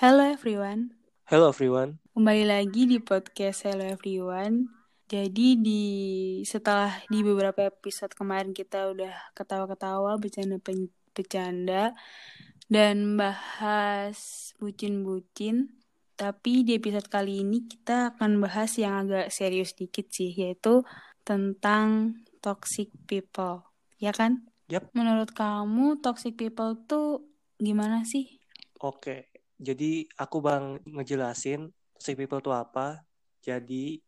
Hello 0.00 0.24
everyone, 0.24 0.96
Hello 1.28 1.52
everyone. 1.52 2.00
kembali 2.16 2.48
lagi 2.48 2.88
di 2.88 3.04
podcast 3.04 3.68
Hello 3.68 3.84
everyone. 3.84 4.64
Jadi 5.04 5.60
di 5.60 5.84
setelah 6.40 7.04
di 7.12 7.20
beberapa 7.20 7.68
episode 7.68 8.16
kemarin 8.16 8.56
kita 8.56 8.96
udah 8.96 9.12
ketawa-ketawa, 9.36 10.16
bercanda-bercanda 10.16 11.92
dan 12.72 13.20
bahas 13.20 14.16
bucin-bucin. 14.56 15.68
Tapi 16.16 16.64
di 16.64 16.80
episode 16.80 17.12
kali 17.12 17.44
ini 17.44 17.68
kita 17.68 18.16
akan 18.16 18.40
bahas 18.40 18.80
yang 18.80 19.04
agak 19.04 19.28
serius 19.28 19.76
dikit 19.76 20.08
sih, 20.08 20.32
yaitu 20.32 20.80
tentang 21.28 22.16
toxic 22.40 22.88
people. 23.04 23.68
Ya 24.00 24.16
kan? 24.16 24.48
Yap. 24.72 24.88
Menurut 24.96 25.36
kamu 25.36 26.00
toxic 26.00 26.40
people 26.40 26.88
tuh 26.88 27.20
gimana 27.60 28.08
sih? 28.08 28.40
Oke, 28.80 29.28
jadi 29.60 30.08
aku 30.16 30.40
bang 30.40 30.80
ngejelasin 30.88 31.68
toxic 31.92 32.16
people 32.16 32.40
itu 32.40 32.48
apa. 32.48 33.04
Jadi 33.44 34.00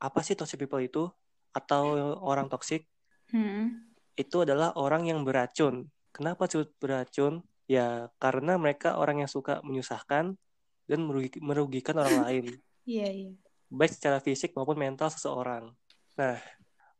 apa 0.00 0.24
sih 0.24 0.32
toxic 0.32 0.56
people 0.56 0.80
itu? 0.80 1.04
Atau 1.52 2.16
orang 2.24 2.48
toxic 2.48 2.88
Hmm. 3.26 3.90
itu 4.14 4.46
adalah 4.46 4.70
orang 4.78 5.04
yang 5.10 5.20
beracun. 5.26 5.90
Kenapa 6.14 6.46
disebut 6.48 6.72
beracun? 6.80 7.42
Ya 7.66 8.08
karena 8.22 8.54
mereka 8.56 8.96
orang 8.96 9.20
yang 9.20 9.28
suka 9.28 9.58
menyusahkan 9.66 10.38
dan 10.86 10.98
merugi- 11.02 11.42
merugikan 11.42 11.98
orang 11.98 12.22
lain, 12.22 12.44
Iya, 12.86 13.08
iya. 13.10 13.30
baik 13.66 13.90
secara 13.98 14.22
fisik 14.22 14.54
maupun 14.54 14.78
mental 14.78 15.10
seseorang. 15.10 15.74
Nah, 16.14 16.38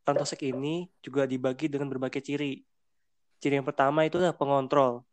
orang 0.03 0.17
toxic 0.19 0.43
ini 0.43 0.91
juga 0.99 1.23
dibagi 1.23 1.71
dengan 1.71 1.87
berbagai 1.87 2.19
ciri. 2.19 2.59
Ciri 3.39 3.55
yang 3.55 3.63
pertama 3.63 4.03
itu 4.03 4.19
adalah 4.19 4.35
pengontrol, 4.35 5.07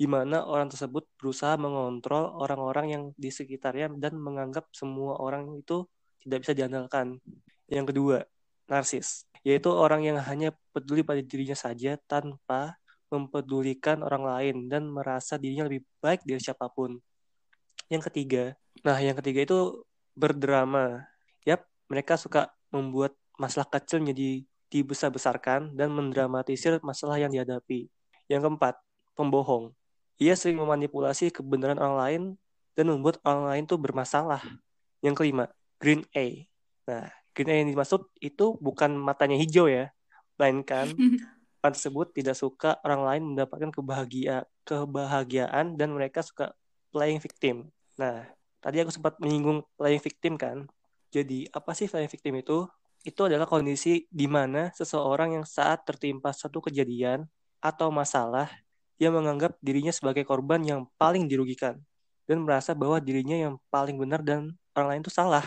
di 0.00 0.08
mana 0.08 0.48
orang 0.48 0.72
tersebut 0.72 1.04
berusaha 1.20 1.60
mengontrol 1.60 2.32
orang-orang 2.40 2.86
yang 2.88 3.02
di 3.20 3.28
sekitarnya 3.28 3.92
dan 4.00 4.16
menganggap 4.16 4.72
semua 4.72 5.20
orang 5.20 5.60
itu 5.60 5.84
tidak 6.24 6.48
bisa 6.48 6.56
diandalkan. 6.56 7.20
Yang 7.68 7.92
kedua, 7.92 8.16
narsis, 8.64 9.28
yaitu 9.44 9.68
orang 9.68 10.00
yang 10.00 10.16
hanya 10.16 10.56
peduli 10.72 11.04
pada 11.04 11.20
dirinya 11.20 11.52
saja 11.52 12.00
tanpa 12.08 12.80
mempedulikan 13.12 14.00
orang 14.00 14.24
lain 14.24 14.56
dan 14.72 14.88
merasa 14.88 15.36
dirinya 15.36 15.68
lebih 15.68 15.84
baik 16.00 16.24
dari 16.24 16.40
siapa 16.40 16.72
pun. 16.72 16.96
Yang 17.92 18.08
ketiga, 18.08 18.56
nah 18.80 18.96
yang 18.96 19.20
ketiga 19.20 19.44
itu 19.44 19.84
berdrama. 20.16 21.04
Yap, 21.44 21.68
mereka 21.92 22.16
suka 22.16 22.48
membuat 22.72 23.12
masalah 23.36 23.68
kecil 23.68 24.00
menjadi 24.00 24.48
dibesar-besarkan 24.72 25.76
dan 25.76 25.92
mendramatisir 25.92 26.80
masalah 26.80 27.20
yang 27.20 27.28
dihadapi. 27.28 27.90
Yang 28.32 28.40
keempat, 28.48 28.80
pembohong. 29.12 29.76
Ia 30.20 30.36
sering 30.36 30.60
memanipulasi 30.60 31.32
kebenaran 31.32 31.80
orang 31.80 31.96
lain 31.96 32.22
dan 32.76 32.92
membuat 32.92 33.16
orang 33.24 33.48
lain 33.48 33.62
tuh 33.64 33.80
bermasalah. 33.80 34.44
Yang 35.00 35.14
kelima, 35.16 35.48
green 35.80 36.04
A. 36.12 36.44
Nah, 36.84 37.08
green 37.32 37.48
A 37.48 37.54
yang 37.64 37.72
dimaksud 37.72 38.04
itu 38.20 38.60
bukan 38.60 38.92
matanya 39.00 39.40
hijau 39.40 39.64
ya, 39.64 39.88
melainkan 40.36 40.92
orang 41.64 41.72
tersebut 41.72 42.12
tidak 42.12 42.36
suka 42.36 42.76
orang 42.84 43.02
lain 43.04 43.22
mendapatkan 43.32 43.72
kebahagia 43.72 44.44
kebahagiaan 44.64 45.76
dan 45.76 45.88
mereka 45.92 46.20
suka 46.20 46.52
playing 46.92 47.20
victim. 47.20 47.72
Nah, 47.96 48.28
tadi 48.60 48.80
aku 48.84 48.92
sempat 48.92 49.16
menyinggung 49.20 49.64
playing 49.80 50.04
victim 50.04 50.36
kan. 50.36 50.68
Jadi, 51.10 51.48
apa 51.50 51.72
sih 51.72 51.88
playing 51.88 52.12
victim 52.12 52.36
itu? 52.38 52.68
Itu 53.00 53.26
adalah 53.26 53.48
kondisi 53.48 54.04
di 54.12 54.28
mana 54.28 54.68
seseorang 54.76 55.40
yang 55.40 55.48
saat 55.48 55.88
tertimpa 55.88 56.36
suatu 56.36 56.60
kejadian 56.60 57.24
atau 57.60 57.88
masalah, 57.88 58.48
ia 59.00 59.08
menganggap 59.08 59.56
dirinya 59.64 59.88
sebagai 59.88 60.28
korban 60.28 60.60
yang 60.60 60.84
paling 61.00 61.24
dirugikan 61.24 61.80
dan 62.28 62.44
merasa 62.44 62.76
bahwa 62.76 63.00
dirinya 63.00 63.34
yang 63.34 63.54
paling 63.72 63.96
benar 63.96 64.20
dan 64.20 64.52
orang 64.76 64.88
lain 64.94 65.02
itu 65.02 65.10
salah. 65.10 65.42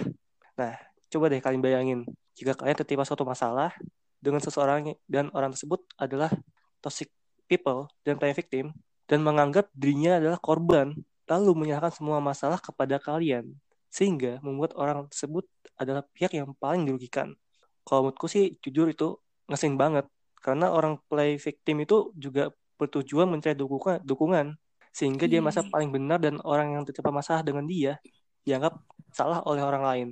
Nah, 0.58 0.74
coba 1.14 1.30
deh 1.30 1.38
kalian 1.38 1.62
bayangin, 1.62 2.00
jika 2.34 2.58
kalian 2.58 2.74
tertimpa 2.74 3.06
suatu 3.06 3.22
masalah 3.22 3.70
dengan 4.18 4.42
seseorang 4.42 4.98
dan 5.06 5.30
orang 5.38 5.54
tersebut 5.54 5.86
adalah 6.02 6.34
toxic 6.82 7.14
people 7.46 7.86
dan 8.02 8.18
playing 8.18 8.34
victim 8.34 8.66
dan 9.06 9.22
menganggap 9.22 9.70
dirinya 9.78 10.18
adalah 10.18 10.42
korban, 10.42 10.98
lalu 11.30 11.52
menyalahkan 11.54 11.94
semua 11.94 12.18
masalah 12.18 12.58
kepada 12.58 12.98
kalian, 12.98 13.54
sehingga 13.94 14.42
membuat 14.42 14.74
orang 14.74 15.06
tersebut 15.14 15.46
adalah 15.78 16.02
pihak 16.18 16.34
yang 16.34 16.58
paling 16.58 16.90
dirugikan. 16.90 17.38
Kalau 17.86 18.10
menurutku 18.10 18.26
sih 18.26 18.58
jujur 18.66 18.90
itu 18.90 19.22
ngeselin 19.46 19.78
banget, 19.78 20.06
karena 20.42 20.74
orang 20.74 20.98
play 21.06 21.38
victim 21.38 21.86
itu 21.86 22.10
juga 22.18 22.50
bertujuan 22.84 23.28
mencari 23.32 23.56
dukungan, 23.56 24.04
dukungan 24.04 24.46
sehingga 24.94 25.26
dia 25.26 25.40
Iya, 25.40 25.44
merasa 25.44 25.62
iya. 25.66 25.72
paling 25.74 25.90
benar 25.90 26.20
dan 26.22 26.38
orang 26.44 26.78
yang 26.78 26.84
tertimpa 26.86 27.10
masalah 27.10 27.42
dengan 27.42 27.66
dia 27.66 27.98
dianggap 28.44 28.78
salah 29.10 29.42
oleh 29.48 29.64
orang 29.64 29.84
lain. 29.84 30.08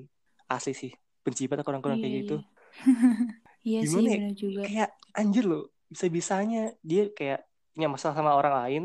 Asli 0.48 0.74
sih, 0.74 0.92
benci 1.22 1.46
banget 1.46 1.68
orang-orang 1.68 2.02
kayak 2.02 2.14
gitu. 2.26 2.36
iya. 2.40 2.50
Iya 3.62 3.80
sih, 3.86 4.02
ya? 4.02 4.18
benar 4.18 4.34
juga. 4.34 4.62
Kayak 4.66 4.90
anjir 5.14 5.46
loh, 5.46 5.70
bisa-bisanya 5.86 6.74
dia 6.82 7.14
kayak 7.14 7.46
punya 7.78 7.88
masalah 7.88 8.18
sama 8.18 8.34
orang 8.34 8.56
lain, 8.58 8.84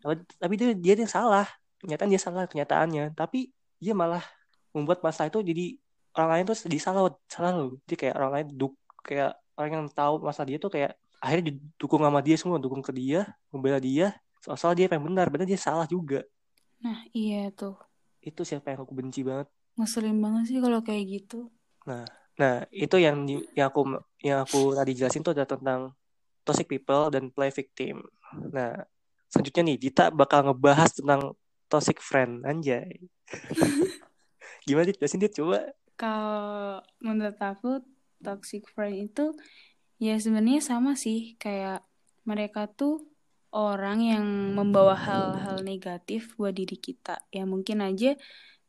tapi- 0.00 0.24
tapi 0.40 0.54
dia 0.56 0.68
dia 0.72 0.94
yang 0.96 1.12
salah. 1.12 1.44
Kenyataan 1.76 2.08
dia 2.08 2.16
salah 2.16 2.48
kenyataannya, 2.48 3.12
tapi 3.12 3.52
dia 3.76 3.92
malah 3.92 4.24
membuat 4.72 5.04
masalah 5.04 5.28
itu 5.28 5.44
jadi 5.44 5.76
orang 6.16 6.30
lain 6.32 6.44
tuh 6.48 6.56
jadi 6.64 6.78
salah 6.80 7.12
salah 7.28 7.52
loh. 7.52 7.76
Jadi 7.84 7.94
kayak 8.00 8.14
orang 8.16 8.32
lain 8.40 8.46
duk 8.56 8.72
kayak 9.04 9.36
orang 9.60 9.70
yang 9.70 9.86
tahu 9.92 10.14
masalah 10.24 10.48
dia 10.48 10.56
tuh 10.56 10.72
kayak 10.72 10.96
akhirnya 11.24 11.56
didukung 11.56 12.04
sama 12.04 12.20
dia 12.20 12.36
semua, 12.36 12.60
dukung 12.60 12.84
ke 12.84 12.92
dia, 12.92 13.32
membela 13.48 13.80
dia. 13.80 14.12
Soal-soal 14.44 14.76
dia 14.76 14.92
yang 14.92 15.08
benar, 15.08 15.32
benar 15.32 15.48
dia 15.48 15.56
salah 15.56 15.88
juga. 15.88 16.20
Nah, 16.84 17.00
iya 17.16 17.48
tuh. 17.48 17.80
Itu 18.20 18.44
siapa 18.44 18.76
yang 18.76 18.84
aku 18.84 18.92
benci 18.92 19.24
banget. 19.24 19.48
Ngeselin 19.80 20.20
banget 20.20 20.52
sih 20.52 20.60
kalau 20.60 20.84
kayak 20.84 21.04
gitu. 21.08 21.48
Nah, 22.36 22.68
itu 22.68 22.96
yang 23.00 23.24
yang 23.56 23.72
aku 23.72 24.04
yang 24.20 24.44
aku 24.44 24.76
tadi 24.76 24.92
jelasin 24.92 25.24
tuh 25.24 25.32
adalah 25.32 25.48
tentang 25.48 25.80
toxic 26.44 26.68
people 26.68 27.08
dan 27.08 27.32
play 27.32 27.48
victim. 27.48 28.04
Nah, 28.52 28.84
selanjutnya 29.32 29.72
nih 29.72 29.76
Dita 29.80 30.12
bakal 30.12 30.52
ngebahas 30.52 30.92
tentang 30.92 31.32
toxic 31.72 32.04
friend 32.04 32.44
anjay. 32.44 33.00
Gimana 34.68 34.92
Dit? 34.92 35.00
Jelasin 35.00 35.24
Dit 35.24 35.32
coba. 35.32 35.72
Kalau 35.96 36.84
menurut 37.00 37.40
aku 37.40 37.80
toxic 38.20 38.68
friend 38.72 39.08
itu 39.08 39.32
ya 40.02 40.18
sebenarnya 40.18 40.62
sama 40.64 40.98
sih 40.98 41.38
kayak 41.38 41.84
mereka 42.24 42.66
tuh 42.66 43.04
orang 43.54 44.02
yang 44.02 44.26
membawa 44.58 44.98
hal-hal 44.98 45.62
negatif 45.62 46.34
buat 46.34 46.52
diri 46.52 46.74
kita. 46.74 47.22
Ya 47.30 47.46
mungkin 47.46 47.80
aja 47.84 48.18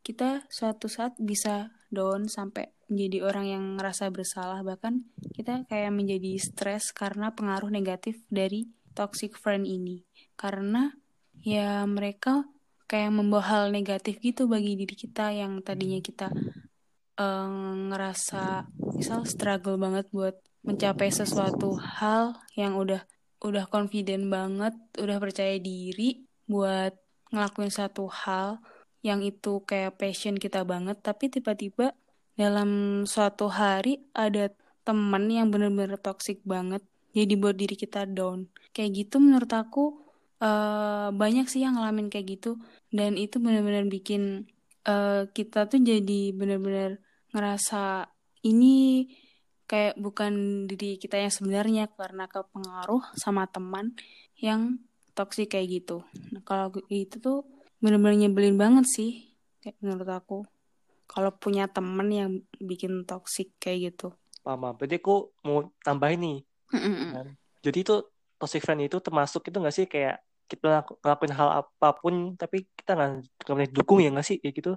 kita 0.06 0.46
suatu 0.54 0.86
saat 0.86 1.18
bisa 1.18 1.74
down 1.90 2.30
sampai 2.30 2.70
menjadi 2.86 3.26
orang 3.26 3.46
yang 3.50 3.64
ngerasa 3.82 4.14
bersalah 4.14 4.62
bahkan 4.62 5.10
kita 5.34 5.66
kayak 5.66 5.90
menjadi 5.90 6.38
stres 6.38 6.94
karena 6.94 7.34
pengaruh 7.34 7.74
negatif 7.74 8.22
dari 8.30 8.70
toxic 8.94 9.34
friend 9.34 9.66
ini. 9.66 10.06
Karena 10.38 10.94
ya 11.42 11.82
mereka 11.90 12.46
kayak 12.86 13.10
membawa 13.10 13.44
hal 13.50 13.64
negatif 13.74 14.22
gitu 14.22 14.46
bagi 14.46 14.78
diri 14.78 14.94
kita 14.94 15.34
yang 15.34 15.66
tadinya 15.66 15.98
kita 15.98 16.30
eh, 17.18 17.50
ngerasa 17.90 18.70
misal 18.94 19.26
struggle 19.26 19.82
banget 19.82 20.06
buat 20.14 20.38
mencapai 20.66 21.14
sesuatu 21.14 21.78
hal 21.78 22.36
yang 22.58 22.76
udah 22.76 23.06
udah 23.46 23.70
confident 23.70 24.26
banget, 24.28 24.74
udah 24.98 25.18
percaya 25.22 25.56
diri 25.62 26.26
buat 26.50 26.98
ngelakuin 27.30 27.70
satu 27.70 28.10
hal 28.10 28.58
yang 29.06 29.22
itu 29.22 29.62
kayak 29.70 30.02
passion 30.02 30.34
kita 30.42 30.66
banget, 30.66 30.98
tapi 31.06 31.30
tiba-tiba 31.30 31.94
dalam 32.34 33.04
suatu 33.06 33.48
hari 33.54 34.02
ada 34.18 34.50
temen 34.82 35.30
yang 35.30 35.54
bener-bener 35.54 36.02
toxic 36.02 36.42
banget, 36.42 36.82
jadi 37.14 37.34
buat 37.38 37.54
diri 37.54 37.78
kita 37.78 38.10
down. 38.10 38.50
Kayak 38.74 39.06
gitu 39.06 39.22
menurut 39.22 39.52
aku 39.54 40.02
eh, 40.42 41.10
banyak 41.14 41.46
sih 41.46 41.62
yang 41.62 41.78
ngalamin 41.78 42.10
kayak 42.10 42.42
gitu, 42.42 42.58
dan 42.90 43.14
itu 43.14 43.38
bener-bener 43.38 43.86
bikin 43.86 44.50
eh, 44.90 45.30
kita 45.30 45.70
tuh 45.70 45.78
jadi 45.86 46.34
bener-bener 46.34 46.98
ngerasa 47.30 48.10
ini 48.42 49.06
kayak 49.66 49.98
bukan 49.98 50.66
diri 50.70 50.98
kita 51.02 51.18
yang 51.18 51.34
sebenarnya 51.34 51.90
karena 51.94 52.30
kepengaruh 52.30 53.02
sama 53.18 53.50
teman 53.50 53.98
yang 54.38 54.78
toksik 55.18 55.54
kayak 55.54 55.82
gitu. 55.82 56.06
Nah, 56.34 56.42
kalau 56.46 56.70
itu 56.92 57.18
tuh 57.18 57.48
bener-bener 57.80 58.28
nyebelin 58.28 58.58
banget 58.60 58.86
sih, 58.86 59.32
kayak 59.64 59.78
menurut 59.82 60.10
aku. 60.10 60.40
Kalau 61.06 61.32
punya 61.34 61.70
teman 61.70 62.10
yang 62.10 62.30
bikin 62.58 63.06
toksik 63.06 63.54
kayak 63.62 63.94
gitu. 63.94 64.14
Paham. 64.42 64.78
Berarti 64.78 65.02
aku 65.02 65.34
mau 65.46 65.70
tambahin 65.82 66.22
nih. 66.22 66.38
Kan. 67.14 67.28
Jadi 67.66 67.78
itu 67.82 67.96
toxic 68.38 68.62
friend 68.62 68.86
itu 68.86 68.98
termasuk 69.02 69.48
itu 69.48 69.58
nggak 69.58 69.76
sih 69.76 69.86
kayak 69.90 70.22
kita 70.46 70.62
ngelaku- 70.70 70.98
ngelakuin 71.02 71.34
hal 71.34 71.50
apa 71.66 71.90
pun 71.98 72.38
tapi 72.38 72.70
kita 72.78 72.94
nggak 72.94 73.10
nggak 73.42 73.56
boleh 73.58 73.70
dukung 73.74 74.00
ya 74.04 74.14
nggak 74.14 74.28
sih 74.28 74.38
kayak 74.38 74.54
gitu. 74.62 74.72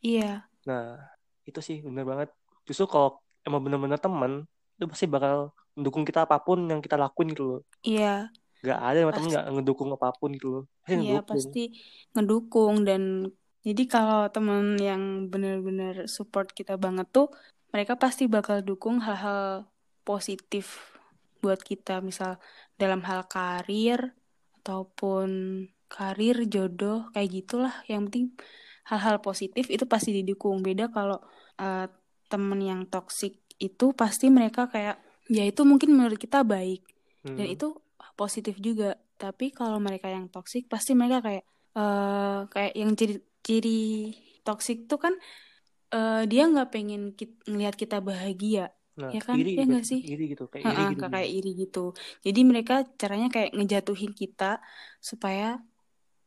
Iya, 0.00 0.48
Nah, 0.64 0.96
itu 1.44 1.60
sih 1.60 1.80
bener 1.84 2.04
banget. 2.04 2.28
Justru 2.64 2.88
kalau 2.88 3.20
emang 3.46 3.60
bener-bener 3.64 4.00
temen, 4.00 4.32
itu 4.76 4.86
pasti 4.90 5.06
bakal 5.10 5.52
mendukung 5.76 6.04
kita 6.08 6.26
apa 6.26 6.40
pun 6.42 6.58
yang 6.68 6.80
kita 6.84 6.96
lakuin 7.00 7.28
gitu 7.32 7.44
loh. 7.46 7.60
iya, 7.84 8.28
Gak 8.60 8.80
ada 8.80 8.96
yang 9.00 9.10
temen 9.16 9.28
gak 9.32 9.46
ngedukung 9.56 9.88
apa 9.96 10.12
pun 10.20 10.30
gitu 10.36 10.48
loh. 10.52 10.64
Pasti 10.84 10.96
iya 11.00 11.20
ngedukung. 11.20 11.28
pasti 11.28 11.62
ngedukung 12.16 12.74
dan 12.88 13.02
Jadi 13.60 13.84
kalau 13.92 14.24
teman 14.32 14.80
yang 14.80 15.28
benar-benar 15.28 16.08
support 16.08 16.48
kita 16.56 16.80
banget 16.80 17.04
tuh, 17.12 17.28
mereka 17.76 17.92
pasti 18.00 18.24
bakal 18.24 18.64
dukung 18.64 19.04
hal-hal 19.04 19.68
positif 20.00 20.96
buat 21.44 21.60
kita, 21.60 22.00
misal 22.00 22.40
dalam 22.80 23.04
hal 23.04 23.28
karir 23.28 24.16
ataupun 24.64 25.28
karir, 25.92 26.48
jodoh, 26.48 27.12
kayak 27.12 27.30
gitulah. 27.36 27.74
Yang 27.84 28.00
penting 28.08 28.26
hal-hal 28.88 29.20
positif 29.20 29.68
itu 29.68 29.84
pasti 29.84 30.16
didukung. 30.16 30.64
Beda 30.64 30.88
kalau 30.88 31.20
uh, 31.60 31.86
temen 32.30 32.62
yang 32.62 32.86
toksik 32.86 33.42
itu 33.60 33.92
pasti 33.92 34.30
mereka 34.30 34.70
kayak 34.70 35.02
ya 35.28 35.44
itu 35.44 35.66
mungkin 35.66 35.92
menurut 35.92 36.16
kita 36.16 36.46
baik. 36.46 36.86
Hmm. 37.20 37.36
dan 37.36 37.46
itu 37.52 37.76
positif 38.16 38.56
juga. 38.56 38.96
Tapi 39.20 39.52
kalau 39.52 39.76
mereka 39.76 40.08
yang 40.08 40.32
toksik 40.32 40.68
pasti 40.72 40.96
mereka 40.96 41.20
kayak 41.20 41.44
uh, 41.76 42.48
kayak 42.48 42.72
yang 42.72 42.96
ciri 42.96 43.20
ciri 43.44 43.84
toksik 44.40 44.88
tuh 44.88 44.96
kan 44.96 45.14
uh, 45.92 46.24
dia 46.24 46.48
nggak 46.48 46.72
pengen 46.72 47.12
ki 47.12 47.36
ngelihat 47.44 47.76
kita 47.76 48.00
bahagia. 48.00 48.72
Nah, 48.96 49.12
ya 49.12 49.20
kan? 49.20 49.36
iri, 49.36 49.56
ya 49.56 49.64
nggak 49.68 49.84
sih? 49.84 50.00
Iri 50.00 50.32
gitu 50.32 50.48
kayak 50.48 50.64
iri 50.64 50.84
gitu. 50.96 51.04
kayak 51.08 51.30
iri 51.30 51.50
gitu. 51.56 51.84
Jadi 52.24 52.40
mereka 52.44 52.76
caranya 52.96 53.28
kayak 53.28 53.52
ngejatuhin 53.52 54.12
kita 54.16 54.64
supaya 55.00 55.60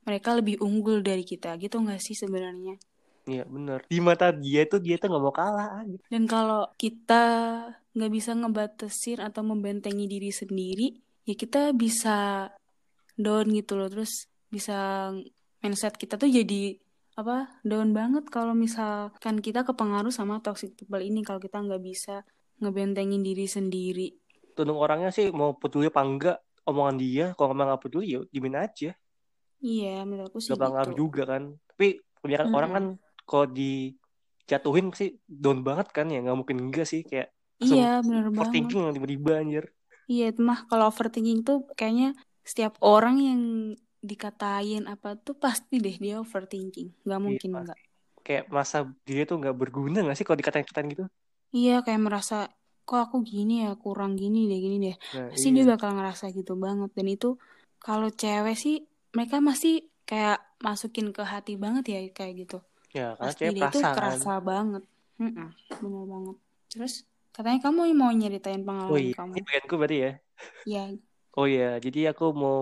mereka 0.05 0.37
lebih 0.37 0.61
unggul 0.61 1.01
dari 1.01 1.25
kita. 1.25 1.57
Gitu 1.57 1.73
nggak 1.73 2.01
sih 2.01 2.13
sebenarnya 2.13 2.77
Iya 3.23 3.47
bener 3.47 3.79
Di 3.87 4.03
mata 4.03 4.35
dia 4.35 4.67
tuh 4.67 4.83
dia 4.83 4.99
tuh 4.99 5.07
nggak 5.07 5.23
mau 5.23 5.31
kalah 5.31 5.79
aja. 5.79 5.97
Dan 6.11 6.27
kalau 6.27 6.67
kita 6.75 7.23
nggak 7.95 8.11
bisa 8.11 8.31
ngebatasin 8.35 9.23
atau 9.23 9.41
membentengi 9.47 10.05
diri 10.11 10.31
sendiri 10.33 10.87
Ya 11.23 11.39
kita 11.39 11.71
bisa 11.71 12.51
down 13.15 13.47
gitu 13.55 13.79
loh 13.79 13.87
Terus 13.87 14.27
bisa 14.51 15.09
mindset 15.63 15.95
kita 15.95 16.19
tuh 16.19 16.27
jadi 16.27 16.77
apa 17.13 17.61
down 17.61 17.93
banget 17.93 18.25
kalau 18.27 18.57
misalkan 18.57 19.37
kita 19.37 19.61
kepengaruh 19.61 20.09
sama 20.09 20.41
toxic 20.41 20.73
people 20.73 20.97
ini 20.97 21.21
kalau 21.21 21.37
kita 21.37 21.61
nggak 21.61 21.81
bisa 21.81 22.25
ngebentengin 22.57 23.21
diri 23.21 23.45
sendiri. 23.45 24.07
Tundung 24.53 24.81
orangnya 24.81 25.09
sih 25.09 25.29
mau 25.29 25.57
peduli 25.57 25.89
apa 25.89 26.01
enggak 26.01 26.37
omongan 26.65 26.97
dia, 26.97 27.25
kalau 27.37 27.53
memang 27.53 27.73
nggak 27.73 27.81
peduli 27.85 28.17
ya 28.17 28.19
dimin 28.29 28.57
aja. 28.57 28.91
Iya, 29.63 30.03
menurutku 30.03 30.43
sih. 30.43 30.53
Gak 30.53 30.91
gitu. 30.91 31.07
juga 31.07 31.23
kan. 31.23 31.55
Tapi 31.71 32.01
kebanyakan 32.19 32.47
hmm. 32.49 32.57
orang 32.57 32.71
kan 32.71 32.85
kalau 33.29 33.47
dijatuhin 33.49 34.87
sih 34.93 35.09
down 35.27 35.63
banget 35.67 35.87
kan 35.95 36.05
ya 36.11 36.19
nggak 36.23 36.37
mungkin 36.37 36.57
enggak 36.69 36.85
sih 36.87 37.01
kayak 37.07 37.31
iya 37.63 38.03
benar 38.03 38.27
banget. 38.29 38.39
overthinking 38.43 38.79
yang 38.83 38.95
tiba-tiba 38.95 39.31
anjir. 39.39 39.65
Iya 40.11 40.23
itu 40.35 40.41
mah 40.43 40.59
kalau 40.67 40.85
overthinking 40.91 41.39
tuh 41.47 41.57
kayaknya 41.79 42.11
setiap 42.43 42.75
orang 42.83 43.15
yang 43.23 43.41
dikatain 44.03 44.83
apa 44.91 45.15
tuh 45.15 45.35
pasti 45.39 45.79
deh 45.79 45.95
dia 45.95 46.19
overthinking. 46.19 46.91
Nggak 47.07 47.19
iya, 47.19 47.25
mungkin 47.25 47.49
iya, 47.49 47.59
nggak. 47.63 47.79
Kayak 48.23 48.43
masa 48.51 48.77
dia 49.07 49.23
tuh 49.23 49.35
nggak 49.39 49.55
berguna 49.55 49.97
nggak 50.03 50.17
sih 50.19 50.25
kalau 50.27 50.39
dikatain-katain 50.39 50.87
gitu? 50.91 51.03
Iya 51.55 51.85
kayak 51.85 52.01
merasa 52.03 52.35
kok 52.83 52.99
aku 52.99 53.23
gini 53.23 53.63
ya 53.63 53.79
kurang 53.79 54.19
gini 54.19 54.51
deh 54.51 54.59
gini 54.59 54.75
deh. 54.91 54.95
Nah, 55.15 55.31
pasti 55.31 55.47
iya. 55.49 55.55
dia 55.63 55.71
bakal 55.71 55.89
ngerasa 55.95 56.25
gitu 56.35 56.53
banget. 56.59 56.89
Dan 56.97 57.07
itu 57.15 57.39
kalau 57.79 58.11
cewek 58.11 58.55
sih 58.59 58.75
mereka 59.15 59.39
masih 59.39 59.87
kayak 60.03 60.43
masukin 60.59 61.15
ke 61.15 61.23
hati 61.23 61.55
banget 61.55 61.83
ya 61.87 61.99
kayak 62.11 62.33
gitu 62.43 62.57
ya 62.93 63.17
karena 63.17 63.29
pasti 63.33 63.41
cewek 63.41 63.55
dia 63.57 63.69
tuh 63.73 63.81
kerasa 63.81 64.33
banget 64.39 64.83
mm 65.17 65.31
-mm, 65.33 65.47
bener 65.81 66.03
banget 66.05 66.37
terus 66.69 66.93
katanya 67.33 67.59
kamu 67.65 67.81
mau 67.97 68.11
nyeritain 68.13 68.61
pengalaman 68.61 68.93
oh, 68.93 68.99
iya. 69.01 69.13
kamu 69.17 69.31
ini 69.33 69.41
bagianku 69.41 69.73
berarti 69.75 69.97
ya 69.97 70.11
iya 70.69 70.83
oh 71.33 71.47
iya 71.49 71.81
jadi 71.81 72.13
aku 72.13 72.25
mau 72.31 72.61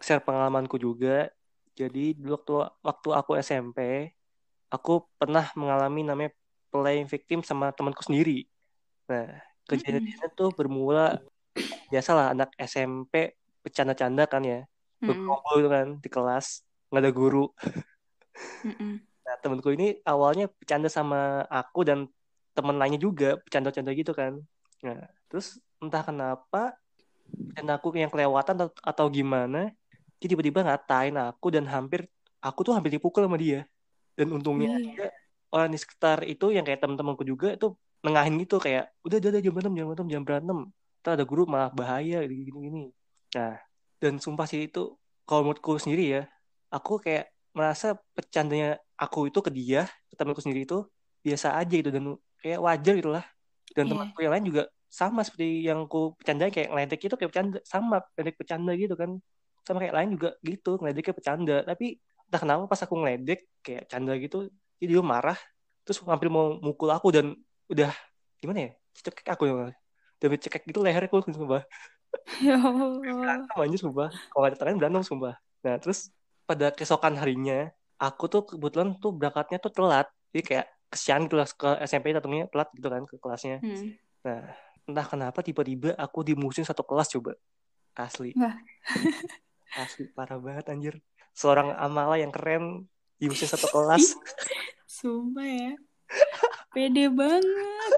share 0.00 0.22
pengalamanku 0.22 0.76
juga. 0.76 1.32
Jadi 1.76 2.16
waktu 2.24 2.52
waktu 2.80 3.08
aku 3.12 3.36
SMP, 3.40 4.10
aku 4.72 5.04
pernah 5.20 5.44
mengalami 5.52 6.00
namanya 6.04 6.32
playing 6.72 7.08
victim 7.08 7.44
sama 7.44 7.72
temanku 7.72 8.00
sendiri. 8.00 8.48
Nah, 9.12 9.28
kejadiannya 9.68 10.16
mm 10.16 10.24
-hmm. 10.24 10.38
tuh 10.38 10.50
bermula 10.56 11.20
biasalah 11.92 12.32
anak 12.32 12.52
SMP 12.60 13.36
bercanda-canda 13.60 14.24
kan 14.24 14.44
ya, 14.44 14.64
berkumpul 15.00 15.68
mm 15.68 15.68
kan 15.68 15.86
di 16.00 16.08
kelas, 16.08 16.64
nggak 16.88 17.02
ada 17.04 17.12
guru. 17.12 17.46
Mm 18.64 19.00
temanku 19.46 19.70
ini 19.72 20.02
awalnya 20.02 20.50
bercanda 20.50 20.90
sama 20.90 21.46
aku 21.46 21.86
dan 21.86 22.10
teman 22.52 22.76
lainnya 22.76 22.98
juga 22.98 23.38
bercanda-canda 23.38 23.94
gitu 23.94 24.12
kan. 24.12 24.42
Nah, 24.82 25.06
terus 25.30 25.62
entah 25.78 26.02
kenapa 26.02 26.74
dan 27.54 27.66
aku 27.70 27.94
yang 27.94 28.10
kelewatan 28.10 28.54
atau, 28.58 28.68
atau 28.82 29.06
gimana, 29.10 29.70
dia 30.18 30.28
tiba-tiba 30.28 30.64
ngatain 30.64 31.14
aku 31.16 31.52
dan 31.52 31.64
hampir 31.68 32.08
aku 32.40 32.60
tuh 32.64 32.72
hampir 32.74 32.94
dipukul 32.94 33.24
sama 33.26 33.36
dia 33.36 33.68
dan 34.16 34.32
untungnya 34.32 34.72
hmm. 34.72 34.82
dia 34.82 35.06
orang 35.52 35.70
di 35.72 35.78
sekitar 35.78 36.24
itu 36.24 36.52
yang 36.54 36.64
kayak 36.64 36.80
teman-temanku 36.82 37.22
juga 37.22 37.54
itu 37.54 37.76
nengahin 38.00 38.40
gitu 38.40 38.56
kayak 38.56 38.92
udah 39.04 39.18
udah, 39.20 39.30
udah 39.34 39.40
jam 39.42 39.52
berantem 39.52 39.74
jam 39.76 39.86
berantem 39.86 40.08
jam 40.08 40.22
berantem 40.24 40.58
Ntar 41.04 41.22
ada 41.22 41.24
guru 41.28 41.46
malah 41.46 41.70
bahaya 41.70 42.24
gini 42.24 42.50
gini 42.50 42.84
nah 43.36 43.60
dan 44.00 44.18
sumpah 44.18 44.48
sih 44.48 44.66
itu 44.66 44.96
kalau 45.28 45.46
menurutku 45.46 45.76
sendiri 45.76 46.04
ya 46.20 46.22
aku 46.72 46.98
kayak 46.98 47.35
merasa 47.56 47.96
bercandanya 48.12 48.76
aku 49.00 49.32
itu 49.32 49.40
ke 49.40 49.48
dia 49.48 49.88
ke 50.12 50.14
temanku 50.14 50.44
sendiri 50.44 50.68
itu 50.68 50.84
biasa 51.24 51.56
aja 51.56 51.72
gitu 51.72 51.88
dan 51.88 52.20
kayak 52.44 52.60
wajar 52.60 52.94
gitu 53.00 53.10
lah. 53.10 53.24
Dan 53.72 53.88
yeah. 53.88 53.92
temanku 53.96 54.18
yang 54.20 54.32
lain 54.36 54.44
juga 54.44 54.62
sama 54.86 55.24
seperti 55.24 55.66
yang 55.66 55.88
aku 55.88 56.14
bercanda 56.14 56.52
kayak 56.52 56.68
ngeledek 56.70 57.00
itu 57.08 57.16
kayak 57.16 57.30
bercanda 57.32 57.58
sama 57.64 58.04
ngeledek 58.14 58.36
bercanda 58.36 58.72
gitu 58.76 58.94
kan. 58.94 59.10
Sama 59.64 59.82
kayak 59.82 59.94
lain 59.96 60.08
juga 60.14 60.30
gitu 60.44 60.72
ngeledeknya 60.78 61.14
bercanda 61.16 61.56
tapi 61.64 61.98
entah 62.26 62.40
kenapa 62.42 62.62
pas 62.66 62.80
aku 62.82 62.94
ngeledek 62.98 63.40
kayak 63.62 63.86
canda 63.86 64.14
gitu 64.18 64.50
jadi 64.82 64.98
dia 64.98 65.02
marah 65.02 65.38
terus 65.86 66.02
hampir 66.02 66.26
mau 66.26 66.58
mukul 66.58 66.90
aku 66.90 67.14
dan 67.14 67.38
udah 67.70 67.94
gimana 68.42 68.70
ya 68.70 68.70
cekek 68.98 69.26
aku 69.30 69.46
ya 69.46 69.54
udah 69.54 70.38
cekek 70.38 70.62
gitu 70.66 70.82
leherku 70.82 71.22
sumpah. 71.36 71.62
Ya 72.40 72.56
berantem 72.58 73.56
aja 73.60 73.76
sumpah. 73.76 74.08
Kalau 74.10 74.44
ada 74.48 74.56
tangan 74.56 74.76
berantem 74.80 75.02
sumpah. 75.04 75.34
Nah 75.62 75.76
terus 75.78 76.10
pada 76.46 76.72
keesokan 76.72 77.18
harinya 77.18 77.68
aku 77.98 78.30
tuh 78.30 78.42
kebetulan 78.46 78.94
tuh 79.02 79.12
berangkatnya 79.12 79.58
tuh 79.58 79.72
telat 79.74 80.06
jadi 80.30 80.42
kayak 80.42 80.66
kesian 80.86 81.26
gitu 81.26 81.36
lah 81.36 81.48
ke 81.50 81.70
SMP 81.84 82.14
datangnya 82.14 82.46
telat 82.48 82.68
gitu 82.72 82.88
kan 82.88 83.02
ke 83.04 83.14
kelasnya 83.18 83.58
hmm. 83.60 83.98
nah 84.22 84.40
entah 84.86 85.06
kenapa 85.06 85.42
tiba-tiba 85.42 85.98
aku 85.98 86.22
dimusuhin 86.22 86.62
satu 86.62 86.86
kelas 86.86 87.10
coba 87.10 87.34
asli 87.98 88.32
Asli 89.76 90.08
parah 90.08 90.40
banget 90.40 90.72
anjir. 90.72 90.94
Seorang 91.36 91.76
amala 91.76 92.16
yang 92.16 92.32
keren 92.32 92.88
di 93.20 93.28
usia 93.28 93.44
satu 93.44 93.68
kelas. 93.68 94.16
Sumpah 94.96 95.44
ya. 95.44 95.72
Pede 96.72 97.12
banget. 97.12 97.92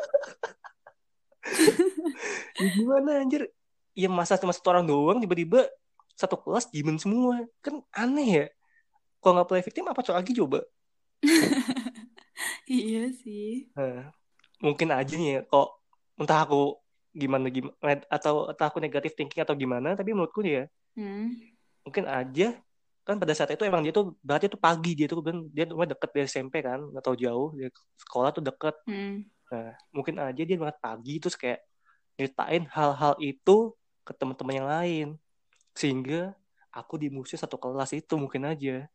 ya 2.59 2.67
gimana 2.75 3.23
anjir? 3.23 3.47
Ya 3.95 4.11
masa 4.11 4.39
cuma 4.39 4.51
satu 4.51 4.75
orang 4.75 4.87
doang 4.91 5.19
tiba-tiba 5.23 5.71
satu 6.19 6.35
kelas 6.43 6.75
diemen 6.75 6.99
semua. 6.99 7.47
Kan 7.63 7.87
aneh 7.95 8.29
ya. 8.29 8.47
Kalau 9.23 9.39
nggak 9.39 9.49
play 9.49 9.63
victim 9.63 9.87
apa 9.87 10.03
coba 10.03 10.19
lagi 10.19 10.35
coba? 10.35 10.61
iya 12.67 13.11
sih. 13.15 13.71
Nah, 13.75 14.11
mungkin 14.63 14.91
aja 14.91 15.15
nih 15.15 15.39
ya 15.39 15.41
kok 15.47 15.79
entah 16.19 16.43
aku 16.43 16.79
gimana 17.15 17.47
gimana 17.51 18.03
atau 18.11 18.51
entah 18.51 18.67
aku 18.71 18.79
negatif 18.83 19.15
thinking 19.15 19.43
atau 19.43 19.55
gimana 19.55 19.95
tapi 19.95 20.13
menurutku 20.13 20.43
ya 20.45 20.67
hmm 20.99 21.59
mungkin 21.89 22.05
aja 22.05 22.53
kan 23.01 23.17
pada 23.17 23.33
saat 23.33 23.57
itu 23.57 23.65
emang 23.65 23.81
dia 23.81 23.97
tuh 23.97 24.13
berarti 24.21 24.53
tuh 24.53 24.61
pagi 24.61 24.93
dia 24.93 25.09
tuh 25.09 25.25
kan 25.25 25.41
dia 25.49 25.65
rumah 25.73 25.89
deket 25.89 26.11
dari 26.13 26.29
SMP 26.29 26.61
kan 26.61 26.85
tahu 27.01 27.17
jauh 27.17 27.57
dia 27.57 27.73
sekolah 27.97 28.29
tuh 28.29 28.45
deket 28.45 28.77
hmm. 28.85 29.25
nah 29.49 29.73
mungkin 29.89 30.21
aja 30.21 30.43
dia 30.45 30.57
banget 30.61 30.77
pagi 30.85 31.17
terus 31.17 31.33
kayak 31.33 31.65
nyeritain 32.21 32.69
hal-hal 32.69 33.17
itu 33.25 33.73
ke 34.05 34.13
teman-teman 34.13 34.55
yang 34.61 34.69
lain 34.69 35.07
sehingga 35.79 36.35
aku 36.75 36.99
di 36.99 37.09
musuh 37.15 37.39
satu 37.39 37.55
kelas 37.55 37.95
itu 37.95 38.19
mungkin 38.19 38.51
aja 38.51 38.91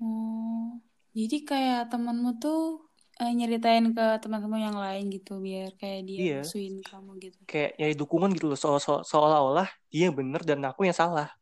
oh 0.00 0.80
jadi 1.12 1.36
kayak 1.44 1.82
temanmu 1.92 2.40
tuh 2.40 2.88
eh, 3.20 3.32
nyeritain 3.36 3.92
ke 3.92 4.06
teman-teman 4.24 4.72
yang 4.72 4.78
lain 4.80 5.12
gitu 5.12 5.36
biar 5.44 5.76
kayak 5.76 6.08
dia 6.08 6.18
iya. 6.18 6.40
musuhin 6.40 6.80
kamu 6.80 7.20
gitu 7.20 7.38
kayak 7.44 7.76
nyari 7.76 7.94
dukungan 7.94 8.32
gitu 8.32 8.48
loh 8.48 8.56
so 8.56 8.80
so 8.80 9.04
seolah-olah 9.04 9.68
dia 9.92 10.08
bener 10.08 10.40
dan 10.40 10.64
aku 10.64 10.88
yang 10.88 10.96
salah 10.96 11.36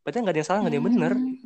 Padahal 0.00 0.22
nggak 0.24 0.34
ada 0.34 0.40
yang 0.40 0.48
salah, 0.48 0.60
nggak 0.64 0.72
ada 0.72 0.78
yang 0.78 0.88
benar. 0.88 1.12
Hmm. 1.12 1.36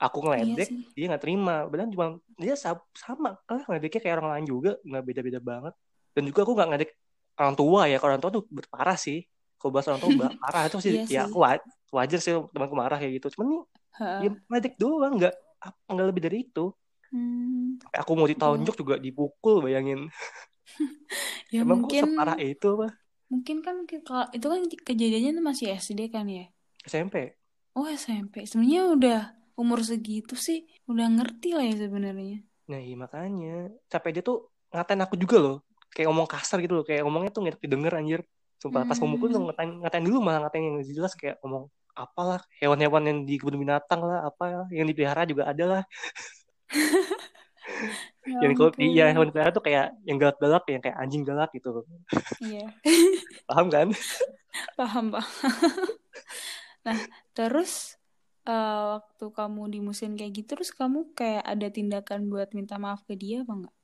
Aku 0.00 0.18
ngeledek, 0.24 0.68
iya 0.72 0.88
dia 0.96 1.04
nggak 1.12 1.22
terima. 1.22 1.56
Padahal 1.68 1.88
cuma 1.92 2.06
dia 2.40 2.54
sama, 2.56 3.30
kan 3.44 3.60
ngeledeknya 3.68 4.00
kayak 4.00 4.14
orang 4.18 4.30
lain 4.32 4.46
juga, 4.48 4.72
nggak 4.80 5.02
beda-beda 5.04 5.38
banget. 5.40 5.74
Dan 6.16 6.22
juga 6.26 6.40
aku 6.42 6.52
nggak 6.56 6.68
ngeledek 6.72 6.90
orang 7.36 7.54
tua 7.54 7.80
ya, 7.86 7.96
kalau 8.00 8.10
orang 8.16 8.22
tua 8.24 8.32
tuh 8.32 8.44
berparah 8.48 8.98
sih. 8.98 9.28
Kalau 9.60 9.70
bahas 9.76 9.86
orang 9.92 10.02
tua 10.02 10.12
parah 10.42 10.62
itu 10.66 10.78
sih, 10.80 10.92
iya 11.04 11.04
ya 11.06 11.20
aku 11.28 11.38
wajar 11.90 12.18
sih 12.22 12.32
temanku 12.54 12.74
marah 12.78 12.98
kayak 12.98 13.22
gitu. 13.22 13.38
Cuman 13.38 13.46
nih, 13.50 13.62
dia 14.22 14.30
ngeledek 14.48 14.74
doang, 14.78 15.12
nggak 15.18 15.34
nggak 15.90 16.06
lebih 16.08 16.22
dari 16.24 16.36
itu. 16.46 16.72
Hmm. 17.10 17.76
Aku 17.90 18.14
mau 18.14 18.30
ditonjok 18.30 18.74
juga 18.78 18.94
dipukul, 18.96 19.66
bayangin. 19.66 20.06
ya 21.54 21.66
Emang 21.66 21.84
mungkin 21.84 22.14
separah 22.14 22.38
itu 22.38 22.66
apa? 22.78 22.88
Mungkin 23.30 23.56
kan 23.62 23.76
kalau 24.06 24.26
itu 24.34 24.46
kan 24.46 24.60
kejadiannya 24.86 25.42
masih 25.42 25.74
SD 25.74 26.10
kan 26.10 26.26
ya? 26.30 26.46
SMP. 26.86 27.34
Oh 27.74 27.86
SMP. 27.86 28.46
Sebenarnya 28.46 28.82
udah 28.90 29.20
umur 29.58 29.82
segitu 29.84 30.34
sih 30.38 30.66
udah 30.88 31.06
ngerti 31.10 31.54
lah 31.54 31.66
ya 31.66 31.76
sebenarnya. 31.86 32.42
Nah, 32.70 32.78
iya 32.78 32.94
makanya. 32.94 33.70
Sampai 33.90 34.14
dia 34.14 34.22
tuh 34.22 34.50
ngatain 34.70 35.02
aku 35.02 35.18
juga 35.18 35.36
loh. 35.42 35.56
Kayak 35.90 36.10
ngomong 36.14 36.28
kasar 36.30 36.62
gitu 36.62 36.78
loh. 36.78 36.84
Kayak 36.86 37.02
ngomongnya 37.06 37.30
tuh 37.34 37.42
nggak 37.46 37.58
didengar 37.62 37.98
anjir. 37.98 38.22
Sumpah, 38.60 38.84
pas 38.86 38.98
mau 39.00 39.08
mukul 39.10 39.32
tuh 39.32 39.40
Hmm. 39.40 39.48
ngatain, 39.50 39.70
ngatain 39.82 40.04
dulu 40.04 40.18
malah 40.20 40.46
ngatain 40.46 40.62
yang 40.62 40.76
jelas 40.84 41.16
kayak 41.16 41.40
ngomong 41.42 41.66
apalah 42.06 42.40
hewan-hewan 42.60 43.02
yang 43.04 43.18
di 43.28 43.34
kebun 43.36 43.60
binatang 43.60 44.00
lah 44.00 44.28
apa 44.28 44.68
yang 44.72 44.86
dipelihara 44.88 45.28
juga 45.28 45.50
ada 45.50 45.64
lah. 45.66 45.82
Ya 48.20 48.36
yang 48.44 48.52
kalau 48.52 48.68
iya 48.76 49.16
hewan 49.16 49.32
dipelihara 49.32 49.48
tuh 49.48 49.64
kayak 49.64 49.96
yang 50.04 50.20
galak-galak 50.20 50.64
yang 50.68 50.82
kayak 50.84 50.96
anjing 51.00 51.24
galak 51.24 51.48
gitu. 51.56 51.88
Iya, 52.36 52.68
paham 53.48 53.66
kan? 53.72 53.88
Paham 54.76 55.14
paham. 55.14 55.30
Nah, 56.80 56.96
terus 57.36 57.96
eh, 58.48 58.82
waktu 58.96 59.24
kamu 59.32 59.72
dimusuhin 59.72 60.16
kayak 60.16 60.32
gitu, 60.32 60.56
terus 60.56 60.72
kamu 60.72 61.12
kayak 61.12 61.44
ada 61.44 61.68
tindakan 61.68 62.28
buat 62.28 62.52
minta 62.56 62.76
maaf 62.80 63.04
ke 63.04 63.16
dia 63.16 63.44
apa 63.44 63.52
enggak? 63.52 63.74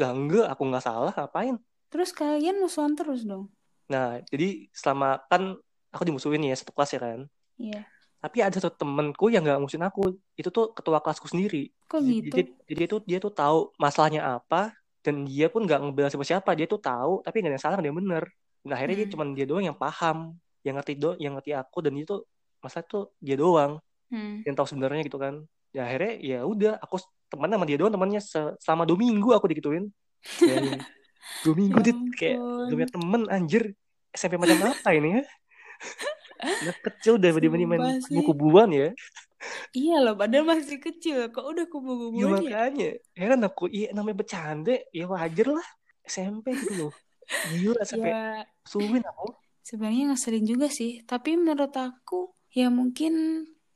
Lah 0.00 0.10
enggak 0.12 0.46
aku 0.52 0.62
nggak 0.68 0.84
salah 0.84 1.12
ngapain? 1.16 1.56
Terus 1.92 2.10
kalian 2.16 2.60
musuhan 2.60 2.96
terus 2.96 3.24
dong? 3.24 3.52
nah 3.86 4.18
jadi 4.26 4.66
selama 4.74 5.22
kan 5.30 5.54
aku 5.94 6.02
dimusuhin 6.02 6.42
ya 6.42 6.58
satu 6.58 6.74
kelas 6.74 6.98
ya 6.98 7.00
kan 7.00 7.20
Iya. 7.56 7.82
tapi 8.16 8.38
ada 8.40 8.54
satu 8.54 8.76
temenku 8.76 9.28
yang 9.28 9.40
nggak 9.40 9.58
musuhin 9.58 9.82
aku 9.82 10.02
itu 10.34 10.48
tuh 10.48 10.72
ketua 10.72 10.98
kelasku 10.98 11.26
sendiri 11.26 11.70
Kok 11.86 12.00
Jadi- 12.00 12.12
gitu? 12.20 12.34
jadi, 12.34 12.42
jadi 12.66 12.76
dia 12.76 12.88
tuh 12.88 13.00
dia 13.04 13.18
tuh 13.18 13.30
tahu 13.30 13.58
masalahnya 13.76 14.20
apa 14.34 14.74
dan 15.00 15.22
dia 15.22 15.46
pun 15.46 15.62
nggak 15.62 15.78
ngebela 15.78 16.08
siapa 16.08 16.26
siapa 16.26 16.50
dia 16.52 16.66
tuh 16.66 16.76
tahu 16.76 17.22
tapi 17.22 17.38
nggak 17.38 17.50
ada 17.50 17.56
yang 17.56 17.64
salah 17.64 17.78
yang 17.78 17.94
bener 17.94 18.24
nah 18.60 18.74
akhirnya 18.74 18.96
dia 18.96 19.06
Hmm. 19.06 19.12
cuman 19.14 19.26
dia 19.32 19.46
doang 19.46 19.64
yang 19.64 19.74
paham 19.74 20.34
yang 20.60 20.74
ngerti 20.74 20.92
do 20.94 21.14
yang 21.16 21.32
ngerti 21.32 21.54
aku 21.54 21.78
dan 21.80 21.94
dia 21.94 22.04
tuh 22.04 22.20
masalah 22.58 22.84
tuh 22.84 23.04
dia 23.18 23.36
doang 23.36 23.78
Hmm. 24.06 24.42
yang 24.42 24.52
tahu 24.52 24.66
sebenarnya 24.66 25.02
gitu 25.02 25.16
kan 25.16 25.42
ya 25.70 25.82
akhirnya 25.82 26.12
ya 26.16 26.38
udah 26.42 26.78
aku 26.78 26.98
teman 27.26 27.46
sama 27.48 27.64
dia 27.64 27.74
doang 27.74 27.90
temannya 27.90 28.18
se- 28.18 28.54
selama 28.56 28.82
dua 28.82 28.94
minggu 28.96 29.28
aku 29.30 29.46
digituin 29.46 29.86
ya. 30.40 30.56
dua 31.42 31.54
minggu 31.54 31.78
Ya 31.78 31.84
dia 31.84 31.94
kayak 32.12 32.38
punya 32.68 32.88
temen 32.88 33.22
anjir 33.26 33.62
SMP 34.10 34.34
macam 34.36 34.58
apa 34.64 34.88
ini 34.90 35.08
ya 35.12 35.22
Anak 36.60 36.76
kecil 36.84 37.12
udah 37.20 37.30
dia 37.42 37.50
main, 37.52 37.68
main 37.72 37.84
Sumpah 37.84 38.00
sih. 38.08 38.24
kubu-kubuan 38.24 38.68
ya 38.72 38.88
Iya 39.78 39.92
loh, 40.04 40.14
padahal 40.20 40.44
masih 40.52 40.78
kecil. 40.84 41.16
Kok 41.34 41.44
udah 41.52 41.64
kubu-kubuan 41.72 42.36
ya? 42.48 42.52
makanya 42.56 42.84
heran 43.18 43.40
aku 43.48 43.62
iya 43.76 43.86
namanya 43.96 44.16
bercanda 44.20 44.72
ya 44.98 45.04
wajar 45.14 45.46
lah 45.56 45.66
SMP 46.12 46.46
gitu 46.62 46.72
loh 46.80 46.90
gila 47.50 47.80
sampai 47.90 48.10
Ya, 48.10 48.46
suwin 48.70 49.02
aku 49.10 49.24
sebenarnya 49.68 50.02
ngeselin 50.10 50.44
juga 50.52 50.66
sih. 50.78 50.90
Tapi 51.10 51.30
menurut 51.40 51.72
aku, 51.86 52.16
ya 52.58 52.66
mungkin 52.78 53.12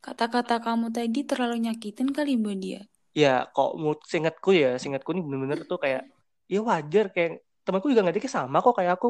kata-kata 0.04 0.54
kamu 0.66 0.86
tadi 0.96 1.20
terlalu 1.30 1.56
nyakitin 1.66 2.08
kali 2.16 2.32
buat 2.42 2.58
dia. 2.64 2.80
ya 3.20 3.28
kok 3.54 3.70
seingatku 4.10 4.50
ya 4.62 4.68
seingatku 4.80 5.10
ini 5.14 5.22
bener-bener 5.26 5.58
tuh 5.70 5.78
kayak 5.84 6.02
ya 6.52 6.58
wajar 6.70 7.04
kayak 7.14 7.30
temanku 7.66 7.86
juga 7.92 8.02
ngedeknya 8.06 8.32
sama 8.38 8.56
kok 8.64 8.74
kayak 8.78 8.92
aku 8.98 9.08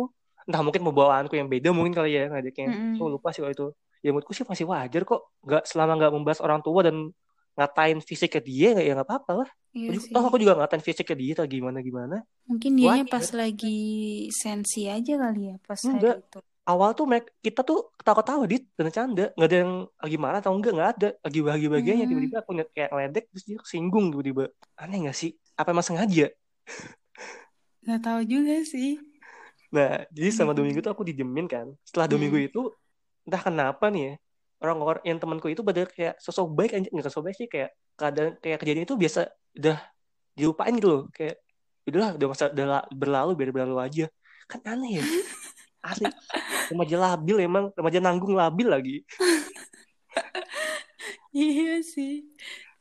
entah 0.50 0.60
mungkin 0.60 0.82
pembawaanku 0.82 1.32
yang 1.32 1.46
beda 1.46 1.70
mungkin 1.70 1.94
kali 1.94 2.10
ya 2.12 2.26
ngedeknya 2.26 2.66
Mm-mm. 2.68 2.94
aku 2.98 3.06
lupa 3.08 3.30
sih 3.30 3.40
kalau 3.40 3.54
itu 3.54 3.66
ya 4.02 4.10
menurutku 4.10 4.34
sih 4.34 4.42
masih 4.42 4.66
wajar 4.66 5.02
kok 5.04 5.20
nggak 5.40 5.62
selama 5.64 5.92
nggak 5.94 6.12
membahas 6.12 6.40
orang 6.42 6.60
tua 6.60 6.80
dan 6.82 6.96
ngatain 7.54 7.98
fisik 8.00 8.30
ke 8.30 8.40
dia 8.40 8.72
nggak 8.72 8.84
ya 8.84 8.92
nggak 8.94 9.06
apa-apa 9.06 9.32
lah 9.46 9.50
Iya 9.70 9.94
Aku- 9.94 10.10
toh 10.10 10.22
aku 10.26 10.36
juga 10.36 10.58
ngatain 10.58 10.82
fisik 10.82 11.06
ke 11.06 11.14
dia 11.14 11.32
atau 11.32 11.46
gimana 11.46 11.78
gimana 11.78 12.16
Mungkin 12.44 12.74
dianya 12.74 13.06
Wajar. 13.06 13.12
pas 13.12 13.26
lagi 13.32 13.78
sensi 14.34 14.90
aja 14.90 15.14
kali 15.14 15.40
ya, 15.46 15.56
pas 15.62 15.78
Enggak. 15.80 16.18
hari 16.18 16.26
itu. 16.26 16.38
awal 16.66 16.90
tuh 16.92 17.06
mereka, 17.06 17.30
kita 17.38 17.60
tuh 17.62 17.78
ketawa-ketawa 17.94 18.44
dit 18.46 18.62
dan 18.74 18.90
canda 18.90 19.24
nggak 19.34 19.46
ada 19.46 19.56
yang 19.62 19.72
lagi 19.96 20.16
marah 20.18 20.38
atau 20.38 20.52
enggak 20.54 20.72
nggak 20.72 20.90
ada 20.94 21.08
lagi 21.18 21.38
bahagia-bahagianya 21.40 22.04
Hmm. 22.04 22.10
tiba-tiba 22.10 22.36
aku 22.38 22.50
ngeliat 22.50 22.70
kayak 22.70 22.88
ngeledek 22.90 23.24
terus 23.30 23.44
dia 23.44 23.56
singgung 23.62 24.06
tiba-tiba 24.10 24.44
aneh 24.74 24.98
nggak 25.02 25.16
sih 25.16 25.30
apa 25.54 25.68
emang 25.70 25.82
sengaja 25.82 26.26
Gak 27.80 28.00
tahu 28.04 28.20
juga 28.24 28.60
sih. 28.62 29.00
Nah 29.70 30.02
jadi 30.10 30.28
selama 30.34 30.52
dua 30.52 30.64
minggu 30.66 30.82
tuh 30.82 30.92
aku 30.92 31.02
didiemin 31.06 31.46
kan. 31.46 31.66
Setelah 31.86 32.06
dua 32.10 32.18
Hmm. 32.18 32.24
minggu 32.26 32.38
itu 32.50 32.62
entah 33.26 33.42
kenapa 33.42 33.86
nih 33.88 34.02
ya 34.02 34.14
orang-orang 34.60 35.02
yang 35.08 35.18
temanku 35.22 35.46
itu 35.48 35.62
pada 35.64 35.86
kayak 35.88 36.14
sosok 36.20 36.50
baik 36.52 36.76
aja 36.76 36.88
nggak 36.90 37.06
sosok 37.08 37.22
baik 37.30 37.36
sih 37.38 37.48
kayak 37.48 37.70
keadaan 37.96 38.36
kayak 38.42 38.58
kejadian 38.60 38.84
itu 38.84 38.96
biasa 38.98 39.20
udah 39.56 39.78
dilupain 40.34 40.74
gitu 40.76 40.88
loh. 40.90 41.02
Kayak 41.14 41.40
udahlah 41.88 42.10
udah 42.18 42.26
masa 42.28 42.44
udah 42.52 42.66
la- 42.66 42.88
berlalu 42.92 43.30
biar 43.38 43.50
berlalu 43.54 43.76
aja. 43.80 44.04
Kan 44.50 44.60
aneh 44.66 45.00
ya. 45.00 45.02
Asli. 45.88 46.12
Remaja 46.68 46.96
labil 47.00 47.36
emang 47.40 47.64
remaja 47.72 47.98
nanggung 48.04 48.36
labil 48.36 48.68
lagi. 48.68 48.96
Iya 51.30 51.78
sih. 51.80 52.26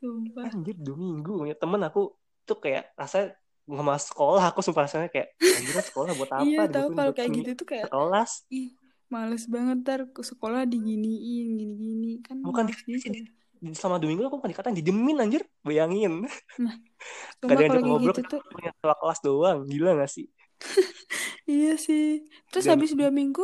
Sumpah. 0.02 0.50
anjir 0.50 0.76
dua 0.76 0.98
minggu. 0.98 1.54
Temen 1.56 1.82
aku 1.86 2.12
tuh 2.44 2.58
kayak 2.58 2.92
rasanya 2.98 3.38
nggak 3.70 3.86
mau 3.86 4.00
sekolah 4.02 4.44
aku 4.50 4.60
sumpah 4.66 4.84
rasanya 4.90 5.10
kayak 5.14 5.30
anjir 5.38 5.76
sekolah 5.86 6.12
buat 6.18 6.32
apa? 6.38 6.44
Iya, 6.46 6.60
tahu 6.74 6.88
kalau 6.98 7.12
kayak 7.14 7.30
gitu 7.38 7.52
tuh 7.60 7.68
kayak 7.70 7.86
sekelas. 7.90 8.32
Ih, 8.50 8.68
males 9.14 9.44
banget 9.46 9.78
ntar 9.86 10.00
ke 10.10 10.22
sekolah 10.26 10.62
diginiin, 10.66 11.48
gini-gini 11.60 12.12
kan 12.26 12.38
bukan 12.42 12.66
di- 12.70 13.76
selama 13.76 14.00
dua 14.00 14.10
minggu 14.10 14.24
aku 14.26 14.38
bukan 14.40 14.52
dikatain 14.56 14.76
didiemin 14.80 15.18
anjir 15.20 15.42
bayangin. 15.68 16.24
Nah, 16.64 16.76
gak 17.46 17.56
ada 17.56 17.64
yang 17.66 17.86
ngobrol 17.86 18.16
gitu 18.16 18.22
tuh, 18.26 18.42
punya 18.50 18.72
kelas 18.80 19.20
doang 19.22 19.60
gila 19.68 19.92
gak 20.02 20.12
sih? 20.12 20.26
Iya 21.50 21.74
sih. 21.82 22.24
Terus 22.54 22.66
Dan- 22.66 22.78
habis 22.78 22.92
dua 22.94 23.10
minggu, 23.10 23.42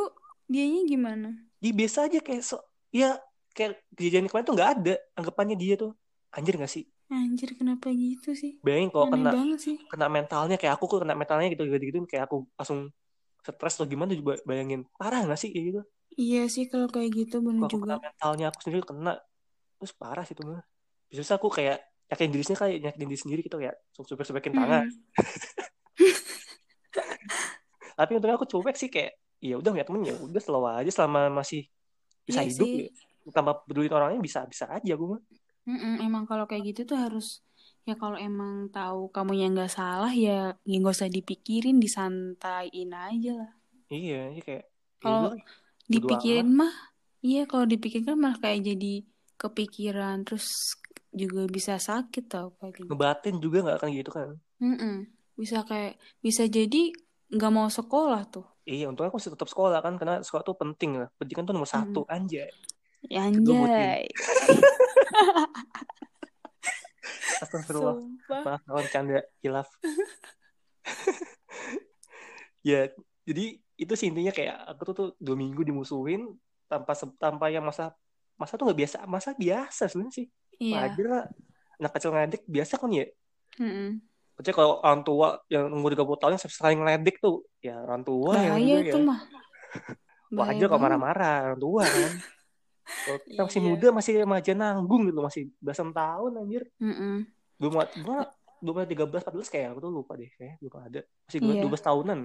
dianya 0.50 0.82
gimana? 0.86 1.29
dia 1.63 1.74
biasa 1.74 2.05
aja 2.05 2.20
kayak 2.22 2.44
so 2.46 2.62
ya 2.94 3.17
kayak 3.58 3.82
kejadian 3.98 4.29
kemarin 4.29 4.46
tuh 4.46 4.53
nggak 4.53 4.72
ada 4.77 4.94
anggapannya 5.17 5.55
dia 5.58 5.74
tuh 5.82 5.91
anjir 6.36 6.53
gak 6.62 6.70
sih 6.70 6.86
Anjir, 7.06 7.54
kenapa 7.54 7.94
gitu 7.94 8.34
sih? 8.34 8.58
bayangin 8.66 8.90
kalau 8.90 9.06
kena 9.14 9.30
sih. 9.62 9.78
kena 9.92 10.08
mentalnya 10.10 10.58
kayak 10.58 10.74
aku 10.82 10.86
kena 10.90 11.14
mentalnya 11.14 11.54
gitu 11.54 11.70
gitu 11.70 11.78
gitu 11.86 11.98
kayak 12.10 12.26
aku 12.26 12.50
langsung 12.58 12.90
stres 13.46 13.78
atau 13.78 13.86
gimana 13.86 14.18
juga 14.18 14.42
bayangin 14.50 14.90
parah 14.98 15.22
gak 15.30 15.38
sih 15.38 15.54
kayak 15.54 15.66
gitu 15.70 15.82
Iya 16.18 16.42
sih 16.50 16.66
kalau 16.72 16.90
kayak 16.90 17.12
gitu 17.14 17.38
aku 17.46 17.78
juga. 17.78 17.86
kena 17.86 17.96
mentalnya 18.02 18.46
aku 18.50 18.60
sendiri 18.66 18.82
kena 18.82 19.14
terus 19.78 19.94
parah 19.94 20.26
sih 20.26 20.34
itu 20.34 20.42
mah 20.48 20.64
bisa 21.12 21.38
aku 21.38 21.48
kayak 21.54 21.78
yakin 22.10 22.30
diri 22.34 22.42
sendiri 22.46 22.60
kayak 22.64 22.78
yakin 22.90 23.02
diri 23.06 23.20
sendiri 23.22 23.40
gitu 23.46 23.58
kayak 23.62 23.76
super 23.94 24.26
superkin 24.26 24.54
tangan 24.58 24.82
tapi 28.00 28.12
untungnya 28.18 28.36
aku 28.40 28.48
cuek 28.50 28.76
sih 28.76 28.90
kayak 28.92 29.12
ya 29.40 29.56
udah 29.62 29.70
nggak 29.72 29.88
temen 29.88 30.02
ya 30.10 30.16
udah 30.18 30.42
selalu 30.42 30.68
aja 30.84 30.92
selama 30.92 31.30
masih 31.32 31.70
bisa 32.26 32.42
Iya 32.42 32.50
hidup 32.50 32.68
sih. 32.74 32.74
ya 32.74 32.90
tanpa 33.34 33.52
peduli 33.66 33.90
orangnya 33.90 34.22
bisa 34.22 34.46
bisa 34.50 34.66
aja 34.70 34.92
aku 34.98 35.06
mah 35.18 35.22
Mm-mm, 35.69 35.93
Emang 36.05 36.24
kalau 36.29 36.45
kayak 36.50 36.63
gitu 36.69 36.81
tuh 36.89 36.98
harus 37.05 37.27
ya 37.88 37.93
kalau 38.01 38.17
emang 38.27 38.53
tahu 38.75 39.00
kamu 39.15 39.31
yang 39.41 39.51
nggak 39.55 39.74
salah 39.79 40.12
ya 40.25 40.31
ya 40.69 40.75
nggak 40.79 40.95
usah 40.98 41.10
dipikirin, 41.17 41.75
disantaiin 41.84 42.91
aja 43.07 43.31
lah. 43.41 43.51
iya 43.93 44.15
iya 44.34 44.41
kayak 44.48 44.63
ya 45.05 45.10
Kalau 45.19 45.31
bodo 45.91 46.07
dipikirin 46.10 46.48
mah, 46.60 46.74
iya 47.27 47.41
kalau 47.51 47.65
dipikirin 47.72 48.05
kan 48.10 48.17
malah 48.24 48.38
kayak 48.43 48.60
jadi 48.69 48.91
kepikiran 49.41 50.17
terus 50.25 50.48
juga 51.22 51.41
bisa 51.55 51.74
sakit 51.88 52.24
tau 52.34 52.48
kayak 52.60 52.74
gitu. 52.79 52.88
ngebatin 52.89 53.36
juga 53.43 53.57
nggak 53.63 53.77
akan 53.79 53.89
gitu 54.00 54.10
kan 54.17 54.29
Mm-mm. 54.63 54.95
Bisa 55.39 55.57
kayak 55.69 55.93
bisa 56.25 56.43
jadi 56.48 56.81
nggak 57.36 57.51
mau 57.55 57.67
sekolah 57.77 58.22
tuh. 58.34 58.45
iya 58.72 58.84
untungnya 58.89 59.10
aku 59.12 59.17
masih 59.19 59.34
tetap 59.36 59.50
sekolah 59.53 59.79
kan 59.86 59.93
karena 60.00 60.15
sekolah 60.25 60.43
tuh 60.50 60.57
penting 60.62 60.91
lah 61.00 61.07
pendidikan 61.17 61.43
tuh 61.48 61.53
nomor 61.55 61.69
satu 61.75 62.00
anjay 62.15 62.50
Ya, 63.10 63.30
Anjay. 63.30 64.10
astagfirullah. 67.46 67.96
Maaf 68.44 68.62
kawan 68.66 68.88
canda 68.92 69.20
hilaf. 69.44 69.70
Ya 72.66 72.90
jadi 73.30 73.62
itu 73.78 73.94
sih 73.94 74.10
intinya 74.10 74.34
kayak 74.34 74.58
aku 74.74 74.82
tuh 74.90 74.96
tuh 74.98 75.10
dua 75.22 75.38
minggu 75.38 75.62
dimusuhin 75.62 76.34
tanpa 76.66 76.98
tanpa 77.22 77.54
yang 77.54 77.62
masa 77.62 77.94
masa 78.42 78.58
tuh 78.58 78.66
nggak 78.66 78.80
biasa 78.82 78.98
masa 79.06 79.38
biasa 79.38 79.86
sebenarnya 79.86 80.14
sih. 80.18 80.28
Iya. 80.58 80.74
wajar 80.82 81.06
lah 81.06 81.24
anak 81.78 81.92
kecil 81.94 82.10
ngeledek 82.10 82.42
biasa 82.50 82.82
kan 82.82 82.90
ya. 82.90 83.06
Mm-mm. 83.62 84.02
Kecuali 84.34 84.56
kalau 84.58 84.82
orang 84.82 85.02
tua 85.06 85.28
yang 85.46 85.70
umur 85.70 85.94
30 85.94 86.18
tahun 86.18 86.32
yang 86.34 86.42
saling 86.50 86.80
ngeledek 86.82 87.16
tuh 87.22 87.46
ya 87.62 87.78
orang 87.86 88.02
tua 88.02 88.34
yang 88.34 88.58
Bahaya 88.58 88.66
juga 88.66 88.82
itu 88.82 88.98
ya. 88.98 89.06
mah. 89.06 89.20
Wajar 90.34 90.66
kalau 90.66 90.82
marah-marah 90.82 91.38
orang 91.54 91.62
tua 91.62 91.84
kan 91.86 92.12
kalau 93.04 93.20
kita 93.30 93.42
masih 93.48 93.62
Iya. 93.62 93.70
muda 93.70 93.88
masih 93.98 94.13
remaja 94.24 94.51
nanggung 94.62 95.01
gitu 95.10 95.20
masih 95.27 95.44
belasan 95.63 95.89
tahun 95.98 96.32
anjir 96.42 96.63
Mm-mm. 96.82 97.27
belum 97.60 97.74
belum 98.04 98.18
belum 98.63 98.75
ada 98.82 98.89
13 98.94 99.22
14 99.24 99.50
kayak 99.54 99.68
aku 99.74 99.80
tuh 99.86 99.92
lupa 99.98 100.13
deh 100.22 100.30
kayak 100.39 100.54
belum 100.62 100.75
ada 100.88 101.00
masih 101.27 101.39
Iya. 101.39 101.62
12 101.62 101.84
tahunan 101.88 102.20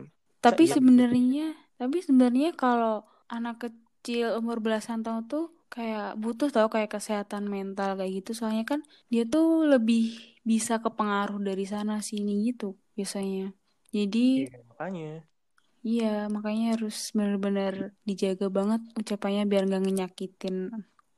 Tapi 0.44 0.62
Iya. 0.64 0.74
sebenarnya, 0.74 1.42
tapi 1.80 1.96
sebenarnya 2.06 2.48
kalau 2.62 3.04
anak 3.34 3.54
kecil 3.64 4.26
umur 4.40 4.56
belasan 4.64 5.00
tahun 5.04 5.24
tuh 5.32 5.44
kayak 5.74 6.16
butuh 6.22 6.48
tau 6.54 6.68
kayak 6.74 6.90
kesehatan 6.96 7.44
mental 7.54 7.88
kayak 7.98 8.12
gitu. 8.24 8.30
Soalnya 8.38 8.64
kan 8.72 8.80
dia 9.12 9.22
tuh 9.32 9.44
lebih 9.72 10.00
bisa 10.50 10.72
kepengaruh 10.84 11.38
dari 11.48 11.64
sana 11.72 11.92
sini 12.10 12.30
gitu 12.48 12.64
biasanya. 12.96 13.52
Jadi 13.96 14.18
Iya, 14.38 14.56
makanya 14.70 15.06
iya 15.88 16.06
makanya 16.34 16.64
harus 16.74 16.96
benar-benar 17.16 17.74
dijaga 18.08 18.46
banget 18.56 18.80
ucapannya 19.00 19.42
biar 19.50 19.62
nggak 19.68 19.82
ngenyakitin 19.84 20.56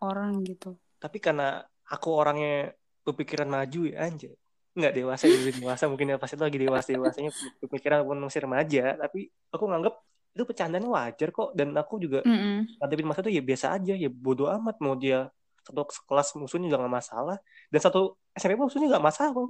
orang 0.02 0.32
gitu. 0.48 0.66
tapi 1.02 1.18
karena 1.18 1.62
aku 1.90 2.08
orangnya 2.14 2.72
berpikiran 3.02 3.48
maju 3.50 3.80
ya 3.90 4.06
anjay. 4.06 4.34
Nggak 4.72 4.92
dewasa 4.96 5.24
ya 5.28 5.36
lebih 5.36 5.54
dewasa 5.60 5.84
mungkin 5.90 6.06
ya 6.14 6.16
pas 6.16 6.30
itu 6.32 6.42
lagi 6.42 6.58
dewasa 6.62 6.88
dewasanya 6.94 7.30
pemikiran 7.60 8.00
pun 8.06 8.18
masih 8.22 8.40
remaja. 8.46 8.82
Tapi 8.96 9.28
aku 9.52 9.64
nganggap 9.68 9.94
itu 10.32 10.42
bercandaan 10.48 10.86
wajar 10.88 11.28
kok. 11.34 11.48
Dan 11.58 11.74
aku 11.76 11.94
juga 12.00 12.24
Mm-mm. 12.24 12.64
ngadepin 12.80 13.06
masa 13.08 13.20
itu 13.26 13.32
ya 13.36 13.42
biasa 13.44 13.66
aja 13.76 13.94
ya 13.98 14.08
bodoh 14.08 14.48
amat. 14.56 14.76
Mau 14.80 14.94
dia 14.96 15.28
satu 15.66 15.82
kelas 16.08 16.28
musuhnya 16.38 16.66
juga 16.70 16.78
nggak 16.86 16.94
masalah. 17.02 17.36
Dan 17.68 17.80
satu 17.82 18.16
SMP 18.38 18.56
musuhnya 18.56 18.88
nggak 18.96 19.04
masalah 19.04 19.30
kok 19.36 19.44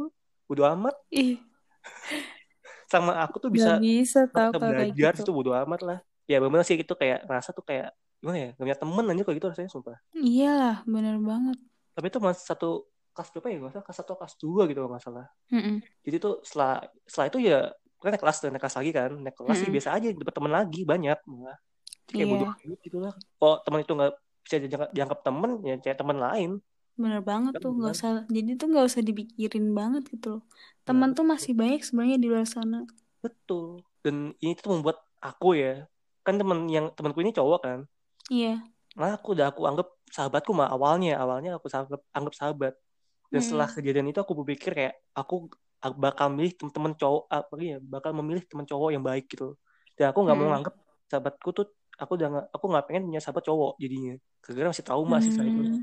bodoh 0.48 0.66
amat. 0.74 0.94
Ih, 1.12 1.38
sama 2.92 3.12
aku 3.24 3.36
tuh 3.40 3.48
bisa 3.48 3.76
gak 3.76 3.80
bisa 3.80 4.20
kayak 4.28 4.52
belajar 4.60 5.12
gitu. 5.16 5.22
itu 5.24 5.32
bodoh 5.32 5.54
amat 5.56 5.80
lah 5.80 5.98
ya 6.28 6.36
bener 6.38 6.60
sih 6.62 6.76
itu 6.76 6.92
kayak 6.92 7.24
rasa 7.24 7.50
tuh 7.50 7.64
kayak 7.64 7.88
gimana 8.20 8.36
ya 8.38 8.48
gak 8.54 8.62
punya 8.62 8.76
temen 8.78 9.04
aja 9.08 9.22
kayak 9.24 9.36
gitu 9.40 9.46
rasanya 9.50 9.70
sumpah 9.72 9.96
Iyalah, 10.14 10.76
bener 10.84 11.16
banget. 11.18 11.56
tapi 11.92 12.06
itu 12.06 12.18
masih 12.20 12.44
satu 12.44 12.70
kelas 13.12 13.28
berapa 13.32 13.48
ya 13.48 13.56
nggak 13.60 13.72
salah 13.72 13.84
kelas 13.84 13.98
satu 14.00 14.12
kelas 14.16 14.34
dua 14.40 14.62
gitu 14.64 14.80
nggak 14.80 15.02
salah 15.04 15.26
Mm-mm. 15.52 15.76
jadi 16.00 16.16
tuh 16.16 16.40
setelah 16.40 16.80
setelah 17.04 17.26
itu 17.28 17.38
ya 17.44 17.58
kan 18.00 18.10
naik 18.10 18.22
kelas 18.24 18.36
naik 18.42 18.62
kelas 18.62 18.76
lagi 18.80 18.90
kan 18.90 19.10
naik 19.14 19.36
kelas 19.36 19.56
sih 19.56 19.62
Mm-mm. 19.68 19.74
biasa 19.76 19.88
aja 19.92 20.06
dapet 20.12 20.34
temen 20.34 20.52
lagi 20.52 20.80
banyak 20.82 21.18
malah 21.28 21.58
Jadi 22.08 22.12
kayak 22.16 22.28
Iya. 22.28 22.32
bodoh 22.32 22.50
gitu 22.80 22.98
lah 23.00 23.12
kok 23.12 23.56
teman 23.64 23.78
itu 23.84 23.92
nggak 23.92 24.12
bisa 24.42 24.54
dianggap, 24.58 24.90
dianggap 24.90 25.18
temen 25.22 25.50
ya 25.62 25.74
cari 25.78 25.96
temen 25.96 26.16
lain 26.18 26.50
Bener 27.00 27.20
banget 27.24 27.56
Kan 27.56 27.62
tuh, 27.64 27.70
nggak 27.76 27.92
usah. 27.96 28.10
Jadi 28.28 28.50
tuh 28.60 28.66
nggak 28.70 28.86
usah 28.90 29.02
dipikirin 29.02 29.66
banget 29.72 30.02
gitu 30.12 30.26
loh. 30.38 30.42
Teman 30.84 31.14
tuh 31.16 31.24
masih 31.24 31.52
banyak 31.56 31.80
sebenarnya 31.82 32.18
di 32.20 32.28
luar 32.28 32.46
sana. 32.46 32.84
betul 33.22 33.86
dan 34.02 34.34
ini 34.42 34.50
tuh 34.58 34.74
membuat 34.74 34.98
aku 35.22 35.54
ya 35.54 35.86
kan 36.26 36.34
temen 36.34 36.66
yang 36.66 36.90
temanku 36.90 37.22
ini 37.22 37.30
cowok 37.30 37.60
kan 37.62 37.78
Iya. 38.26 38.58
Nah, 38.98 39.14
aku 39.14 39.38
udah 39.38 39.54
aku 39.54 39.62
anggap 39.62 39.88
sahabatku 40.10 40.50
mah 40.52 40.68
awalnya, 40.68 41.16
awalnya 41.16 41.54
aku 41.54 41.70
anggap 41.70 42.02
anggap 42.10 42.34
sahabat. 42.34 42.74
Dan 43.30 43.40
Mm. 43.40 43.46
setelah 43.46 43.68
kejadian 43.70 44.06
itu 44.10 44.18
aku 44.18 44.34
berpikir 44.36 44.74
kayak 44.74 44.94
aku 45.14 45.48
bakal 45.96 46.34
milih 46.34 46.52
teman-teman 46.58 46.92
cowok 46.94 47.24
apa 47.30 47.54
ya, 47.62 47.78
bakal 47.78 48.10
memilih 48.14 48.42
teman 48.46 48.66
cowok 48.66 48.90
yang 48.90 49.02
baik 49.02 49.30
gitu. 49.30 49.54
Dan 49.94 50.10
aku 50.10 50.18
nggak 50.26 50.36
mau 50.36 50.46
Mm. 50.46 50.52
nganggap 50.58 50.74
sahabatku 51.08 51.48
tuh 51.54 51.66
aku 51.94 52.12
udah 52.18 52.28
nggak 52.32 52.46
aku 52.52 52.64
nggak 52.68 52.84
pengen 52.90 53.02
punya 53.06 53.20
sahabat 53.22 53.44
cowok 53.46 53.72
jadinya. 53.78 54.14
Gara-gara 54.42 54.68
masih 54.74 54.84
trauma 54.86 55.16
sih 55.18 55.30
setelah 55.30 55.48
itu. 55.50 55.62
Hmm. 55.62 55.82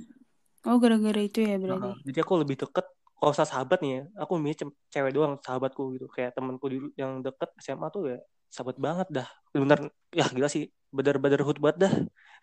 Oh, 0.68 0.76
gara-gara 0.84 1.20
itu 1.24 1.40
ya 1.40 1.56
Nah, 1.56 1.78
berarti. 1.80 2.02
jadi 2.08 2.20
aku 2.26 2.34
lebih 2.42 2.56
deket 2.60 2.86
kalau 3.20 3.34
sahabat 3.36 3.80
nih 3.84 3.92
ya, 4.00 4.02
aku 4.24 4.34
milih 4.40 4.58
ce- 4.60 4.78
cewek 4.96 5.12
doang 5.12 5.34
sahabatku 5.44 5.82
gitu. 5.96 6.06
Kayak 6.16 6.32
temanku 6.36 6.66
yang 6.96 7.20
deket 7.20 7.50
SMA 7.64 7.88
tuh 7.92 8.02
ya 8.16 8.18
sahabat 8.52 8.78
banget 8.80 9.08
dah. 9.12 9.28
Bener 9.52 9.80
ya 10.16 10.26
gila 10.32 10.48
sih, 10.48 10.72
brother-brotherhood 10.96 11.58
banget 11.64 11.78
dah. 11.84 11.94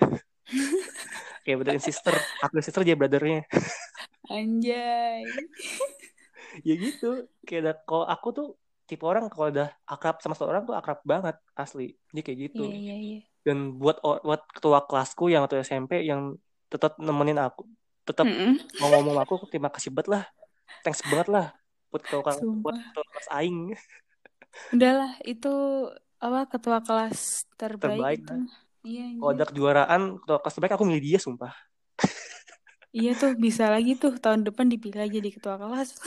kayak 1.44 1.56
brother 1.62 1.75
and 1.78 1.85
sister, 1.85 2.14
aku 2.42 2.61
sister 2.62 2.82
aja 2.85 2.94
brothernya. 2.99 3.40
Anjay. 4.30 5.23
ya 6.68 6.75
gitu 6.76 7.26
kayak 7.44 7.85
kalau 7.88 8.06
aku 8.06 8.28
tuh 8.37 8.46
tipe 8.87 9.02
orang 9.02 9.26
kalau 9.32 9.50
udah 9.50 9.68
akrab 9.88 10.23
sama 10.23 10.35
seorang 10.38 10.62
tuh 10.68 10.75
akrab 10.78 10.99
banget 11.02 11.37
asli 11.58 11.99
ini 12.14 12.20
kayak 12.23 12.38
gitu 12.50 12.62
Iya, 12.70 12.78
iya, 12.78 12.94
iya. 12.96 13.18
dan 13.42 13.75
buat 13.80 13.99
buat 14.02 14.42
ketua 14.54 14.87
kelasku 14.87 15.26
yang 15.32 15.42
waktu 15.44 15.62
SMP 15.66 16.06
yang 16.06 16.38
tetap 16.70 16.99
nemenin 17.02 17.38
aku 17.42 17.66
tetap 18.06 18.26
Mm-mm. 18.26 18.52
mau 18.80 18.88
ngomong 18.94 19.16
aku 19.22 19.34
terima 19.50 19.70
kasih 19.75 19.90
banget 19.94 20.08
lah 20.14 20.25
thanks 20.84 21.02
banget 21.06 21.28
lah 21.34 21.46
buat 21.90 22.02
kelas 22.08 22.36
buat 22.64 22.76
kelas 22.94 23.28
aing 23.38 23.58
Udahlah, 24.75 25.12
itu 25.30 25.52
apa 26.18 26.40
ketua 26.50 26.78
kelas 26.86 27.46
terbaik, 27.60 28.02
Terbaik, 28.02 28.18
itu. 28.25 28.32
lah. 28.32 28.38
mah. 28.42 28.50
Iya, 28.86 29.04
kalau 29.18 29.30
ada 29.34 29.44
kejuaraan 29.50 30.00
ketua 30.22 30.38
kelas 30.42 30.54
terbaik 30.56 30.72
aku 30.76 30.84
milih 30.88 31.02
dia 31.06 31.18
sumpah 31.22 31.52
Iya 32.96 33.11
tuh, 33.20 33.31
bisa 33.44 33.64
lagi 33.74 33.90
tuh 34.02 34.12
tahun 34.24 34.40
depan 34.48 34.66
dipilih 34.72 35.09
jadi 35.16 35.28
ketua 35.37 35.54
kelas. 35.61 35.88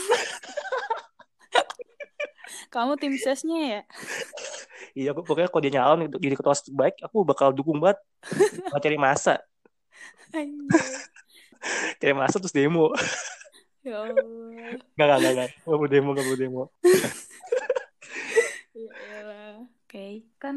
Kamu 2.74 2.94
tim 3.02 3.14
sesnya 3.18 3.60
ya? 3.74 3.82
iya 4.98 5.08
aku 5.14 5.22
pokoknya 5.28 5.50
kalau 5.52 5.64
dia 5.66 5.74
nyalon 5.78 5.98
jadi 6.24 6.34
ketua 6.38 6.48
kelas 6.54 6.62
terbaik 6.68 6.96
aku 7.06 7.18
bakal 7.30 7.48
dukung 7.58 7.78
banget 7.84 7.98
Bakal 8.70 8.80
cari 8.86 8.98
masa 9.02 9.34
Anjir. 10.34 11.09
Cari 11.98 12.14
masa 12.14 12.38
terus 12.38 12.52
demo 12.52 12.92
Ya 13.80 14.04
Allah. 14.04 14.76
nggak 14.96 15.06
nggak 15.08 15.20
nggak 15.20 15.34
nggak 15.34 15.50
nggak 15.64 15.78
mau 15.78 15.88
demo 15.88 16.10
nggak 16.12 16.26
mau 16.26 16.38
demo 16.38 16.64
Ya 18.74 18.92
elah. 19.18 19.56
Oke, 19.84 20.08
kan 20.38 20.56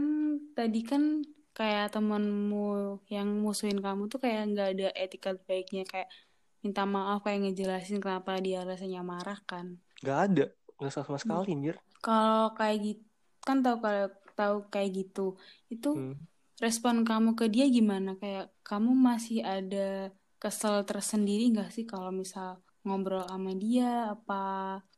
tadi 0.52 0.84
kan 0.84 1.24
kayak 1.52 1.90
temanmu 1.90 2.68
yang 3.08 3.28
musuhin 3.40 3.80
kamu 3.80 4.06
tuh 4.06 4.20
kayak 4.20 4.52
nggak 4.52 4.68
ada 4.72 4.88
etika 4.94 5.34
baiknya 5.38 5.82
kayak 5.82 6.08
minta 6.60 6.84
maaf 6.84 7.20
kayak 7.22 7.42
ngejelasin 7.42 7.98
kenapa 7.98 8.38
dia 8.38 8.62
rasanya 8.62 9.02
marah 9.02 9.40
kan. 9.42 9.80
nggak 10.00 10.18
ada 10.20 10.44
nggak 10.76 10.92
sama 10.92 11.04
sama 11.06 11.18
sekali 11.18 11.52
anjir 11.52 11.76
Kalau 11.98 12.52
kayak 12.52 12.78
gitu 12.82 13.02
kan 13.40 13.58
tahu 13.60 13.76
kalau 13.78 14.06
tahu 14.32 14.56
kayak 14.68 14.90
gitu 14.96 15.26
itu 15.68 15.90
Hmm. 15.92 16.14
respon 16.58 17.02
kamu 17.02 17.34
ke 17.34 17.46
dia 17.46 17.66
gimana? 17.66 18.14
Kayak 18.16 18.54
kamu 18.62 18.92
masih 18.92 19.42
ada 19.42 20.14
kesel 20.42 20.82
tersendiri 20.82 21.54
nggak 21.54 21.70
sih 21.70 21.86
kalau 21.86 22.10
misal 22.10 22.58
ngobrol 22.82 23.22
sama 23.30 23.54
dia 23.54 24.10
apa 24.10 24.42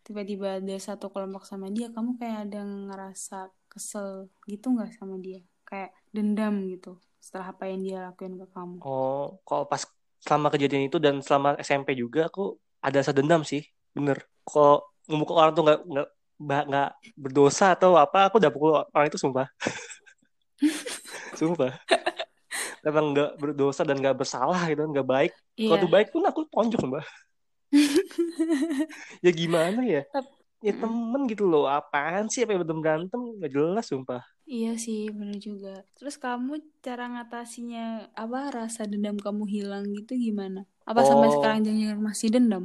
tiba-tiba 0.00 0.56
ada 0.56 0.76
satu 0.80 1.12
kelompok 1.12 1.44
sama 1.44 1.68
dia 1.68 1.92
kamu 1.92 2.16
kayak 2.16 2.48
ada 2.48 2.64
ngerasa 2.64 3.52
kesel 3.68 4.32
gitu 4.48 4.72
nggak 4.72 4.96
sama 4.96 5.20
dia? 5.20 5.44
Kayak 5.68 5.92
dendam 6.14 6.64
gitu 6.72 6.96
setelah 7.20 7.52
apa 7.52 7.68
yang 7.68 7.80
dia 7.84 7.98
lakuin 8.08 8.40
ke 8.40 8.46
kamu. 8.54 8.78
Oh, 8.86 9.42
kalau 9.42 9.68
pas 9.68 9.84
selama 10.22 10.48
kejadian 10.54 10.88
itu 10.88 10.96
dan 11.02 11.20
selama 11.20 11.60
SMP 11.60 11.92
juga 11.98 12.32
aku 12.32 12.56
ada 12.80 13.00
rasa 13.02 13.12
dendam 13.12 13.42
sih, 13.44 13.64
bener. 13.92 14.24
Kalau 14.46 14.86
memukul 15.10 15.36
orang 15.36 15.52
tuh 15.52 15.64
nggak 15.64 15.80
nggak 16.40 16.62
nggak 16.68 16.90
berdosa 17.16 17.76
atau 17.76 17.96
apa, 17.96 18.28
aku 18.28 18.40
udah 18.40 18.52
pukul 18.52 18.72
orang 18.76 19.08
itu 19.08 19.16
sumpah, 19.20 19.48
sumpah. 21.40 21.72
Emang 22.84 23.04
nggak 23.16 23.30
berdosa 23.40 23.82
dan 23.88 23.96
nggak 24.02 24.16
bersalah 24.20 24.60
gitu, 24.70 24.82
nggak 24.92 25.06
baik. 25.14 25.32
Kalau 25.64 25.76
Iya. 25.76 25.80
tuh 25.82 25.90
baik 25.94 26.08
pun 26.14 26.22
aku 26.28 26.40
tonjok 26.52 26.80
sumpah. 26.84 27.04
ya 29.24 29.30
gimana 29.34 29.80
ya? 29.84 30.02
Ya 30.66 30.72
temen 30.82 31.22
gitu 31.32 31.44
loh, 31.52 31.64
apaan 31.70 32.26
sih 32.32 32.42
apa 32.44 32.52
yang 32.56 32.62
berantem 32.66 32.80
berantem 32.84 33.20
nggak 33.40 33.52
jelas 33.56 33.86
sumpah. 33.92 34.22
Iya 34.54 34.68
sih, 34.84 34.98
bener 35.18 35.36
juga. 35.48 35.68
Terus 35.96 36.14
kamu 36.24 36.52
cara 36.86 37.02
ngatasinya 37.12 37.80
apa 38.22 38.38
rasa 38.58 38.80
dendam 38.90 39.16
kamu 39.24 39.44
hilang 39.54 39.84
gitu 39.96 40.12
gimana? 40.26 40.58
Apa 40.90 41.00
sampai 41.08 41.28
Oh, 41.28 41.34
sekarang 41.34 41.58
jangan 41.66 41.98
masih 42.08 42.28
dendam? 42.34 42.64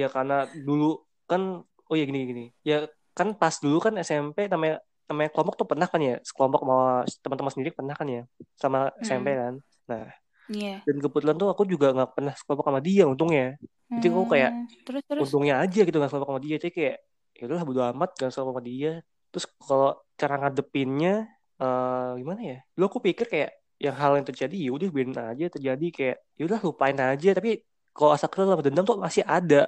ya 0.00 0.06
karena 0.14 0.34
dulu 0.66 0.84
kan, 1.30 1.42
oh 1.90 1.94
ya 1.98 2.04
gini 2.08 2.20
gini, 2.30 2.44
ya 2.66 2.86
kan 3.16 3.28
pas 3.40 3.54
dulu 3.62 3.76
kan 3.86 3.94
SMP 4.06 4.46
namanya 4.52 4.78
namanya 5.10 5.30
kelompok 5.34 5.54
tuh 5.58 5.66
pernah 5.66 5.88
kan 5.90 6.00
ya, 6.00 6.14
sekelompok 6.22 6.60
sama 6.62 6.78
teman-teman 7.26 7.52
sendiri 7.52 7.70
pernah 7.74 7.94
kan 7.98 8.06
ya, 8.06 8.22
sama 8.54 8.78
SMP 9.02 9.28
Mm-mm. 9.34 9.40
kan. 9.42 9.54
Nah, 9.90 10.06
Iya. 10.50 10.74
dan 10.86 10.96
kebetulan 10.98 11.36
tuh 11.38 11.48
aku 11.50 11.62
juga 11.66 11.90
nggak 11.94 12.10
pernah 12.14 12.34
sekelompok 12.34 12.66
sama 12.70 12.80
dia 12.82 13.02
untungnya. 13.06 13.58
Jadi 13.90 14.06
aku 14.06 14.22
kayak 14.26 14.50
Hmm, 14.54 14.66
terus 14.86 15.02
terus. 15.06 15.20
untungnya 15.26 15.54
aja 15.62 15.80
gitu 15.82 15.96
nggak 15.98 16.10
sekelompok 16.10 16.30
sama 16.30 16.42
dia. 16.42 16.56
Jadi 16.62 16.72
kayak 16.74 16.96
ya 17.38 17.42
udahlah 17.46 17.64
bodo 17.66 17.80
amat 17.94 18.10
gak 18.18 18.30
sekelompok 18.30 18.54
sama 18.58 18.64
dia. 18.66 18.92
Terus 19.30 19.44
kalau 19.62 19.90
cara 20.14 20.34
ngadepinnya 20.40 21.14
eh 21.60 22.10
gimana 22.18 22.40
ya? 22.42 22.58
Dulu 22.74 22.84
aku 22.90 22.98
pikir 23.02 23.26
kayak 23.30 23.50
yang 23.80 23.96
hal 23.96 24.12
yang 24.18 24.26
terjadi 24.26 24.56
ya 24.56 24.70
udah 24.76 24.88
biarin 24.92 25.14
aja 25.16 25.44
terjadi 25.48 25.86
kayak 25.94 26.16
ya 26.38 26.42
udah 26.50 26.58
lupain 26.66 26.98
aja. 26.98 27.28
Tapi 27.34 27.50
kalau 27.94 28.10
asa 28.14 28.26
kesel 28.30 28.50
sama 28.50 28.62
dendam 28.62 28.82
tuh 28.86 28.98
masih 28.98 29.22
ada 29.26 29.66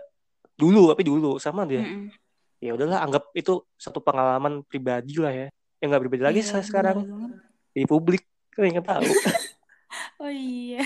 dulu 0.59 0.91
tapi 0.91 1.03
dulu 1.07 1.39
sama 1.39 1.63
dia. 1.67 1.83
Mm-mm. 1.83 2.11
Ya 2.63 2.73
udahlah 2.73 3.03
anggap 3.03 3.35
itu 3.35 3.67
satu 3.75 3.99
pengalaman 3.99 4.63
pribadi 4.63 5.19
lah 5.19 5.35
ya. 5.35 5.49
Yang 5.83 5.89
nggak 5.91 6.03
pribadi 6.07 6.23
lagi 6.23 6.41
Iya, 6.41 6.63
sekarang 6.63 6.97
bener 7.03 7.31
di 7.73 7.83
publik 7.85 8.23
kan 8.49 8.69
yang 8.69 8.85
tahu. 8.85 9.03
Oh 10.23 10.31
iya. 10.31 10.81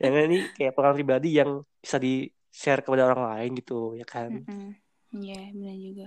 yang 0.00 0.14
ini 0.26 0.48
kayak 0.56 0.72
pengalaman 0.72 0.98
pribadi 0.98 1.28
yang 1.36 1.50
bisa 1.78 2.00
di 2.00 2.26
share 2.50 2.80
kepada 2.80 3.06
orang 3.06 3.22
lain 3.30 3.50
gitu 3.60 3.94
ya 3.94 4.02
kan. 4.04 4.42
Iya, 5.12 5.52
benar 5.52 5.76
juga. 5.76 6.06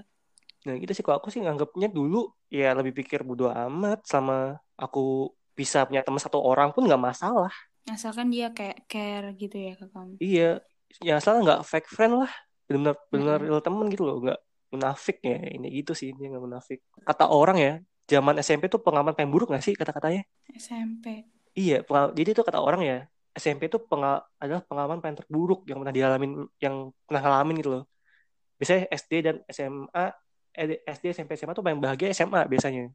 nah 0.63 0.80
gitu 0.80 0.96
sih 0.96 1.04
kalau 1.04 1.19
aku 1.19 1.28
sih 1.28 1.43
nganggapnya 1.43 1.91
dulu 1.91 2.24
ya 2.48 2.72
lebih 2.72 2.96
pikir 2.96 3.19
bodo 3.22 3.52
amat 3.52 4.00
sama 4.08 4.56
aku 4.74 5.28
bisa 5.52 5.84
punya 5.84 6.00
teman 6.02 6.24
satu 6.24 6.39
orang 6.39 6.72
pun 6.72 6.88
nggak 6.88 7.04
masalah 7.04 7.52
Asalkan 7.84 8.32
dia 8.32 8.48
kayak 8.56 8.88
care 8.88 9.36
gitu 9.36 9.60
ya 9.60 9.76
ke 9.76 9.91
kamu. 9.91 10.15
iya 10.17 10.63
ya 11.04 11.19
asal 11.19 11.43
nggak 11.43 11.67
fake 11.67 11.91
friend 11.91 12.24
lah 12.24 12.32
benar 12.69 12.93
benar 13.12 13.38
Mm-mm. 13.39 13.49
real 13.49 13.62
temen 13.62 13.86
gitu 13.91 14.04
loh 14.08 14.17
nggak 14.23 14.39
munafik 14.73 15.17
ya 15.21 15.38
ini 15.38 15.67
gitu 15.84 15.93
sih 15.93 16.15
dia 16.15 16.32
nggak 16.34 16.43
munafik 16.43 16.80
kata 17.06 17.30
orang 17.30 17.58
ya 17.60 17.73
zaman 18.10 18.36
SMP 18.41 18.67
tuh 18.67 18.82
pengalaman 18.82 19.13
paling 19.13 19.32
buruk 19.32 19.54
nggak 19.54 19.63
sih 19.63 19.76
kata-katanya 19.78 20.23
SMP. 20.58 21.28
iya 21.54 21.84
jadi 21.86 22.30
itu 22.34 22.41
kata 22.41 22.60
orang 22.60 22.82
ya 22.82 22.97
SMP 23.34 23.65
tuh 23.69 23.82
pengal 23.86 24.21
adalah 24.38 24.62
pengalaman 24.65 25.02
paling 25.02 25.17
terburuk 25.17 25.65
yang 25.65 25.82
pernah 25.82 25.93
dialamin 25.93 26.32
yang 26.62 26.89
pernah 27.06 27.21
ngalamin 27.21 27.56
gitu 27.62 27.69
loh 27.80 27.84
biasanya 28.58 28.89
SD 28.93 29.13
dan 29.26 29.36
SMA 29.49 30.06
eh, 30.54 30.82
SD 30.86 31.06
SMP 31.17 31.34
SMA 31.38 31.54
tuh 31.58 31.65
paling 31.65 31.82
bahagia 31.82 32.10
SMA 32.13 32.45
biasanya 32.49 32.89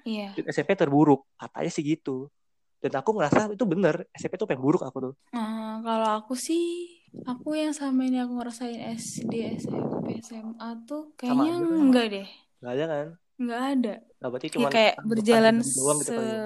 Iya. 0.00 0.32
Dan 0.32 0.48
SMP 0.48 0.80
terburuk 0.80 1.28
katanya 1.36 1.68
sih 1.68 1.84
gitu 1.84 2.32
dan 2.80 2.92
aku 2.96 3.12
ngerasa 3.12 3.52
itu 3.52 3.64
bener 3.68 4.08
SMP 4.16 4.40
tuh 4.40 4.48
paling 4.48 4.64
buruk 4.64 4.80
aku 4.80 5.12
tuh 5.12 5.14
Nah, 5.36 5.84
kalau 5.84 6.24
aku 6.24 6.32
sih 6.32 6.96
Aku 7.26 7.54
yang 7.58 7.74
sama 7.74 8.06
ini 8.06 8.22
aku 8.22 8.38
ngerasain 8.38 8.80
SD, 8.96 9.34
SMP, 9.58 10.22
SMA 10.22 10.68
tuh 10.86 11.10
kayaknya 11.18 11.58
enggak 11.58 12.06
deh. 12.10 12.28
Nggak 12.62 12.72
ada 12.74 12.84
kan? 12.86 13.08
Enggak 13.40 13.62
ada. 13.74 13.94
Nah, 14.20 14.28
berarti 14.30 14.46
Ya 14.48 14.54
cuma 14.54 14.68
kayak 14.70 14.94
berjalan 15.02 15.56
doang 15.62 15.98
gitu 16.02 16.12
kali 16.14 16.28
ya. 16.28 16.40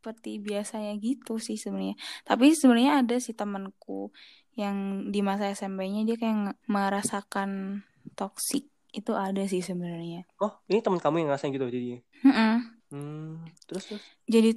seperti 0.00 0.30
biasanya 0.40 0.92
gitu 0.96 1.36
sih 1.36 1.60
sebenarnya. 1.60 1.96
Tapi 2.24 2.56
sebenarnya 2.56 3.04
ada 3.04 3.16
sih 3.20 3.36
temanku 3.36 4.08
yang 4.56 5.08
di 5.12 5.20
masa 5.20 5.52
SMP-nya 5.52 6.08
dia 6.08 6.16
kayak 6.16 6.56
merasakan 6.64 7.82
toksik 8.16 8.64
itu 8.90 9.12
ada 9.14 9.44
sih 9.46 9.62
sebenarnya. 9.62 10.26
Oh, 10.42 10.50
ini 10.66 10.80
teman 10.82 10.98
kamu 10.98 11.22
yang 11.22 11.28
ngerasain 11.30 11.52
gitu 11.52 11.68
jadinya. 11.68 12.00
Mm-mm. 12.24 12.54
Hmm, 12.90 13.46
terus 13.70 13.86
terus. 13.86 14.02
Jadi 14.26 14.50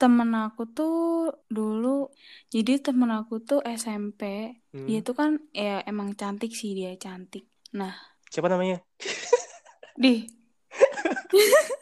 temen 0.00 0.32
aku 0.32 0.64
tuh 0.72 0.96
dulu, 1.52 2.08
jadi 2.48 2.80
temen 2.80 3.12
aku 3.12 3.44
tuh 3.44 3.60
SMP, 3.60 4.56
Hmm. 4.72 4.86
dia 4.88 5.02
tuh 5.04 5.12
kan 5.18 5.30
ya 5.52 5.82
emang 5.84 6.14
cantik 6.16 6.54
sih 6.56 6.72
dia 6.72 6.94
cantik. 6.96 7.44
Nah, 7.76 7.92
Siapa 8.32 8.48
namanya? 8.48 8.80
dih. 9.98 10.24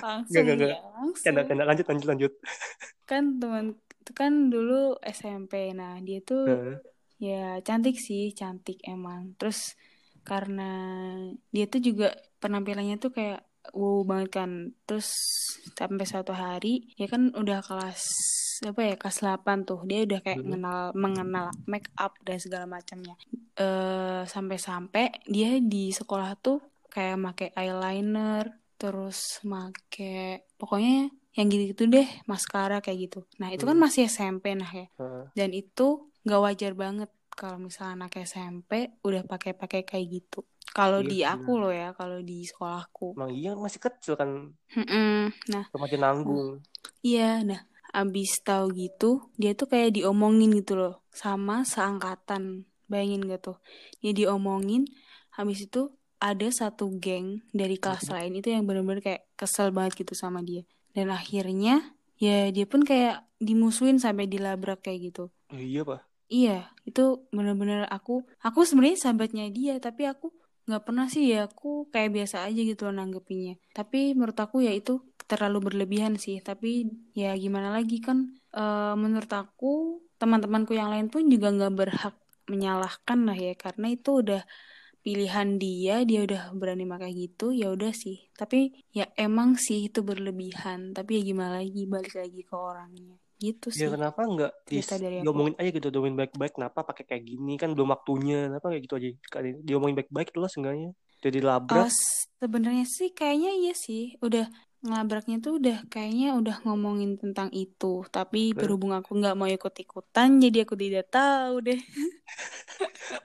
langsung 0.00 0.42
Nggak, 0.44 0.56
nggak, 0.58 0.70
ya, 0.70 0.80
langsung. 0.96 1.34
Lanjut, 1.70 1.86
lanjut, 1.86 2.08
lanjut. 2.08 2.32
Kan 3.06 3.24
teman 3.40 3.66
itu 4.00 4.12
kan 4.16 4.32
dulu 4.50 4.96
SMP. 5.04 5.70
Nah, 5.76 6.00
dia 6.02 6.18
tuh 6.24 6.44
Nah, 6.48 6.76
ya 7.20 7.60
cantik 7.62 7.96
sih, 8.00 8.32
cantik 8.32 8.80
emang. 8.84 9.36
Terus 9.36 9.76
karena 10.24 10.70
dia 11.54 11.64
tuh 11.68 11.80
juga 11.80 12.12
penampilannya 12.40 12.96
tuh 13.00 13.12
kayak 13.12 13.44
wow 13.70 14.02
banget 14.02 14.28
kan. 14.32 14.50
Terus 14.84 15.08
sampai 15.72 16.04
suatu 16.04 16.32
hari 16.32 16.92
ya 16.94 17.06
kan 17.06 17.32
udah 17.32 17.60
kelas 17.60 18.02
apa 18.60 18.80
ya 18.84 18.94
kelas 18.94 19.24
8 19.24 19.64
tuh 19.64 19.80
dia 19.84 20.04
udah 20.04 20.20
kayak 20.20 20.36
Hmm. 20.36 20.52
mengenal 20.52 20.80
mengenal 20.92 21.46
make 21.64 21.88
up 21.96 22.12
dan 22.20 22.36
segala 22.36 22.68
macamnya 22.68 23.16
eh 23.56 24.22
sampai-sampai 24.24 25.24
dia 25.24 25.56
di 25.58 25.88
sekolah 25.88 26.36
tuh 26.36 26.60
kayak 26.88 27.16
make 27.16 27.46
eyeliner 27.54 28.52
terus 28.76 29.40
make 29.44 30.44
pokoknya 30.56 31.08
yang 31.32 31.48
gitu-gitu 31.48 31.88
deh 31.88 32.04
maskara 32.26 32.84
kayak 32.84 33.08
gitu 33.08 33.20
nah 33.40 33.48
itu 33.48 33.64
kan 33.64 33.76
Hmm. 33.76 33.84
masih 33.88 34.04
SMP 34.04 34.52
nah 34.52 34.68
ya 34.68 34.92
dan 35.32 35.50
itu 35.52 36.12
nggak 36.20 36.42
wajar 36.42 36.72
banget 36.76 37.08
kalau 37.32 37.56
misalnya 37.56 38.04
anak 38.04 38.20
SMP 38.20 38.92
udah 39.00 39.24
pakai-pakai 39.24 39.88
kayak 39.88 40.20
gitu 40.20 40.44
kalau 40.76 41.00
Iya 41.02 41.10
di 41.10 41.18
aku 41.26 41.52
loh 41.60 41.72
ya 41.74 41.88
kalau 41.98 42.18
di 42.22 42.46
sekolahku 42.46 43.16
Emang 43.18 43.30
iya 43.34 43.50
masih 43.58 43.80
kecil 43.82 44.14
kan, 44.20 44.30
Mm-mm. 44.76 45.34
nah 45.50 45.64
remaja 45.74 45.96
nanggung. 45.98 46.62
Iya, 47.02 47.42
nah 47.48 47.60
abis 47.90 48.38
tahu 48.46 48.70
gitu 48.78 49.26
dia 49.34 49.50
tuh 49.58 49.66
kayak 49.66 49.98
diomongin 49.98 50.50
gitu 50.54 50.78
loh 50.78 50.94
sama 51.10 51.66
seangkatan. 51.66 52.64
Bayangin 52.90 53.22
gak 53.30 53.40
tuh? 53.46 53.56
Dia 54.02 54.10
diomongin, 54.14 54.82
habis 55.34 55.62
itu 55.66 55.94
ada 56.18 56.46
satu 56.50 56.90
geng 56.98 57.40
dari 57.54 57.78
kelas 57.78 58.10
lain 58.10 58.38
itu 58.38 58.50
yang 58.50 58.66
bener-bener 58.66 59.00
kayak 59.00 59.22
kesel 59.38 59.70
banget 59.70 60.02
gitu 60.02 60.14
sama 60.18 60.42
dia. 60.42 60.62
Dan 60.94 61.10
akhirnya 61.14 61.94
ya 62.18 62.50
dia 62.50 62.66
pun 62.66 62.82
kayak 62.82 63.22
dimusuhin 63.38 64.02
sampai 64.02 64.26
dilabrak 64.26 64.82
kayak 64.84 65.10
gitu. 65.14 65.24
Oh, 65.50 65.58
iya, 65.58 65.82
Pak. 65.84 66.00
Iya, 66.30 66.70
itu 66.86 67.26
bener-bener 67.34 67.90
aku, 67.90 68.22
aku 68.46 68.62
sebenarnya 68.62 68.98
sahabatnya 69.02 69.50
dia, 69.50 69.82
tapi 69.82 70.06
aku 70.06 70.30
nggak 70.70 70.84
pernah 70.86 71.06
sih 71.10 71.24
ya, 71.34 71.50
aku 71.50 71.90
kayak 71.92 72.10
biasa 72.16 72.36
aja 72.46 72.60
gitu 72.70 72.86
loh 72.86 72.94
nanggepinnya. 73.02 73.58
Tapi 73.74 74.14
menurut 74.16 74.38
aku 74.38 74.56
ya 74.66 74.72
itu 74.80 74.92
terlalu 75.30 75.58
berlebihan 75.66 76.14
sih. 76.24 76.38
Tapi 76.48 76.86
ya 77.18 77.34
gimana 77.34 77.68
lagi 77.76 77.98
kan, 78.06 78.18
eh, 78.54 78.94
menurut 79.02 79.30
aku 79.42 79.66
teman-temanku 80.20 80.72
yang 80.78 80.88
lain 80.94 81.06
pun 81.12 81.22
juga 81.32 81.48
nggak 81.56 81.74
berhak 81.80 82.14
menyalahkan 82.52 83.18
lah 83.28 83.38
ya, 83.46 83.52
karena 83.64 83.86
itu 83.96 84.10
udah 84.22 84.42
pilihan 85.04 85.48
dia, 85.62 85.94
dia 86.08 86.20
udah 86.26 86.42
berani 86.60 86.84
pakai 86.92 87.10
gitu, 87.22 87.44
ya 87.60 87.66
udah 87.76 87.92
sih. 88.02 88.16
Tapi 88.40 88.84
ya 88.98 89.04
emang 89.16 89.56
sih 89.66 89.88
itu 89.88 90.00
berlebihan. 90.04 90.92
Tapi 90.96 91.10
ya 91.18 91.22
gimana 91.30 91.52
lagi, 91.60 91.82
balik 91.88 92.14
lagi 92.20 92.40
ke 92.44 92.54
orangnya. 92.54 93.16
Gitu 93.40 93.72
sih. 93.72 93.80
Ya 93.80 93.88
kenapa 93.88 94.20
nggak 94.28 94.52
diomongin 95.24 95.56
aja 95.56 95.70
gitu, 95.72 95.88
diomongin 95.88 96.16
baik-baik. 96.20 96.60
Kenapa 96.60 96.84
pakai 96.84 97.08
kayak 97.08 97.24
gini 97.24 97.56
kan 97.56 97.72
belum 97.72 97.88
waktunya. 97.88 98.52
Kenapa 98.52 98.68
kayak 98.68 98.82
gitu 98.84 98.94
aja? 99.00 99.08
Diomongin 99.64 99.96
baik-baik 99.96 100.36
dulu 100.36 100.44
lah 100.44 100.52
seenggaknya. 100.52 100.90
Jadi 101.20 101.38
Oh, 101.40 101.44
labrak. 101.48 101.88
sebenarnya 102.36 102.84
sih 102.84 103.08
kayaknya 103.16 103.52
iya 103.56 103.72
sih. 103.72 104.20
Udah 104.20 104.44
ngelabraknya 104.80 105.44
tuh 105.44 105.60
udah 105.60 105.84
kayaknya 105.92 106.36
udah 106.36 106.56
ngomongin 106.64 107.16
tentang 107.16 107.48
itu. 107.52 108.04
Tapi 108.08 108.52
Nah. 108.52 108.64
berhubung 108.64 108.92
aku 108.92 109.16
nggak 109.16 109.36
mau 109.36 109.48
ikut-ikutan, 109.48 110.40
jadi 110.40 110.64
aku 110.68 110.76
tidak 110.76 111.08
tahu 111.08 111.64
deh. 111.64 111.80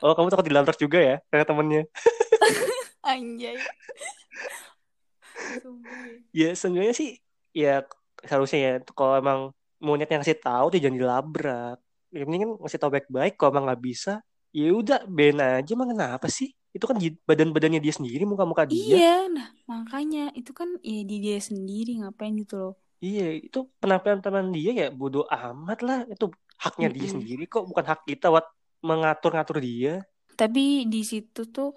Oh, 0.04 0.12
kamu 0.18 0.34
takut 0.34 0.50
dilabrak 0.50 0.76
juga 0.82 0.98
ya 1.00 1.16
kayak 1.32 1.46
temennya. 1.48 1.84
Anjay. 3.06 3.56
Sumpah 5.64 6.04
ya. 6.34 6.34
Ya 6.34 6.50
seenggaknya 6.58 6.94
sih 6.96 7.10
ya 7.56 7.86
seharusnya 8.26 8.60
ya 8.60 8.74
kalau 8.98 9.16
emang 9.16 9.40
mau 9.86 9.94
niatnya 9.98 10.18
ngasih 10.22 10.40
tahu 10.46 10.66
dia 10.74 10.80
jangan 10.86 11.00
dilabrak. 11.02 11.78
Ya 12.14 12.20
kan 12.26 12.32
ngasih 12.64 12.80
tahu 12.82 12.92
baik-baik 12.96 13.34
kalau 13.38 13.50
emang 13.54 13.66
nggak 13.70 13.84
bisa 13.90 14.12
ya 14.56 14.68
udah 14.82 14.98
ben 15.18 15.38
aja 15.44 15.70
emang 15.76 15.90
kenapa 15.94 16.28
sih? 16.38 16.48
Itu 16.76 16.86
kan 16.90 16.98
badan-badannya 17.30 17.80
dia 17.86 17.94
sendiri, 17.98 18.24
muka-muka 18.32 18.64
dia. 18.76 18.98
Iya, 18.98 19.06
nah 19.36 19.48
makanya 19.72 20.20
itu 20.40 20.52
kan 20.60 20.70
ya 20.90 21.00
di 21.10 21.16
dia 21.24 21.38
sendiri 21.50 21.90
ngapain 22.00 22.34
gitu 22.42 22.54
loh. 22.62 22.74
Iya, 23.06 23.22
itu 23.46 23.58
penampilan 23.82 24.20
teman 24.26 24.46
dia 24.56 24.70
ya 24.80 24.86
bodoh 25.00 25.26
amat 25.36 25.78
lah. 25.88 25.98
Itu 26.14 26.26
haknya 26.64 26.88
dia 26.96 27.08
Mm-mm. 27.08 27.14
sendiri 27.14 27.42
kok, 27.52 27.64
bukan 27.70 27.86
hak 27.92 28.00
kita 28.10 28.26
buat 28.34 28.46
mengatur-ngatur 28.88 29.58
dia. 29.68 29.92
Tapi 30.40 30.60
di 30.94 31.00
situ 31.12 31.40
tuh 31.56 31.68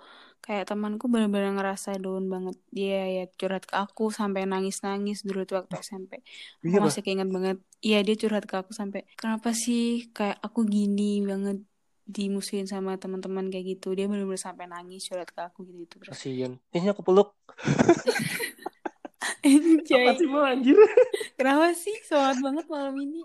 kayak 0.48 0.64
temanku 0.64 1.12
benar-benar 1.12 1.52
ngerasa 1.61 2.00
down 2.00 2.24
banget. 2.32 2.56
Dia 2.72 3.04
ya 3.20 3.24
curhat 3.37 3.68
ke 3.68 3.76
aku 3.76 4.08
sampai 4.08 4.48
nangis-nangis 4.48 5.20
dulu 5.20 5.44
tuh 5.44 5.61
waktu 5.61 5.76
SMP. 5.84 6.24
Aku 6.64 6.72
Iya, 6.72 6.80
Pak. 6.80 6.84
masih 6.88 7.02
keinget 7.04 7.28
banget. 7.28 7.56
Iya 7.84 7.98
dia 8.00 8.16
curhat 8.16 8.48
ke 8.48 8.54
aku 8.56 8.72
sampai 8.72 9.04
kenapa 9.20 9.52
sih 9.52 10.08
kayak 10.16 10.40
aku 10.40 10.64
gini 10.64 11.20
banget 11.20 11.61
dimusuhin 12.08 12.64
sama 12.64 12.96
teman-teman 12.96 13.52
kayak 13.52 13.76
gitu. 13.76 13.92
Dia 13.92 14.08
benar-benar 14.08 14.40
sampai 14.40 14.64
nangis 14.64 15.04
curhat 15.04 15.28
ke 15.28 15.40
aku 15.44 15.68
gitu, 15.68 16.00
terus. 16.00 16.16
Kasian. 16.16 16.56
Ini 16.72 16.96
aku 16.96 17.04
peluk. 17.04 17.37
Anjay. 19.44 20.04
Apa 20.08 20.12
sih 20.16 20.28
mau 20.30 20.42
anjir? 20.42 20.74
Kenapa 21.38 21.70
sih 21.76 21.94
semangat 22.08 22.40
banget 22.40 22.66
malam 22.72 22.94
ini? 22.96 23.20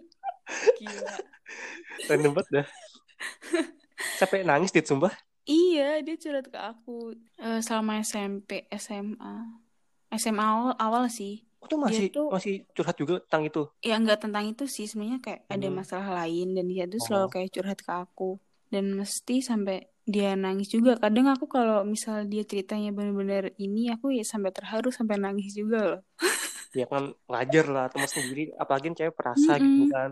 Gila. 0.83 1.15
Random 2.12 2.31
banget 2.36 2.49
dah. 2.51 2.67
Sampai 4.19 4.43
nangis 4.43 4.75
dit 4.75 4.83
sumpah. 4.83 5.15
Iya, 5.93 6.01
dia 6.10 6.15
curhat 6.17 6.45
ke 6.49 6.58
aku 6.58 7.13
eh, 7.38 7.60
selama 7.62 8.01
SMP, 8.01 8.49
SMA. 8.73 9.34
SMA 10.21 10.45
awal, 10.45 10.71
awal 10.82 11.03
sih. 11.10 11.45
Oh, 11.62 11.67
tuh 11.69 11.77
masih 11.86 12.06
Dia 12.10 12.13
tuh- 12.17 12.32
masih 12.34 12.53
curhat 12.75 12.95
juga 13.01 13.13
tentang 13.29 13.43
itu. 13.49 13.62
Ya 13.86 13.93
nggak 14.01 14.19
tentang 14.25 14.45
itu 14.49 14.63
sih, 14.75 14.86
sebenarnya 14.89 15.19
kayak 15.25 15.41
ada 15.53 15.67
Hmm. 15.69 15.77
masalah 15.79 16.10
lain 16.23 16.47
dan 16.58 16.65
dia 16.71 16.84
tuh 16.89 16.97
Oh. 16.97 17.06
selalu 17.06 17.27
kayak 17.36 17.49
curhat 17.56 17.79
ke 17.86 17.91
aku. 17.93 18.29
Dan 18.73 18.84
mesti 18.99 19.36
sampai 19.49 19.75
dia 20.13 20.34
nangis 20.34 20.67
juga. 20.73 20.97
Kadang 20.97 21.27
aku 21.29 21.45
kalau 21.45 21.86
misal 21.86 22.25
dia 22.25 22.41
ceritanya 22.41 22.89
bener-bener 22.97 23.43
ini, 23.62 23.93
aku 23.93 24.10
ya 24.17 24.23
sampai 24.25 24.49
terharu 24.58 24.89
sampai 24.89 25.15
nangis 25.21 25.53
juga 25.53 25.77
loh. 25.89 26.01
Ya 26.79 26.86
kan 26.89 27.03
wajar 27.29 27.65
lah 27.69 27.86
teman 27.93 28.10
sendiri, 28.10 28.49
apalagi 28.58 28.89
cewek 28.97 29.13
perasa 29.13 29.51
gitu 29.62 29.86
Mm-mm. 29.86 29.93
kan. 29.93 30.10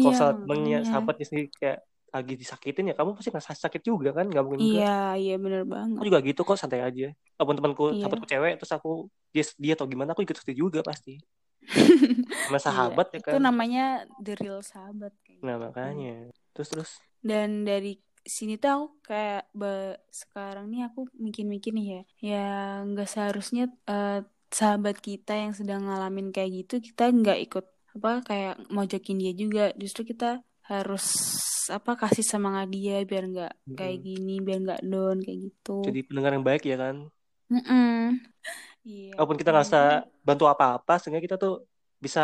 Kalau 0.00 0.14
Iya, 0.14 0.18
saat 0.20 0.36
temennya 0.42 0.78
makanya. 0.78 0.88
sahabatnya 0.88 1.26
sendiri 1.28 1.48
kayak 1.60 1.78
lagi 2.16 2.34
disakitin 2.42 2.84
ya 2.90 2.94
kamu 2.98 3.10
pasti 3.16 3.30
ngerasa 3.32 3.52
sakit 3.64 3.82
juga 3.90 4.08
kan 4.18 4.24
nggak 4.30 4.44
mungkin 4.50 4.82
Iya, 4.82 4.90
iya 5.22 5.32
bener 5.44 5.62
aku 5.64 5.72
banget. 5.74 6.00
juga 6.08 6.18
gitu 6.28 6.40
kok 6.48 6.56
santai 6.60 6.80
aja 6.88 7.04
apa 7.38 7.44
pun 7.48 7.56
temanku 7.58 7.82
Iya. 7.94 7.98
sahabatku 8.00 8.26
cewek 8.32 8.52
terus 8.58 8.72
aku 8.76 8.88
dia 9.34 9.44
dia 9.62 9.72
atau 9.76 9.86
gimana 9.92 10.10
aku 10.14 10.22
ikut 10.26 10.36
sedih 10.40 10.56
juga 10.64 10.80
pasti 10.88 11.12
sama 12.44 12.58
sahabat 12.66 13.06
Iya, 13.10 13.14
ya 13.14 13.18
Itu 13.20 13.36
kan 13.36 13.42
namanya 13.48 13.82
the 14.24 14.32
real 14.40 14.60
sahabat. 14.72 15.12
nah 15.44 15.56
gitu. 15.56 15.64
makanya 15.64 16.10
terus 16.52 16.68
terus 16.72 16.90
Dan 17.28 17.48
dari 17.68 17.88
sini 18.36 18.52
tuh 18.62 18.70
aku 18.76 18.86
kayak 19.08 19.40
be- 19.60 19.96
sekarang 20.20 20.64
nih 20.72 20.80
aku 20.88 21.00
mikir-mikir 21.26 21.72
nih 21.76 21.86
ya, 21.94 22.00
ya 22.30 22.38
nggak 22.88 23.08
seharusnya 23.14 23.62
eh, 23.90 24.20
sahabat 24.58 24.96
kita 25.08 25.32
yang 25.42 25.52
sedang 25.58 25.80
ngalamin 25.86 26.28
kayak 26.34 26.50
gitu 26.64 26.74
kita 26.88 27.02
nggak 27.18 27.38
ikut 27.44 27.64
apa 27.96 28.10
kayak 28.28 28.52
mojokin 28.76 29.16
dia 29.22 29.32
juga, 29.42 29.62
justru 29.82 30.02
kita 30.10 30.26
harus 30.72 31.04
apa 31.76 31.90
kasih 32.02 32.24
semangat 32.32 32.66
dia 32.74 32.92
biar 33.10 33.24
nggak 33.32 33.52
kayak 33.78 33.96
Mm-mm. 33.96 34.06
gini, 34.06 34.32
biar 34.44 34.58
nggak 34.64 34.80
down 34.90 35.16
kayak 35.24 35.38
gitu. 35.46 35.70
jadi 35.84 35.98
pendengar 36.08 36.32
yang 36.36 36.46
baik 36.48 36.62
ya 36.70 36.76
kan 36.82 36.96
Mm-mm. 37.52 38.20
Iya. 38.84 39.16
walaupun 39.16 39.36
kita 39.40 39.48
nggak 39.52 39.66
usah 39.68 39.84
bantu 40.28 40.44
apa-apa 40.52 40.92
sehingga 41.00 41.20
kita 41.26 41.36
tuh 41.42 41.52
bisa 42.04 42.20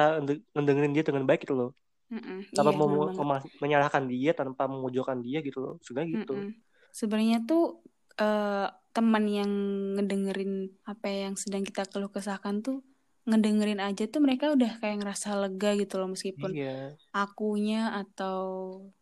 ngedengerin 0.55 0.93
dia 0.97 1.05
dengan 1.09 1.25
baik 1.29 1.41
gitu 1.45 1.55
loh 1.61 1.71
Mm-mm. 2.13 2.39
tanpa 2.57 2.71
Iya, 2.71 2.75
mau 2.79 2.89
bener 2.89 3.01
banget. 3.07 3.29
mema- 3.29 3.51
menyalahkan 3.63 4.05
dia 4.13 4.31
tanpa 4.41 4.63
memojokkan 4.73 5.19
dia 5.27 5.39
gitu 5.47 5.59
loh 5.65 5.75
sebenarnya 5.85 6.11
gitu 6.19 6.33
Mm-mm. 6.35 6.55
Sebenarnya 6.99 7.39
tuh 7.49 7.63
eh, 8.21 8.67
teman 8.95 9.25
yang 9.29 9.53
ngedengerin 9.95 10.53
apa 10.91 11.07
yang 11.23 11.35
sedang 11.43 11.63
kita 11.69 11.83
keluh 11.91 12.09
kesahkan 12.17 12.57
tuh 12.65 12.77
ngedengerin 13.27 13.83
aja 13.83 14.07
tuh 14.07 14.23
mereka 14.23 14.55
udah 14.55 14.79
kayak 14.79 15.03
ngerasa 15.03 15.35
lega 15.35 15.71
gitu 15.75 15.95
loh 15.99 16.09
meskipun 16.15 16.51
iya 16.55 16.95
akunya 17.11 17.91
atau 18.01 18.39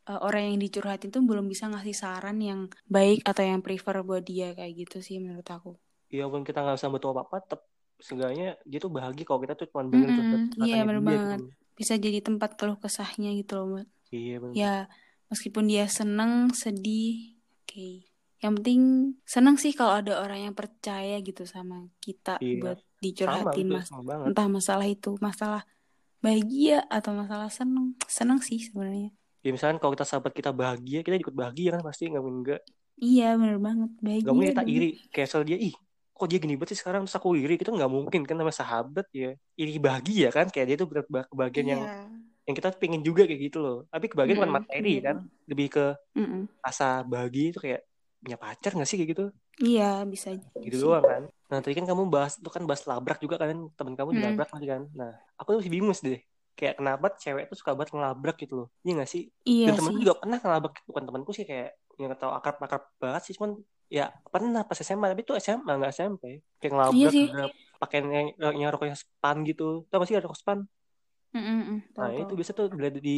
uh, 0.09 0.21
orang 0.25 0.43
yang 0.55 0.59
dicurhatin 0.65 1.13
tuh 1.13 1.21
belum 1.21 1.45
bisa 1.53 1.69
ngasih 1.69 1.93
saran 1.93 2.41
yang 2.41 2.61
baik 2.89 3.21
atau 3.29 3.45
yang 3.45 3.61
prefer 3.61 4.01
buat 4.01 4.25
dia 4.25 4.57
kayak 4.57 4.73
gitu 4.81 4.97
sih 5.05 5.21
menurut 5.21 5.45
aku. 5.45 5.77
iya 6.09 6.25
walaupun 6.25 6.43
kita 6.49 6.59
nggak 6.65 6.77
bisa 6.81 6.89
bantu 6.89 7.07
apa 7.13 7.21
apa 7.29 7.37
tetap 7.45 7.61
seenggaknya 8.01 8.47
dia 8.65 8.79
tuh 8.81 8.91
bahagia 8.91 9.25
kalau 9.29 9.41
kita 9.45 9.55
tuh 9.55 9.67
cuma 9.71 9.83
dengerin 9.87 10.09
Mm-mm, 10.19 10.43
curhat 10.51 10.69
Iya 10.69 10.77
dia 10.83 11.01
banget. 11.01 11.41
gitu 11.41 11.45
Bisa 11.75 11.95
jadi 11.99 12.19
tempat 12.23 12.51
keluh 12.59 12.79
kesahnya 12.79 13.31
gitu 13.35 13.53
loh 13.59 13.67
Mbak. 13.77 13.87
iya 14.11 14.35
bener 14.43 14.55
Ya 14.55 14.75
meskipun 15.31 15.65
dia 15.67 15.85
seneng, 15.91 16.33
sedih, 16.55 17.35
oke. 17.65 17.89
Yang 18.45 18.53
penting 18.61 18.81
seneng 19.25 19.57
sih 19.57 19.73
kalau 19.73 19.99
ada 20.05 20.21
orang 20.21 20.41
yang 20.51 20.55
percaya 20.55 21.17
gitu 21.25 21.43
sama 21.49 21.89
kita 21.99 22.39
iya 22.45 22.61
buat 22.61 22.79
dicurhatin 23.05 23.67
mas. 23.69 23.87
sama 23.87 24.03
banget 24.03 24.27
Entah 24.33 24.49
masalah 24.49 24.87
itu 24.87 25.11
masalah 25.21 25.62
bahagia 26.19 26.81
atau 26.88 27.12
masalah 27.12 27.49
seneng. 27.49 27.93
Seneng 28.09 28.40
sih 28.40 28.59
sebenarnya. 28.59 29.12
ya 29.40 29.53
misalkan 29.53 29.77
kalau 29.77 29.93
kita 29.93 30.09
sahabat 30.09 30.33
kita 30.33 30.51
bahagia 30.51 31.05
kita 31.05 31.21
ikut 31.21 31.37
bahagia 31.37 31.77
kan 31.77 31.85
pasti 31.85 32.09
nggak 32.09 32.25
mungkin 32.25 32.40
enggak 32.40 32.61
Iya 32.97 33.37
bener 33.37 33.59
banget 33.61 33.90
nggak 33.93 34.33
mungkin 34.33 34.49
bahagia 34.49 34.57
kita 34.57 34.62
iri 34.64 34.88
kayak 35.12 35.29
soal 35.29 35.45
dia 35.45 35.59
ih 35.61 35.75
kok 36.11 36.27
dia 36.31 36.38
gini 36.40 36.55
banget 36.55 36.71
sih 36.73 36.81
sekarang 36.81 37.05
terus 37.05 37.12
aku 37.14 37.37
iri 37.37 37.61
kita 37.61 37.69
nggak 37.69 37.90
mungkin 37.93 38.25
kan 38.25 38.40
sama 38.40 38.55
sahabat 38.55 39.05
ya 39.12 39.37
iri 39.55 39.77
bahagia 39.77 40.33
kan 40.33 40.49
kayak 40.49 40.67
dia 40.73 40.77
tuh 40.81 40.88
berat 40.88 41.05
kebahagiaan 41.29 41.69
yang 41.69 41.83
Iya. 41.85 42.01
yang 42.45 42.55
kita 42.57 42.69
pengen 42.73 43.01
juga 43.01 43.29
kayak 43.29 43.40
gitu 43.43 43.59
loh 43.61 43.79
tapi 43.93 44.09
kebahagiaan 44.09 44.38
bukan 44.40 44.49
Mm-mm, 44.49 44.61
materi 44.64 44.93
bener 44.95 45.05
kan 45.05 45.17
banget. 45.21 45.49
lebih 45.53 45.67
ke 45.69 45.85
Mm-mm. 46.17 46.43
rasa 46.61 46.88
bahagia 47.05 47.47
itu 47.53 47.61
kayak 47.61 47.81
punya 48.25 48.37
pacar 48.40 48.71
nggak 48.73 48.88
sih 48.88 48.97
kayak 48.97 49.11
gitu 49.12 49.25
Iya 49.61 49.90
bisa 50.09 50.29
gitu 50.57 50.77
sih. 50.77 50.81
doang 50.81 51.05
kan 51.05 51.23
nah 51.55 51.61
tadi 51.62 51.75
kan 51.79 51.87
kamu 51.90 52.03
bahas 52.14 52.33
itu 52.40 52.51
kan 52.51 52.62
bahas 52.69 52.83
labrak 52.90 53.19
juga 53.25 53.37
kan 53.43 53.49
temen 53.79 53.95
kamu 53.99 54.11
Mm. 54.12 54.19
dilabrak 54.19 54.49
lagi 54.55 54.67
kan. 54.73 54.83
Nah 54.99 55.11
aku 55.38 55.49
tuh 55.55 55.59
masih 55.62 55.73
bingung 55.75 55.95
sih 55.95 56.05
deh. 56.11 56.21
Kayak 56.59 56.75
kenapa 56.83 57.07
cewek 57.23 57.45
tuh 57.51 57.57
suka 57.61 57.71
banget 57.79 57.90
ngelabrak 57.95 58.37
gitu 58.43 58.55
loh. 58.59 58.67
Iya 58.85 58.93
nggak 58.99 59.11
sih? 59.14 59.23
Iya 59.45 59.67
dan 59.67 59.73
temenku 59.79 59.99
sih. 59.99 60.05
juga 60.05 60.14
pernah 60.21 60.38
ngelabrak 60.43 60.75
bukan 60.90 61.05
temanku 61.09 61.31
sih 61.38 61.45
kayak 61.51 61.69
yang 62.01 62.11
akrab 62.38 62.57
akrab 62.67 62.83
banget 63.03 63.23
sih. 63.27 63.35
Cuman 63.38 63.53
ya 63.97 64.05
pernah 64.33 64.62
pas 64.69 64.79
SMA 64.83 65.07
tapi 65.12 65.23
itu 65.27 65.35
SMA 65.45 65.73
nggak 65.79 65.93
SMP 65.97 66.23
kayak 66.61 66.73
Iya 66.95 67.07
ngelabrak 67.09 67.14
udah 67.25 67.45
pakai 67.83 67.99
yang, 68.17 68.29
yang 68.62 68.71
rokoknya 68.75 68.97
span 68.99 69.37
gitu. 69.49 69.87
Tau 69.88 69.97
gak 70.03 70.09
sih 70.11 70.17
ada 70.19 70.27
rokok 70.27 70.40
span 70.43 70.61
Mm-mm, 71.35 71.83
nah 71.99 72.11
tahu 72.14 72.19
itu 72.23 72.33
biasa 72.38 72.53
tuh 72.59 72.67
bila 72.77 72.88
di 73.07 73.11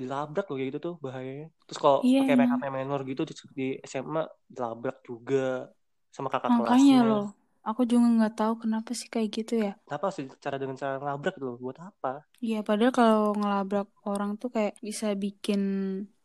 dilabrak 0.00 0.44
loh 0.48 0.56
kayak 0.58 0.68
gitu 0.70 0.80
tuh 0.86 0.94
bahayanya. 1.04 1.46
Terus 1.66 1.78
kalau 1.82 1.98
Iya 2.06 2.18
pakai 2.18 2.34
emang. 2.34 2.60
makeup 2.60 2.60
minor 2.76 3.00
gitu 3.10 3.22
di, 3.28 3.34
di 3.58 3.64
SMA 3.90 4.22
dilabrak 4.54 4.96
juga 5.08 5.70
sama 6.14 6.28
kakak 6.34 6.52
Makanya 6.52 6.58
kelasnya. 6.58 6.98
loh, 7.08 7.22
aku 7.68 7.80
juga 7.90 8.06
nggak 8.16 8.32
tahu 8.38 8.52
kenapa 8.62 8.90
sih 9.00 9.08
kayak 9.14 9.28
gitu 9.36 9.52
ya. 9.64 9.70
kenapa 9.86 10.04
harus 10.08 10.18
cara 10.44 10.56
dengan 10.60 10.76
cara 10.82 10.94
ngelabrak 11.00 11.32
gitu 11.36 11.46
loh 11.48 11.56
buat 11.64 11.78
apa 11.88 12.12
Iya, 12.44 12.56
padahal 12.68 12.92
kalau 12.98 13.18
ngelabrak 13.38 13.86
orang 14.10 14.30
tuh 14.40 14.48
kayak 14.54 14.72
bisa 14.86 15.06
bikin 15.22 15.60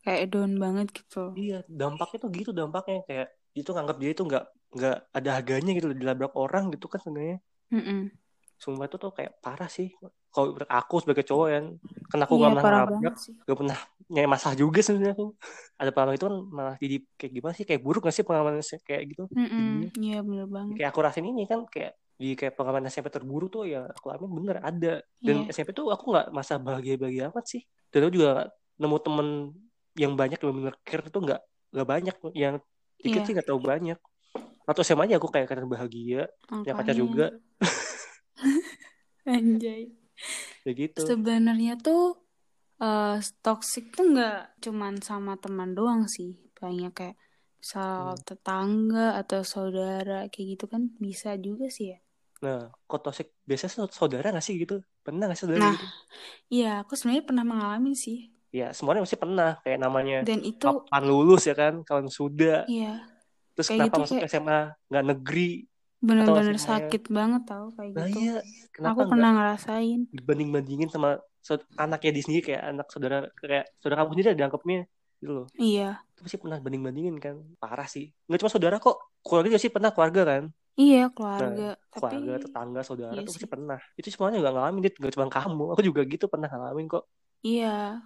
kayak 0.04 0.24
down 0.32 0.52
banget 0.64 0.88
gitu. 0.98 1.18
iya 1.40 1.54
dampaknya 1.80 2.18
tuh 2.24 2.30
gitu 2.38 2.50
dampaknya 2.60 2.96
kayak 3.08 3.28
itu 3.60 3.70
nganggap 3.74 3.98
dia 4.02 4.10
itu 4.14 4.24
nggak 4.30 4.44
nggak 4.76 4.94
ada 5.18 5.30
harganya 5.36 5.70
gitu 5.78 5.88
dilabrak 6.02 6.32
orang 6.44 6.64
gitu 6.74 6.86
kan 6.92 7.00
sebenarnya 7.04 7.38
Mm-mm. 7.72 8.12
Sumpah 8.60 8.86
itu 8.86 8.98
tuh 9.00 9.12
kayak 9.16 9.40
parah 9.40 9.72
sih. 9.72 9.96
Kalau 10.30 10.54
aku 10.70 10.96
sebagai 11.02 11.26
cowok 11.26 11.48
ya 11.50 11.60
karena 12.12 12.24
aku 12.30 12.36
Iya, 12.38 12.42
nggak 12.54 12.62
pernah 12.62 13.14
sih. 13.18 13.34
gak 13.40 13.58
pernah 13.58 13.78
nyari 14.10 14.28
masalah 14.30 14.56
juga 14.60 14.80
sebenarnya 14.84 15.14
aku. 15.18 15.28
Ada 15.80 15.90
pengalaman 15.90 16.16
itu 16.20 16.26
kan 16.28 16.36
malah 16.52 16.76
jadi 16.78 16.96
kayak 17.18 17.32
gimana 17.34 17.54
sih? 17.56 17.66
Kayak 17.66 17.82
buruk 17.82 18.02
gak 18.06 18.14
sih 18.14 18.26
pengalaman 18.28 18.62
kayak 18.62 19.02
gitu? 19.10 19.24
Mm-mm. 19.32 19.50
jadinya 19.50 19.90
Iya, 19.98 20.20
bener 20.22 20.48
banget. 20.52 20.74
kayak 20.78 20.90
aku 20.92 21.00
rasain 21.02 21.26
ini 21.26 21.44
kan 21.48 21.66
kayak 21.66 21.94
di 22.20 22.36
kayak 22.36 22.54
pengalaman 22.60 22.92
SMP 22.92 23.08
terburuk 23.08 23.48
tuh 23.48 23.64
ya 23.64 23.88
aku 23.90 24.12
alamin 24.12 24.30
bener 24.38 24.58
ada. 24.60 24.94
Dan 25.18 25.48
Iya. 25.48 25.56
SMP 25.56 25.72
tuh 25.72 25.88
aku 25.90 26.12
nggak 26.12 26.28
masa 26.30 26.60
bahagia 26.60 27.00
bahagia 27.00 27.24
amat 27.32 27.46
sih. 27.48 27.62
Dan 27.90 28.06
aku 28.06 28.12
juga 28.20 28.52
nemu 28.76 28.98
temen 29.02 29.28
yang 29.98 30.14
banyak 30.14 30.38
yang 30.38 30.54
bener 30.54 30.76
care 30.84 31.02
itu 31.08 31.16
nggak 31.18 31.42
nggak 31.74 31.88
banyak. 31.88 32.16
Yang 32.36 32.56
dikit 33.00 33.22
Iya, 33.24 33.26
sih 33.26 33.34
nggak 33.34 33.48
tahu 33.50 33.60
banyak. 33.64 33.98
Atau 34.70 34.86
SMA 34.86 35.10
aja 35.10 35.18
aku 35.18 35.32
kayak 35.32 35.48
kadang 35.50 35.66
bahagia. 35.66 36.30
Punya 36.46 36.76
pacar 36.78 36.94
makanya. 36.94 37.02
juga 37.02 37.26
Anjay. 39.28 39.92
ya 40.64 40.72
gitu 40.74 41.00
Sebenarnya 41.00 41.76
tuh 41.78 42.20
eh 42.80 43.20
toxic 43.40 43.92
tuh 43.92 44.16
nggak 44.16 44.64
cuman 44.64 45.00
sama 45.00 45.36
teman 45.36 45.72
doang 45.72 46.08
sih. 46.08 46.40
Banyak 46.56 46.92
kayak 46.92 47.16
misal 47.60 48.16
Hmm. 48.16 48.24
tetangga 48.24 49.20
atau 49.20 49.44
saudara 49.44 50.32
kayak 50.32 50.48
gitu 50.56 50.66
kan 50.68 50.88
bisa 50.96 51.36
juga 51.36 51.68
sih 51.68 51.92
ya. 51.92 52.00
nah 52.40 52.72
kok 52.88 53.04
toxic 53.04 53.36
biasanya 53.44 53.84
sau- 53.84 53.92
saudara 53.92 54.32
gak 54.32 54.40
sih 54.40 54.56
gitu 54.56 54.80
pernah 55.04 55.28
gak 55.28 55.36
sih 55.36 55.44
saudara 55.44 55.60
Nah, 55.60 55.76
gitu 55.76 55.88
iya 56.48 56.72
aku 56.80 56.96
sebenarnya 56.96 57.28
pernah 57.28 57.44
mengalami 57.44 57.92
sih. 58.00 58.32
ya 58.50 58.72
semuanya 58.72 59.04
pasti 59.04 59.20
pernah 59.20 59.60
kayak 59.60 59.76
namanya 59.76 60.24
Dan 60.24 60.48
itu 60.48 60.64
kapan 60.64 61.04
lulus 61.04 61.44
ya 61.44 61.54
kan 61.54 61.84
kawan 61.84 62.08
sudah 62.08 62.64
iya 62.66 63.04
terus 63.54 63.68
kayak 63.68 63.92
kenapa 63.92 63.92
gitu 63.92 64.02
masuk 64.08 64.16
kayak 64.18 64.32
SMA 64.32 64.60
nggak 64.88 65.06
negeri 65.12 65.50
bener-bener 66.00 66.56
sakit 66.56 67.08
banget 67.08 67.44
tau 67.44 67.76
kayak 67.76 67.92
nah 67.92 68.08
gitu. 68.08 68.20
iya 68.22 68.36
kenapa 68.72 68.96
Aku 68.98 69.12
pernah 69.12 69.30
ngerasain. 69.34 70.00
dibanding 70.10 70.50
bandingin 70.50 70.88
sama 70.88 71.10
saud- 71.40 71.68
anaknya 71.76 72.12
di 72.12 72.22
sendiri 72.22 72.44
kayak 72.46 72.64
anak 72.66 72.88
saudara 72.88 73.18
kayak 73.36 73.68
saudara 73.78 74.00
kamu 74.00 74.10
sendiri 74.14 74.28
dianggapnya 74.34 74.80
gitu 75.20 75.32
loh 75.34 75.48
Iya. 75.54 76.00
itu 76.10 76.20
pasti 76.22 76.38
pernah 76.38 76.58
banding 76.58 76.82
bandingin 76.82 77.16
kan 77.18 77.36
parah 77.56 77.84
sih 77.86 78.08
nggak 78.26 78.40
cuma 78.40 78.50
saudara 78.50 78.76
kok 78.78 78.96
keluarga 79.20 79.48
juga 79.50 79.60
sih 79.60 79.70
pernah 79.70 79.92
keluarga 79.92 80.24
kan 80.26 80.44
Iya, 80.74 81.02
nah 81.02 81.12
keluarga. 81.12 81.70
keluarga 81.92 82.32
Tapi 82.32 82.42
tetangga 82.42 82.82
saudara 82.82 83.12
iya 83.12 83.22
tuh 83.22 83.36
pasti 83.36 83.48
pernah 83.48 83.80
itu 83.94 84.08
semuanya 84.08 84.38
nggak 84.40 84.54
ngalamin 84.54 84.82
dit 84.82 84.96
nggak 84.96 85.12
cuma 85.12 85.28
kamu 85.28 85.64
aku 85.70 85.82
juga 85.82 86.02
gitu 86.06 86.26
pernah 86.26 86.48
ngalamin 86.48 86.88
kok 86.88 87.04
Iya. 87.40 88.00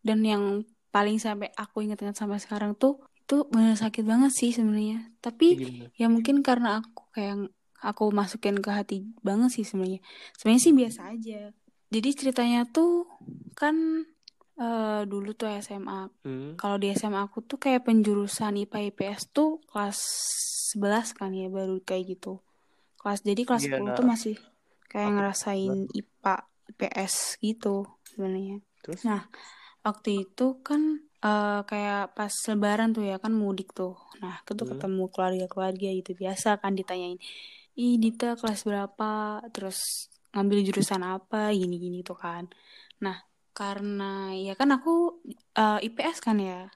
Dan 0.00 0.20
yang 0.20 0.44
paling 0.88 1.16
sampai 1.16 1.52
aku 1.52 1.80
ingat-ingat 1.80 2.14
sampai 2.14 2.36
sekarang 2.36 2.72
tuh 2.74 3.00
itu 3.24 3.48
bener 3.48 3.72
sakit 3.72 4.04
banget 4.04 4.32
sih 4.36 4.52
sebenarnya. 4.52 5.08
Tapi 5.24 5.56
gimana 5.56 5.88
ya 5.96 6.06
mungkin 6.12 6.44
karena 6.44 6.84
aku 6.84 7.08
kayak 7.16 7.48
aku 7.80 8.12
masukin 8.12 8.60
ke 8.60 8.68
hati 8.68 9.08
banget 9.24 9.48
sih 9.56 9.64
sebenarnya. 9.64 10.04
Sebenarnya 10.36 10.62
sih 10.62 10.74
biasa 10.76 11.00
aja. 11.16 11.40
Jadi 11.88 12.08
ceritanya 12.12 12.68
tuh 12.68 13.08
kan 13.56 14.04
eh, 14.60 15.02
dulu 15.08 15.32
tuh 15.32 15.48
SMA. 15.64 16.12
hmm. 16.20 16.60
Kalau 16.60 16.76
di 16.76 16.92
SMA 16.92 17.24
aku 17.24 17.40
tuh 17.40 17.56
kayak 17.56 17.88
penjurusan 17.88 18.60
IPA 18.68 18.92
IPS 18.92 19.32
tuh 19.32 19.64
kelas 19.72 19.98
11 20.76 21.16
kan 21.16 21.32
ya 21.32 21.48
baru 21.48 21.80
kayak 21.80 22.20
gitu. 22.20 22.44
Kelas 23.00 23.24
jadi 23.24 23.40
kelas 23.48 23.64
iya 23.64 23.80
10 23.80 23.88
nah 23.88 23.96
tuh 23.96 24.04
masih 24.04 24.36
kayak 24.92 25.10
ngerasain 25.16 25.88
IPA 25.96 26.36
IPS 26.76 27.40
gitu 27.40 27.88
sebenarnya. 28.04 28.60
Nah, 29.08 29.28
waktu 29.80 30.28
itu 30.28 30.60
kan 30.60 31.04
eh, 31.24 31.60
kayak 31.70 32.14
pas 32.16 32.32
lebaran 32.52 32.90
tuh 32.96 33.04
ya 33.10 33.16
kan 33.22 33.32
mudik 33.32 33.72
tuh. 33.72 33.96
Nah, 34.22 34.40
aku 34.44 34.52
tuh 34.58 34.66
hmm. 34.68 34.72
ketemu 34.76 35.04
keluarga-keluarga 35.12 35.88
gitu 35.98 36.12
biasa 36.22 36.48
kan 36.62 36.72
ditanyain, 36.78 37.18
"Ih, 37.78 37.96
Dita 38.02 38.36
kelas 38.40 38.60
berapa?" 38.68 39.40
Terus 39.54 40.10
ngambil 40.34 40.58
jurusan 40.68 41.02
apa 41.06 41.50
gini-gini 41.56 42.04
tuh 42.06 42.18
kan. 42.18 42.44
Nah, 43.04 43.16
karena 43.56 44.34
ya 44.36 44.54
kan 44.58 44.68
aku 44.76 45.22
eh, 45.56 45.78
IPS 45.88 46.18
kan 46.26 46.36
ya, 46.42 46.68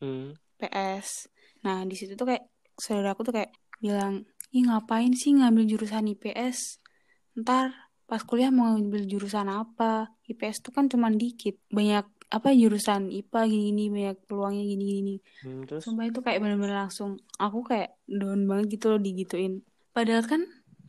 Hmm. 0.00 0.36
PS. 0.60 1.28
Nah, 1.64 1.84
di 1.88 1.94
situ 1.96 2.12
tuh 2.16 2.28
kayak 2.28 2.44
saudara 2.76 3.16
aku 3.16 3.24
tuh 3.24 3.34
kayak 3.36 3.52
bilang, 3.80 4.28
"Ih, 4.52 4.64
ngapain 4.68 5.12
sih 5.16 5.32
ngambil 5.36 5.64
jurusan 5.68 6.12
IPS? 6.12 6.80
Ntar 7.36 7.72
pas 8.06 8.22
kuliah 8.22 8.52
mau 8.52 8.76
ngambil 8.76 9.08
jurusan 9.08 9.48
apa? 9.48 10.12
IPS 10.28 10.64
tuh 10.64 10.72
kan 10.76 10.86
cuman 10.92 11.16
dikit. 11.16 11.56
Banyak 11.72 12.06
apa 12.32 12.50
jurusan 12.52 13.08
IPA 13.12 13.40
gini-gini, 13.46 13.84
banyak 13.92 14.18
peluangnya 14.26 14.64
gini-gini." 14.66 15.16
Hmm, 15.44 15.62
terus 15.68 15.86
Sumpah 15.86 16.06
itu 16.08 16.20
kayak 16.24 16.38
bener-bener 16.42 16.86
langsung 16.86 17.20
aku 17.38 17.66
kayak 17.66 17.96
down 18.06 18.46
banget 18.48 18.78
gitu 18.78 18.96
loh 18.96 19.00
digituin. 19.00 19.62
Padahal 19.94 20.24
kan 20.26 20.42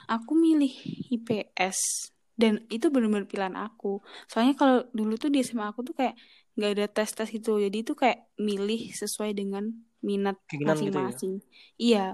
aku 0.08 0.34
milih 0.36 0.74
IPS 1.14 2.12
dan 2.38 2.66
itu 2.70 2.90
bener-bener 2.94 3.28
pilihan 3.30 3.56
aku. 3.58 4.02
Soalnya 4.30 4.56
kalau 4.58 4.78
dulu 4.94 5.18
tuh 5.18 5.30
di 5.34 5.42
SMA 5.42 5.72
aku 5.74 5.82
tuh 5.88 5.96
kayak 5.98 6.16
nggak 6.58 6.72
ada 6.78 6.86
tes-tes 6.90 7.30
itu. 7.34 7.52
Jadi 7.62 7.78
itu 7.86 7.94
kayak 7.94 8.30
milih 8.38 8.94
sesuai 8.94 9.32
dengan 9.38 9.70
minat 10.02 10.38
keinginan 10.46 10.78
gitu 10.78 11.00
ya 11.02 11.12
masing-masing. 11.12 11.34
Iya, 11.78 12.06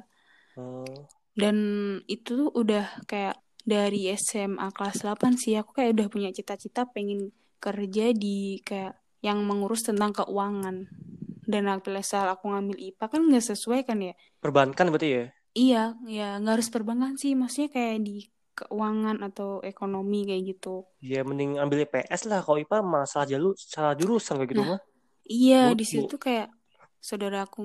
oh 0.57 1.07
dan 1.33 1.57
itu 2.05 2.29
tuh 2.45 2.49
udah 2.53 3.01
kayak 3.09 3.41
dari 3.65 4.11
SMA 4.13 4.69
kelas 4.75 5.01
8 5.01 5.33
sih 5.39 5.57
aku 5.57 5.73
kayak 5.73 5.97
udah 5.97 6.07
punya 6.11 6.29
cita-cita 6.29 6.85
pengen 6.85 7.33
kerja 7.57 8.11
di 8.13 8.59
kayak 8.61 8.99
yang 9.25 9.39
mengurus 9.47 9.81
tentang 9.87 10.11
keuangan. 10.13 10.85
Dan 11.43 11.63
pada 11.83 12.01
saat 12.03 12.27
aku 12.31 12.51
ngambil 12.51 12.77
IPA 12.79 13.05
kan 13.11 13.21
nggak 13.27 13.45
sesuai 13.51 13.79
kan 13.87 13.99
ya. 13.99 14.13
perbankan 14.43 14.87
berarti 14.91 15.09
ya 15.11 15.23
Iya, 15.53 15.83
ya 16.09 16.27
nggak 16.41 16.53
harus 16.59 16.69
perbankan 16.73 17.13
sih. 17.21 17.31
Maksudnya 17.37 17.69
kayak 17.75 17.97
di 18.07 18.15
keuangan 18.53 19.17
atau 19.27 19.61
ekonomi 19.65 20.25
kayak 20.29 20.43
gitu. 20.55 20.85
ya 21.01 21.21
mending 21.27 21.57
ambil 21.57 21.83
IPS 21.85 22.21
lah 22.29 22.39
kalau 22.45 22.57
IPA 22.61 22.77
malah 22.85 23.09
salah 23.09 23.27
jalur 23.27 23.53
salah 23.57 23.93
jurusan 23.97 24.37
kayak 24.39 24.49
gitu 24.53 24.61
Nah, 24.61 24.69
mah 24.69 24.79
iya 25.27 25.71
di 25.79 25.85
situ 25.87 26.15
kayak 26.25 26.47
saudara 27.03 27.43
aku 27.47 27.61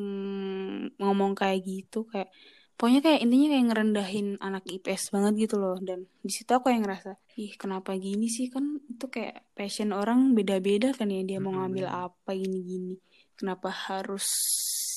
ngomong 0.99 1.33
kayak 1.38 1.59
gitu 1.62 2.07
kayak 2.11 2.31
pokoknya 2.79 3.03
kayak 3.03 3.21
intinya 3.27 3.49
kayak 3.51 3.67
ngerendahin 3.69 4.29
anak 4.38 4.64
IPS 4.71 5.11
banget 5.11 5.51
gitu 5.51 5.59
loh. 5.59 5.77
Dan 5.83 6.07
di 6.23 6.31
situ 6.31 6.47
aku 6.55 6.71
yang 6.71 6.87
ngerasa 6.87 7.19
ih 7.35 7.53
kenapa 7.59 7.99
gini 7.99 8.31
sih? 8.31 8.47
Kan 8.49 8.79
itu 8.87 9.11
kayak 9.11 9.43
passion 9.59 9.91
orang 9.91 10.38
beda-beda 10.38 10.95
kan 10.95 11.11
ya 11.11 11.27
dia 11.27 11.43
mau 11.43 11.51
ngambil 11.51 11.91
apa 11.91 12.31
gini-gini. 12.38 13.03
Kenapa 13.35 13.75
harus 13.75 14.25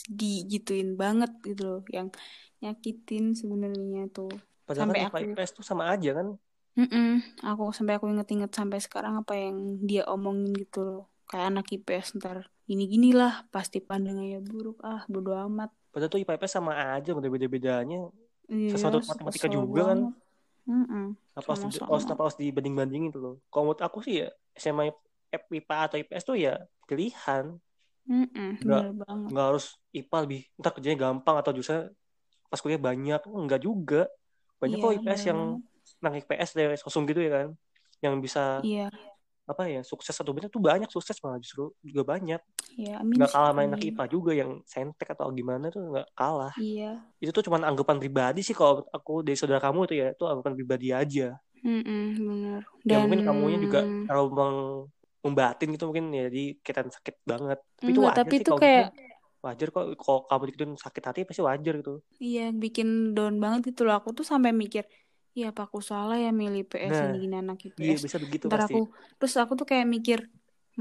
digituin 0.05 0.93
banget 0.93 1.33
gitu 1.41 1.63
loh 1.65 1.81
yang 1.89 2.13
nyakitin 2.61 3.33
sebenarnya 3.33 4.05
tuh. 4.13 4.29
Padahal 4.69 4.93
sampai 4.93 5.01
kan 5.01 5.09
aku 5.09 5.17
IPS 5.33 5.51
tuh 5.57 5.65
sama 5.65 5.89
aja 5.89 6.13
kan. 6.13 6.37
Mm-mm. 6.71 7.19
aku 7.43 7.75
sampai 7.75 7.99
aku 7.99 8.07
inget-inget 8.07 8.47
sampai 8.55 8.79
sekarang 8.79 9.19
apa 9.19 9.35
yang 9.35 9.83
dia 9.83 10.07
omongin 10.07 10.53
gitu 10.55 10.85
loh. 10.85 11.03
Kayak 11.27 11.57
anak 11.57 11.65
IPS 11.73 12.21
ntar 12.21 12.47
gini-gini 12.69 13.11
lah 13.11 13.43
pasti 13.49 13.81
pandangannya 13.81 14.39
buruk. 14.39 14.79
Ah 14.85 15.03
bodo 15.09 15.35
amat 15.35 15.73
Padahal 15.91 16.09
tuh 16.11 16.19
IPA 16.23 16.33
IPS 16.39 16.51
sama 16.55 16.73
aja, 16.73 17.09
beda-bedanya. 17.13 17.99
iya 18.47 18.71
Sesuatu 18.71 19.03
matematika 19.03 19.47
juga 19.51 19.91
kan. 19.91 19.99
banget 20.07 20.15
Mm-mm. 20.69 21.05
Apa 21.35 21.55
harus, 21.55 21.79
harus, 21.79 22.05
apa 22.07 22.21
harus 22.27 22.37
dibanding-bandingin 22.37 23.09
tuh 23.11 23.21
loh. 23.23 23.35
Kalau 23.51 23.71
menurut 23.71 23.81
aku 23.83 24.03
sih 24.03 24.23
ya, 24.23 24.27
SMA 24.55 24.91
IPA 25.31 25.77
atau 25.87 25.97
IPS 25.99 26.23
tuh 26.27 26.37
ya 26.39 26.59
pilihan. 26.87 27.55
Mm-mm, 28.07 28.49
Nggak, 28.61 28.83
bener 28.83 28.99
banget. 28.99 29.29
nggak 29.31 29.45
harus 29.47 29.65
IPA 29.95 30.17
lebih, 30.27 30.41
ntar 30.59 30.71
kerjanya 30.75 30.97
gampang 31.07 31.35
atau 31.39 31.51
justru 31.55 31.87
pas 32.51 32.59
kuliah 32.59 32.81
banyak. 32.81 33.21
Enggak 33.31 33.61
juga. 33.63 34.01
Banyak 34.59 34.77
Iya, 34.77 34.83
kok 34.83 34.91
IPS 34.91 35.03
bener 35.07 35.27
yang 35.31 35.39
banget. 35.39 35.61
nang 36.03 36.13
IPS 36.19 36.49
dari 36.55 36.75
kosong 36.79 37.03
gitu 37.09 37.19
ya 37.23 37.31
kan. 37.31 37.47
Yang 38.03 38.13
bisa 38.27 38.43
Iya, 38.61 38.87
apa 39.53 39.63
ya 39.69 39.81
sukses 39.91 40.15
atau 40.21 40.31
bener 40.35 40.49
tuh 40.55 40.61
banyak 40.63 40.89
sukses 40.95 41.17
malah 41.23 41.39
justru 41.43 41.71
juga 41.85 42.03
banyak. 42.13 42.41
Iya, 42.77 42.93
amin 43.01 43.19
nggak 43.19 43.31
kalah 43.33 43.51
main 43.57 43.71
anak. 43.71 43.81
IPA 43.87 44.03
juga 44.15 44.31
yang 44.41 44.51
sentek 44.67 45.07
atau 45.15 45.29
gimana 45.35 45.65
tuh 45.73 45.81
nggak 45.91 46.07
kalah. 46.19 46.53
Iya, 46.57 46.89
itu 47.21 47.31
tuh 47.35 47.43
cuman 47.47 47.63
anggapan 47.69 47.97
pribadi 48.03 48.41
sih 48.47 48.55
kalau 48.57 48.83
aku 48.95 49.11
dari 49.27 49.37
saudara 49.39 49.61
kamu 49.63 49.79
itu 49.89 49.95
ya 50.01 50.07
itu 50.15 50.23
anggapan 50.31 50.53
pribadi 50.59 50.87
aja. 50.95 51.27
Mm-mm, 51.65 52.03
bener. 52.27 52.61
ya 52.89 52.95
Dan 52.95 52.97
mungkin 53.05 53.21
kamunya 53.27 53.59
juga 53.65 53.79
terlalu 54.07 54.29
meng- 54.37 54.85
membatin 55.25 55.67
gitu 55.73 55.83
mungkin 55.89 56.05
ya 56.17 56.25
jadi 56.29 56.43
kita 56.65 56.79
sakit 56.97 57.15
banget. 57.31 57.59
Tapi 57.77 57.89
itu 57.93 58.01
enggak, 58.01 58.09
wajar 58.09 58.31
tapi 58.31 58.33
sih 58.37 58.45
itu 58.45 58.51
kalau 58.51 58.61
kayak 58.61 58.85
gitu. 58.89 59.01
Wajar 59.45 59.67
kok 59.75 59.85
kalau 60.01 60.19
kamu 60.29 60.43
dikituin 60.49 60.73
sakit 60.85 61.03
hati 61.07 61.19
pasti 61.29 61.41
wajar 61.49 61.73
gitu. 61.81 61.93
Iya 62.25 62.41
bikin 62.63 62.87
down 63.15 63.35
banget 63.43 63.61
gitu 63.69 63.81
loh. 63.85 63.93
Aku 63.99 64.09
tuh 64.17 64.25
sampai 64.31 64.51
mikir, 64.61 64.83
iya 65.37 65.45
apa 65.51 65.61
aku 65.67 65.79
salah 65.79 66.17
ya 66.19 66.29
milih 66.41 66.63
PS 66.71 66.91
nah 66.91 67.03
ini 67.07 67.17
gini 67.23 67.35
anak 67.41 67.57
iya 67.81 67.95
IPS. 67.95 68.01
bisa 68.05 68.17
begitu 68.23 68.45
Ntar 68.49 68.59
pasti 68.59 68.73
aku, 68.75 68.79
terus 69.17 69.33
aku 69.43 69.53
tuh 69.59 69.67
kayak 69.71 69.87
mikir, 69.95 70.19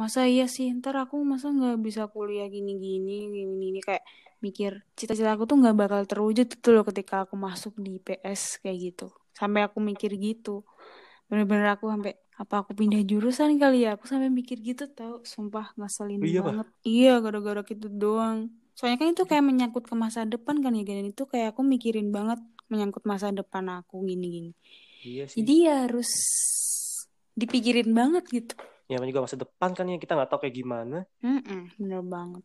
masa 0.01 0.21
iya 0.27 0.45
sih, 0.51 0.67
ntar 0.79 0.95
aku 1.03 1.15
masa 1.33 1.47
nggak 1.57 1.77
bisa 1.87 2.03
kuliah 2.15 2.47
gini-gini, 2.55 3.31
gini-gini 3.31 3.79
kayak 3.83 4.03
mikir 4.45 4.73
cita-cita 4.99 5.31
aku 5.37 5.45
tuh 5.51 5.57
nggak 5.61 5.77
bakal 5.83 6.01
terwujud 6.11 6.47
gitu 6.49 6.69
loh 6.75 6.85
ketika 6.89 7.15
aku 7.29 7.35
masuk 7.47 7.73
di 7.85 7.91
IPS 8.01 8.43
kayak 8.63 8.79
gitu. 8.87 9.07
Sampai 9.39 9.61
aku 9.67 9.79
mikir 9.91 10.11
gitu. 10.27 10.65
Bener-bener 11.29 11.67
aku 11.75 11.87
sampai 11.93 12.13
apa 12.41 12.55
aku 12.65 12.73
pindah 12.81 13.01
jurusan 13.11 13.51
kali 13.63 13.85
ya? 13.87 13.95
Aku 13.97 14.05
sampai 14.11 14.29
mikir 14.33 14.59
gitu 14.65 14.85
tau, 14.91 15.21
sumpah 15.33 15.67
ngeselin 15.79 16.23
iya, 16.25 16.41
Pak? 16.43 16.55
banget. 16.57 16.67
Iya, 16.83 17.11
gara-gara 17.25 17.61
gitu 17.71 17.87
doang. 18.03 18.39
Soalnya 18.77 18.97
kan 19.01 19.09
itu 19.15 19.23
kayak 19.29 19.45
menyangkut 19.45 19.85
ke 19.91 19.95
masa 19.95 20.25
depan 20.25 20.57
kan 20.65 20.73
ya, 20.79 20.83
dan 20.89 21.07
itu 21.13 21.23
kayak 21.29 21.53
aku 21.55 21.63
mikirin 21.63 22.09
banget 22.17 22.41
menyangkut 22.71 23.03
masa 23.05 23.29
depan 23.31 23.67
aku 23.77 24.07
gini-gini. 24.07 24.55
iya 25.03 25.27
sih 25.27 25.43
Jadi 25.43 25.55
ya 25.67 25.85
harus 25.85 26.11
dipikirin 27.35 27.91
banget 27.91 28.25
gitu. 28.29 28.55
ya 28.87 28.99
juga 28.99 29.23
masa 29.23 29.39
depan 29.39 29.71
kan 29.71 29.87
ya 29.87 29.97
kita 29.97 30.15
nggak 30.15 30.29
tahu 30.29 30.41
kayak 30.43 30.57
gimana 30.57 30.99
Mm-mm, 31.23 31.71
bener 31.79 32.03
banget. 32.03 32.43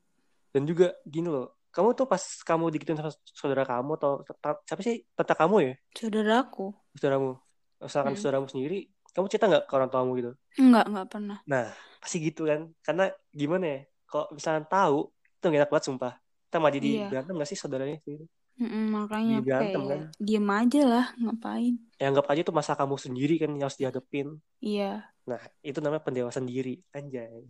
dan 0.53 0.61
juga 0.63 0.93
gini 1.03 1.25
loh 1.25 1.57
kamu 1.73 1.91
tuh 1.93 2.05
pas 2.05 2.21
kamu 2.21 2.69
digituin 2.71 2.95
sama 2.95 3.11
saudara 3.27 3.65
kamu 3.65 3.97
atau 3.97 4.21
siapa 4.63 4.79
sih 4.79 5.03
tata 5.11 5.33
kamu 5.33 5.55
ya 5.59 5.73
Saudaraku. 5.91 6.71
saudaramu 6.93 7.35
misalkan 7.81 8.13
Mm. 8.13 8.19
saudaramu 8.21 8.47
sendiri 8.47 8.79
kamu 9.11 9.25
cerita 9.27 9.45
nggak 9.49 9.63
ke 9.67 9.73
orang 9.73 9.89
tuamu 9.89 10.11
gitu 10.15 10.31
Enggak, 10.55 10.85
enggak 10.87 11.07
pernah. 11.11 11.37
nah 11.43 11.65
pasti 11.99 12.17
gitu 12.21 12.45
kan 12.45 12.71
karena 12.79 13.05
gimana 13.33 13.65
ya 13.67 13.79
kalau 14.05 14.25
misalnya 14.31 14.63
tahu 14.63 14.97
itu 15.11 15.43
gak 15.43 15.59
enak 15.59 15.71
banget 15.73 15.85
sumpah 15.89 16.13
kita 16.47 16.57
malah 16.61 16.73
jadi 16.73 16.89
Iya. 16.93 17.05
berantem 17.09 17.33
gak 17.35 17.49
sih 17.49 17.57
saudaranya 17.57 17.97
gitu 17.99 18.23
Mm-mm, 18.55 18.83
makanya 18.95 19.43
berantem 19.43 19.81
kayak 19.83 19.91
kan. 19.91 20.01
diem 20.15 20.47
aja 20.47 20.81
lah, 20.87 21.05
ngapain. 21.19 21.75
ya 21.99 22.05
anggap 22.11 22.25
aja 22.31 22.41
itu 22.43 22.53
masa 22.55 22.71
kamu 22.79 22.95
sendiri 22.95 23.35
kan 23.39 23.49
yang 23.55 23.67
harus 23.67 23.79
dihadepin 23.79 24.27
Iya, 24.63 25.03
nah 25.27 25.41
itu 25.59 25.79
namanya 25.83 26.03
pendewasaan 26.07 26.47
diri. 26.47 26.79
Anjay. 26.95 27.43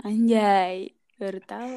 Anjay. 0.00 0.96
Baru 1.20 1.40
tahu. 1.52 1.68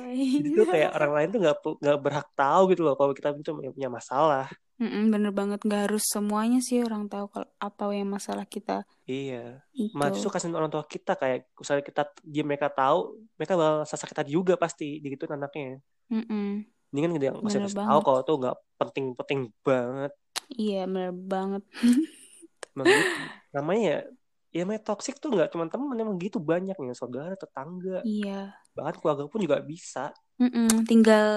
tuh 0.55 0.67
kayak 0.71 0.95
orang 0.95 1.11
lain 1.11 1.27
tuh 1.35 1.39
nggak 1.43 1.57
nggak 1.83 1.97
berhak 1.99 2.27
tahu 2.31 2.61
gitu 2.71 2.81
loh 2.87 2.95
kalau 2.95 3.11
kita 3.11 3.35
itu 3.35 3.51
punya 3.51 3.91
masalah. 3.91 4.47
Mm-mm, 4.79 5.11
bener 5.13 5.31
banget, 5.35 5.59
nggak 5.61 5.81
harus 5.91 6.03
semuanya 6.09 6.59
sih 6.63 6.81
orang 6.81 7.05
tahu 7.11 7.27
kalau 7.29 7.47
apa 7.61 7.83
yang 7.93 8.09
masalah 8.09 8.47
kita 8.47 8.87
iya. 9.03 9.59
itu. 9.75 9.93
Justru 10.15 10.31
kasihin 10.31 10.55
orang 10.55 10.71
tua 10.71 10.83
kita 10.87 11.13
kayak 11.19 11.45
misalnya 11.59 11.83
kita 11.85 12.01
dia 12.23 12.43
mereka 12.47 12.67
tahu 12.71 13.19
mereka 13.37 13.53
bakal 13.59 13.75
sakit 13.85 14.15
hati 14.17 14.31
juga 14.33 14.55
pasti 14.55 15.03
digituin 15.03 15.35
anaknya. 15.35 15.77
Mm-mm, 16.09 16.65
ini 16.93 16.99
kan 17.03 17.11
nggak 17.17 17.35
usah 17.47 17.59
bener 17.59 17.63
kasih 17.63 17.79
tahu 17.87 17.99
kalau 18.05 18.21
tuh 18.27 18.35
nggak 18.41 18.55
penting-penting 18.79 19.39
banget 19.67 20.11
Iya, 20.59 20.75
bener 20.93 21.11
banget. 21.31 21.63
emang 22.73 22.89
gitu 22.97 23.21
namanya 23.55 23.81
ya 23.91 23.97
ya 24.53 24.59
namanya 24.65 24.81
toxic 24.87 25.15
tuh 25.21 25.29
nggak 25.33 25.49
cuma 25.53 25.65
teman 25.71 25.97
emang 26.03 26.17
gitu 26.21 26.37
banyak 26.51 26.75
nih 26.77 26.97
saudara 27.01 27.33
tetangga 27.37 27.97
Iya. 28.03 28.55
bahkan 28.75 28.95
keluarga 29.01 29.25
pun 29.31 29.39
juga 29.45 29.57
bisa 29.71 30.13
Mm-mm, 30.41 30.69
tinggal 30.89 31.27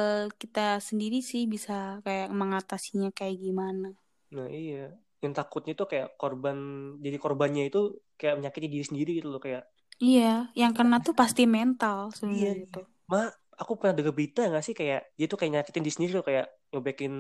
kita 0.41 0.67
sendiri 0.89 1.19
sih 1.31 1.43
bisa 1.55 1.73
kayak 2.05 2.29
mengatasinya 2.41 3.09
kayak 3.19 3.37
gimana. 3.45 3.89
nah 4.35 4.47
iya 4.61 4.77
yang 5.23 5.33
takutnya 5.39 5.73
tuh 5.81 5.87
kayak 5.93 6.09
korban 6.21 6.57
jadi 7.05 7.17
korbannya 7.25 7.63
itu 7.71 7.79
kayak 8.19 8.35
menyakiti 8.39 8.67
diri 8.73 8.85
sendiri 8.89 9.11
gitu 9.19 9.29
loh 9.33 9.41
kayak 9.47 9.63
Iya, 10.05 10.23
yang 10.61 10.73
kena 10.79 10.97
tuh 11.07 11.15
pasti 11.21 11.43
mental 11.57 11.99
iya 12.33 12.49
sebenarnya 12.49 12.65
tuh. 12.73 12.85
Aku 13.61 13.73
pernah 13.79 13.95
dengar 13.97 14.13
berita 14.17 14.41
nggak 14.51 14.65
sih 14.67 14.75
kayak 14.81 15.01
dia 15.19 15.27
tuh 15.31 15.39
kayak 15.41 15.53
nyakitin 15.61 15.83
diri 15.85 15.95
sendiri 15.97 16.13
loh 16.21 16.25
kayak 16.29 16.45
nyobekin 16.73 17.13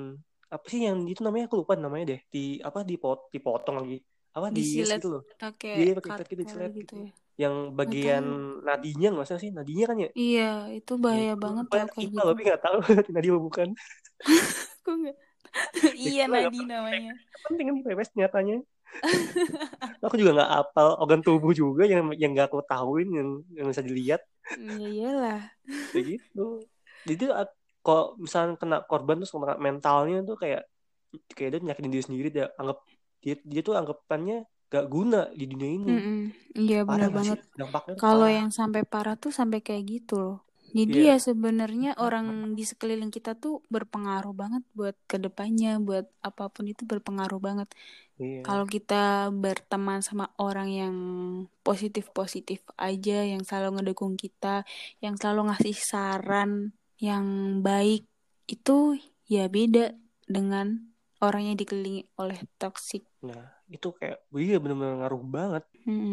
apa 0.46 0.66
sih 0.70 0.80
yang 0.86 0.98
itu 1.10 1.20
namanya 1.26 1.44
aku 1.50 1.56
lupa 1.64 1.74
namanya 1.74 2.04
deh 2.14 2.20
di 2.34 2.38
apa 2.62 2.78
dipot 2.86 3.18
dipotong 3.34 3.76
lagi 3.82 3.96
apa 4.36 4.46
di 4.52 4.60
yes 4.78 4.88
Disilet 4.88 5.00
gitu 5.00 5.08
loh 5.16 5.22
pakai 5.40 5.72
iya 5.76 5.90
pakai 5.96 6.12
gitu 6.30 6.40
disilet 6.44 6.70
gitu 6.70 6.94
gitu 6.94 6.94
ya. 7.02 7.10
yang 7.42 7.54
bagian 7.78 8.24
tahu. 8.24 8.64
nadinya 8.68 9.08
nggak 9.12 9.26
sih 9.42 9.50
nadinya 9.52 9.84
kan 9.90 9.96
ya 10.04 10.08
Iya, 10.16 10.48
itu 10.72 10.92
Ya, 10.96 11.02
bahaya 11.04 11.32
itu 11.32 11.44
banget 11.44 11.66
anak 11.76 11.88
kayak 11.94 12.08
gitu. 12.12 12.26
tapi 12.30 12.40
nggak 12.46 12.60
tahu 12.64 12.76
nadia 13.14 13.30
apa 13.32 13.40
bukan 13.48 13.68
Aku 14.82 14.90
nggak. 15.00 15.16
ya 16.04 16.10
Iya, 16.10 16.22
Nadi 16.28 16.58
namanya. 16.68 17.12
penting 17.44 17.66
kan 17.70 17.76
PPS 17.84 18.10
nyatanya 18.18 18.56
aku 20.04 20.14
juga 20.20 20.30
nggak 20.36 20.50
apal 20.60 20.88
organ 21.02 21.20
tubuh 21.26 21.52
juga 21.56 21.82
yang 21.88 22.12
yang 22.20 22.30
nggak 22.34 22.46
aku 22.52 22.58
tahuin 22.70 23.08
yang 23.18 23.28
yang 23.56 23.66
bisa 23.70 23.82
dilihat 23.82 24.20
Iya 24.54 24.86
iyalah. 24.94 25.40
kayak 25.90 26.04
gitu 26.12 26.40
jadi 27.08 27.24
kalau 27.84 28.04
misalnya 28.24 28.54
kena 28.62 28.76
korban 28.90 29.16
terus 29.18 29.32
kena 29.34 29.56
mentalnya 29.66 30.16
tuh 30.28 30.36
kayak 30.42 30.60
kayak 31.36 31.50
dia 31.52 31.60
nyakitin 31.66 31.92
diri 31.94 32.04
sendiri 32.08 32.28
dia 32.36 32.46
anggap 32.60 32.78
dia 33.24 33.34
dia 33.52 33.60
tuh 33.68 33.74
anggapannya 33.80 34.34
gak 34.72 34.84
guna 34.94 35.18
di 35.38 35.44
dunia 35.50 35.70
ini 35.78 35.88
Mm-mm. 35.88 36.16
Iya 36.60 36.76
parah 36.86 37.10
benar 37.14 37.16
banget. 37.16 37.38
Kalau 38.00 38.26
yang 38.38 38.50
sampai 38.58 38.82
parah 38.92 39.14
tuh 39.22 39.32
sampai 39.38 39.58
kayak 39.66 39.84
gitu 39.92 40.14
loh. 40.24 40.36
Jadi 40.78 40.96
iya 40.96 41.06
ya 41.08 41.16
sebenarnya 41.28 41.88
orang 42.04 42.26
di 42.58 42.62
sekeliling 42.70 43.10
kita 43.16 43.30
tuh 43.42 43.52
berpengaruh 43.74 44.32
banget 44.40 44.62
buat 44.78 44.96
ke 45.10 45.16
depannya, 45.24 45.68
buat 45.86 46.04
apa 46.28 46.42
pun 46.54 46.64
itu 46.72 46.82
berpengaruh 46.92 47.40
banget. 47.46 47.68
Iya 48.18 48.46
Kalau 48.46 48.64
kita 48.74 48.94
berteman 49.42 50.00
sama 50.08 50.24
orang 50.38 50.68
yang 50.80 50.96
positif-positif 51.66 52.60
aja, 52.78 53.12
yang 53.32 53.42
selalu 53.48 53.68
ngedukung 53.82 54.14
kita, 54.22 54.46
yang 55.04 55.14
selalu 55.20 55.40
ngasih 55.50 55.76
saran 55.90 56.50
yang 57.06 57.26
baik, 57.66 58.00
itu 58.52 58.72
ya 59.34 59.40
beda 59.56 59.80
dengan 60.34 60.66
orang 61.24 61.42
yang 61.50 61.56
dikelilingi 61.60 62.02
oleh 62.22 62.38
toxic. 62.60 63.02
nah 63.26 63.42
itu 63.74 63.86
kayak 63.98 64.16
iya 64.44 64.54
bener-bener 64.62 64.94
ngaruh 65.00 65.22
banget 65.36 65.62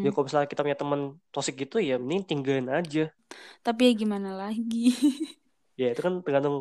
ya 0.03 0.07
Mm-mm. 0.07 0.13
kalau 0.13 0.25
misalnya 0.27 0.49
kita 0.51 0.61
punya 0.65 0.79
teman 0.81 1.01
toxic 1.33 1.53
gitu 1.61 1.75
ya 1.89 1.93
mending 2.01 2.21
tinggalin 2.29 2.67
aja 2.77 3.01
Tapi 3.65 3.81
ya 3.87 3.93
gimana 4.01 4.29
lagi? 4.41 4.77
ya 5.81 5.85
itu 5.91 6.01
kan 6.05 6.13
tergantung 6.25 6.55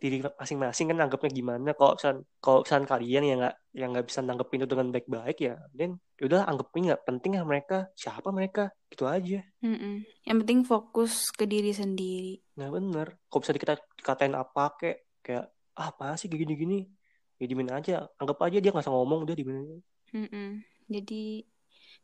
diri 0.00 0.24
masing-masing 0.24 0.90
kan 0.90 0.98
anggapnya 1.04 1.30
gimana. 1.30 1.70
Kalau 1.76 1.92
misalnya 1.94 2.24
kalau 2.40 2.58
misalnya 2.64 2.88
kalian 2.88 3.22
yang 3.28 3.38
nggak 3.44 3.56
yang 3.76 3.88
nggak 3.92 4.06
bisa 4.08 4.20
nanggepin 4.24 4.60
itu 4.64 4.70
dengan 4.72 4.88
baik-baik 4.96 5.38
ya 5.38 5.54
dan 5.76 5.90
udah 6.18 6.40
anggapin 6.48 6.88
nggak 6.88 7.04
penting 7.04 7.32
ya 7.36 7.44
mereka. 7.44 7.78
Siapa 7.92 8.28
mereka? 8.32 8.72
Gitu 8.88 9.04
aja. 9.04 9.40
Mm-mm. 9.60 10.02
Yang 10.24 10.36
penting 10.44 10.60
fokus 10.64 11.28
ke 11.30 11.44
diri 11.44 11.70
sendiri. 11.76 12.40
nah 12.56 12.72
bener. 12.72 13.20
Kalau 13.28 13.40
misalnya 13.44 13.60
kita 13.60 13.74
dikatain 14.00 14.34
apa 14.34 14.64
kayak 14.80 14.98
kayak 15.20 15.44
ah 15.76 15.92
apa 15.92 16.16
sih 16.16 16.32
gini-gini? 16.32 16.88
Ya 17.36 17.44
dimin 17.44 17.70
aja. 17.70 18.08
Anggap 18.16 18.40
aja 18.48 18.58
dia 18.58 18.72
nggak 18.72 18.84
usah 18.84 18.94
ngomong 18.96 19.28
udah 19.28 19.36
dimin 19.36 19.56
aja. 19.62 19.76
Mm-mm. 20.16 20.48
Jadi 20.90 21.44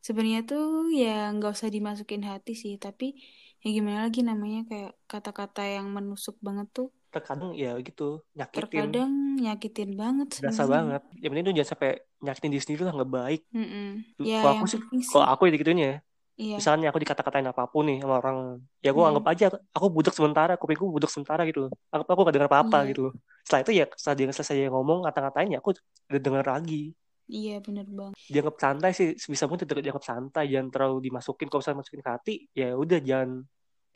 sebenarnya 0.05 0.47
tuh 0.47 0.93
ya 0.93 1.33
nggak 1.35 1.53
usah 1.57 1.73
dimasukin 1.73 2.23
hati 2.23 2.53
sih, 2.55 2.77
tapi 2.79 3.17
ya 3.65 3.69
gimana 3.75 4.07
lagi 4.07 4.23
namanya 4.23 4.63
kayak 4.71 4.93
kata-kata 5.11 5.67
yang 5.67 5.91
menusuk 5.91 6.39
banget 6.39 6.71
tuh 6.71 6.89
terkadang 7.17 7.51
ya 7.53 7.73
gitu 7.79 8.21
nyakitin. 8.33 8.61
Terkadang 8.69 9.11
nyakitin 9.37 9.91
banget 9.93 10.29
berasa 10.37 10.63
sebenarnya. 10.63 10.73
banget. 10.73 11.03
Yang 11.17 11.31
penting 11.31 11.45
tuh 11.45 11.55
jangan 11.57 11.71
sampai 11.71 11.91
nyakitin 12.19 12.51
diri 12.51 12.63
sendiri 12.63 12.83
lah 12.85 12.93
nggak 12.95 13.13
baik. 13.13 13.41
Mm-mm. 13.51 13.89
ya 14.21 14.39
kalau 14.41 14.53
aku 14.55 14.65
sih 14.69 14.81
kalau 15.07 15.27
aku 15.27 15.43
ya 15.47 15.53
gituin 15.55 15.81
ya. 15.81 15.95
Iya. 16.37 16.61
Misalnya 16.61 16.93
aku 16.93 17.01
dikata-katain 17.01 17.49
apa 17.49 17.65
pun 17.65 17.89
nih 17.89 18.05
sama 18.05 18.21
orang 18.21 18.61
ya 18.85 18.93
gue 18.93 19.01
Hmm. 19.01 19.09
anggap 19.09 19.25
aja 19.33 19.47
aku 19.73 19.87
budak 19.89 20.13
sementara 20.13 20.53
kupingku 20.55 20.85
budak 20.85 21.09
sementara 21.09 21.49
gitu 21.49 21.73
anggap 21.89 22.13
aku 22.13 22.21
gak 22.29 22.35
dengar 22.37 22.49
apa-apa 22.53 22.85
Iya. 22.85 22.89
gitu 22.93 23.05
setelah 23.41 23.61
itu 23.65 23.73
ya 23.73 23.85
setelah 23.97 24.17
dia 24.21 24.27
selesai 24.37 24.55
dia 24.55 24.69
ngomong 24.69 25.01
kata-katain 25.03 25.49
ya 25.49 25.65
aku 25.65 25.73
udah 26.13 26.21
denger 26.21 26.45
lagi. 26.45 26.93
Iya 27.27 27.59
bener 27.59 27.89
banget. 27.89 28.21
Dianggap 28.29 28.55
santai 28.55 28.91
sih 28.93 29.17
sebisa 29.17 29.49
mungkin 29.49 29.65
tetap 29.65 29.81
dianggap 29.81 30.05
santai. 30.05 30.45
Jangan 30.47 30.69
terlalu 30.69 30.97
dimasukin 31.03 31.49
kalau 31.49 31.59
misalnya 31.59 31.79
masukin 31.81 32.01
ke 32.01 32.11
hati 32.13 32.35
ya 32.53 32.69
udah 32.73 32.99
jangan 33.01 33.31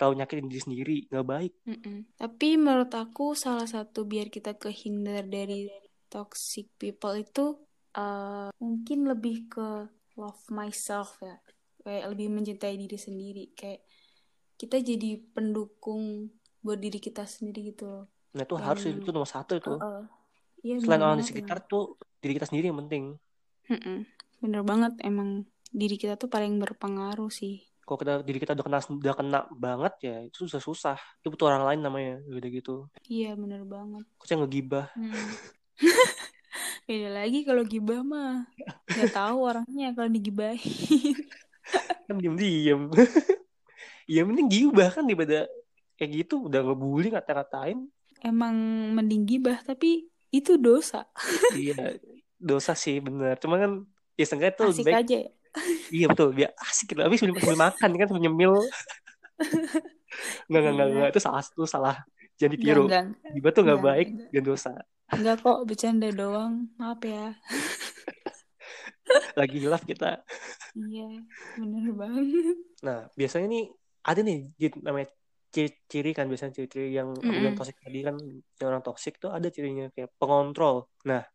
terlalu 0.01 0.25
nyakitin 0.25 0.49
diri 0.49 0.61
sendiri 0.65 0.99
nggak 1.13 1.27
baik 1.29 1.53
Mm-mm. 1.69 1.97
Tapi 2.17 2.49
menurut 2.57 2.89
aku 2.97 3.37
salah 3.37 3.69
satu 3.69 4.09
biar 4.09 4.33
kita 4.33 4.57
kehindar 4.57 5.29
dari 5.29 5.69
toxic 6.09 6.73
people 6.81 7.13
itu 7.13 7.61
eh, 7.93 8.49
mungkin 8.57 9.05
lebih 9.05 9.53
ke 9.53 9.69
love 10.17 10.45
myself 10.49 11.21
ya. 11.21 11.37
Kayak 11.81 12.13
lebih 12.13 12.27
mencintai 12.33 12.77
diri 12.77 12.99
sendiri. 13.01 13.45
Kayak 13.53 13.85
kita 14.57 14.81
jadi 14.81 15.21
pendukung 15.33 16.29
buat 16.61 16.77
diri 16.77 17.01
kita 17.01 17.25
sendiri 17.25 17.73
gitu 17.73 17.89
loh. 17.89 18.05
nah 18.37 18.45
itu 18.45 18.57
Yang- 18.57 18.67
harus 18.69 18.83
itu 18.85 19.11
nomor 19.11 19.27
satu 19.29 19.53
itu 19.57 19.75
Heeh. 19.77 20.03
Iya 20.61 20.75
selain 20.85 21.01
bener 21.01 21.07
orang 21.09 21.19
di 21.21 21.27
sekitar 21.27 21.59
tuh 21.65 21.97
diri 22.21 22.37
kita 22.37 22.47
sendiri 22.53 22.69
yang 22.69 22.81
penting. 22.85 23.17
Mm-mm. 23.73 23.99
Bener 24.45 24.61
banget 24.61 24.93
emang 25.01 25.49
diri 25.73 25.97
kita 25.97 26.21
tuh 26.21 26.29
paling 26.29 26.61
berpengaruh 26.61 27.33
sih. 27.33 27.65
Kalau 27.83 27.99
kita 27.99 28.13
diri 28.21 28.39
kita 28.39 28.53
udah 28.53 28.65
kena 28.65 28.79
udah 28.83 29.15
kena 29.15 29.41
banget 29.53 29.95
ya 30.01 30.17
itu 30.23 30.47
susah 30.47 30.59
susah 30.59 30.97
itu 31.19 31.29
butuh 31.29 31.47
orang 31.49 31.65
lain 31.67 31.81
namanya 31.81 32.15
udah 32.25 32.51
gitu 32.51 32.75
Iya 33.05 33.35
bener 33.35 33.65
banget. 33.65 34.05
aku 34.15 34.25
saya 34.25 34.39
ngegibah 34.41 34.87
Hmm. 34.95 35.11
Beda 36.85 37.09
lagi 37.15 37.43
kalau 37.43 37.63
gibah 37.63 38.03
mah 38.03 38.51
nggak 38.85 39.13
tahu 39.13 39.37
orangnya 39.41 39.95
kalau 39.95 40.11
digibahin. 40.11 41.15
kan 42.07 42.19
diem 42.19 42.35
diem 42.35 42.83
ya 44.11 44.27
mending 44.27 44.51
gibah 44.51 44.91
kan 44.91 45.07
daripada 45.07 45.47
kayak 45.95 46.11
gitu 46.19 46.51
udah 46.51 46.61
ngebully 46.61 47.15
ngata-ngatain 47.15 47.87
Emang 48.21 48.53
mending 48.93 49.23
gibah 49.25 49.63
tapi 49.63 50.11
itu 50.29 50.59
dosa. 50.59 51.07
iya 51.55 51.95
dosa 52.37 52.75
sih 52.75 52.99
bener 52.99 53.39
cuma 53.39 53.57
kan 53.57 53.87
ya 54.15 54.25
seenggaknya 54.25 54.55
tuh 54.57 54.69
Asik 54.71 54.85
baik 54.85 54.99
aja 55.01 55.17
ya. 55.23 55.31
Iya 55.91 56.07
betul 56.11 56.31
biar 56.35 56.51
asik 56.69 56.95
gitu 56.95 57.01
habis 57.03 57.19
sebelum, 57.21 57.37
sebelum 57.39 57.61
makan 57.61 57.91
kan 57.99 58.07
sebelum 58.07 58.25
nyemil 58.25 58.55
nggak 60.51 60.61
nggak 60.61 60.75
nggak 60.75 60.89
nggak 60.91 61.09
itu 61.15 61.21
salah 61.23 61.43
itu 61.43 61.65
salah 61.67 61.97
Enggak, 62.41 62.89
enggak, 62.89 63.05
gibah 63.37 63.53
tuh 63.53 63.63
nggak 63.69 63.83
baik 63.85 64.07
enggak. 64.17 64.31
dan 64.33 64.43
dosa 64.49 64.73
enggak 65.13 65.37
kok 65.45 65.61
bercanda 65.69 66.09
doang. 66.09 66.73
Maaf 66.81 67.05
ya. 67.05 67.37
lagi 69.39 69.57
hilaf 69.61 69.83
kita 69.85 70.23
Iya, 70.79 71.27
bener 71.59 71.91
banget. 71.99 72.57
Nah, 72.87 73.11
biasanya 73.19 73.47
nih 73.51 73.65
ada 74.07 74.21
nih 74.23 74.39
namanya 74.87 75.09
ciri-ciri 75.51 76.11
kan 76.15 76.31
biasanya 76.31 76.53
ciri-ciri 76.57 76.95
yang 76.95 77.11
bilang 77.19 77.53
Mm-mm. 77.53 77.59
toxic 77.59 77.77
tadi 77.83 77.99
kan 78.07 78.17
yang 78.57 78.69
orang 78.71 78.85
toxic 78.87 79.19
tuh 79.19 79.35
ada 79.35 79.51
cirinya 79.51 79.91
kayak 79.91 80.15
pengontrol. 80.17 80.87
Nah, 81.11 81.27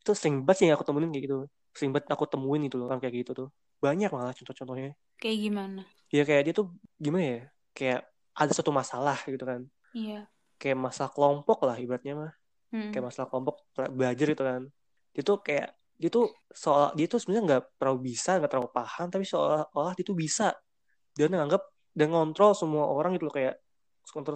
itu 0.00 0.10
sering 0.16 0.42
banget 0.42 0.56
sih 0.56 0.64
yang 0.66 0.76
aku 0.80 0.88
temuin 0.88 1.12
kayak 1.12 1.24
gitu. 1.28 1.38
Sering 1.72 1.92
banget 1.92 2.08
aku 2.12 2.24
temuin 2.28 2.68
itu 2.68 2.76
loh 2.76 2.88
orang 2.88 3.00
kayak 3.00 3.24
gitu 3.26 3.30
tuh. 3.32 3.48
Banyak 3.82 4.12
malah 4.12 4.36
contoh-contohnya. 4.36 4.94
Kayak 5.18 5.38
gimana? 5.48 5.82
Ya 6.12 6.22
kayak 6.22 6.42
dia 6.48 6.54
tuh 6.54 6.66
gimana 7.00 7.24
ya? 7.24 7.40
Kayak 7.72 8.00
ada 8.32 8.52
satu 8.52 8.70
masalah 8.70 9.18
gitu 9.24 9.42
kan. 9.42 9.66
Iya. 9.96 10.28
Kayak 10.60 10.78
masalah 10.78 11.10
kelompok 11.10 11.58
lah 11.64 11.76
ibaratnya 11.80 12.14
mah. 12.14 12.32
Mm. 12.72 12.90
Kayak 12.92 13.04
masalah 13.12 13.26
kelompok 13.28 13.56
belajar 13.74 14.26
gitu 14.28 14.44
kan. 14.44 14.62
Dia 15.12 15.22
tuh 15.24 15.38
kayak 15.40 15.76
dia 16.02 16.10
tuh 16.10 16.34
soal 16.50 16.90
dia 16.98 17.06
tuh 17.06 17.22
sebenarnya 17.22 17.44
nggak 17.46 17.62
terlalu 17.78 18.10
bisa 18.10 18.34
nggak 18.42 18.50
terlalu 18.50 18.70
paham 18.74 19.06
tapi 19.06 19.22
seolah-olah 19.22 19.94
dia 19.94 20.02
tuh 20.02 20.18
bisa 20.18 20.50
dia 21.14 21.30
menganggap 21.30 21.62
dan 21.94 22.10
ngontrol 22.10 22.58
semua 22.58 22.90
orang 22.90 23.14
gitu 23.14 23.30
loh 23.30 23.34
kayak 23.38 23.60
kontrol 24.10 24.34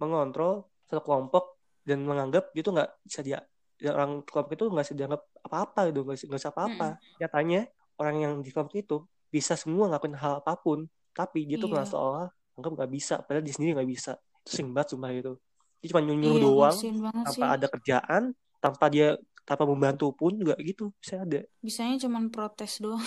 mengontrol 0.00 0.72
satu 0.88 1.02
kelompok 1.04 1.60
dan 1.84 2.00
menganggap 2.00 2.48
dia 2.56 2.62
tuh 2.64 2.72
nggak 2.80 2.90
bisa 3.04 3.20
dia 3.20 3.38
orang 3.84 4.24
kelompok 4.24 4.52
itu 4.54 4.64
nggak 4.66 4.86
dianggap 4.94 5.22
apa-apa 5.44 5.80
gitu 5.90 6.00
nggak 6.02 6.16
bisa 6.40 6.48
apa-apa 6.48 6.88
nyatanya 7.20 7.60
orang 7.96 8.16
yang 8.16 8.32
di 8.40 8.48
kelompok 8.48 8.76
itu 8.76 8.96
bisa 9.28 9.52
semua 9.52 9.90
ngelakuin 9.90 10.16
hal 10.16 10.40
apa 10.40 10.56
pun 10.56 10.84
tapi 11.12 11.44
dia 11.44 11.56
tuh 11.56 11.68
Iya. 11.68 11.74
nggak 11.76 11.88
seolah 11.88 12.26
anggap 12.56 12.72
nggak 12.72 12.90
bisa 12.90 13.14
padahal 13.20 13.44
dia 13.44 13.52
sendiri 13.52 13.72
nggak 13.76 13.90
bisa 13.90 14.12
itu 14.16 14.48
sering 14.48 14.72
banget 14.72 14.88
sumpah 14.96 15.10
itu 15.12 15.32
dia 15.80 15.88
cuma 15.92 16.00
nyuruh 16.00 16.24
Iya, 16.24 16.40
doang 16.40 16.76
banget 17.04 17.24
sih. 17.28 17.40
tanpa 17.40 17.46
ada 17.52 17.66
kerjaan 17.68 18.22
tanpa 18.58 18.84
dia 18.88 19.08
tanpa 19.46 19.62
membantu 19.62 20.10
pun 20.10 20.32
juga 20.34 20.56
gitu 20.58 20.90
bisa 20.98 21.20
ada 21.22 21.44
Bisanya 21.60 21.96
cuman 22.02 22.32
protes 22.32 22.80
doang. 22.80 23.04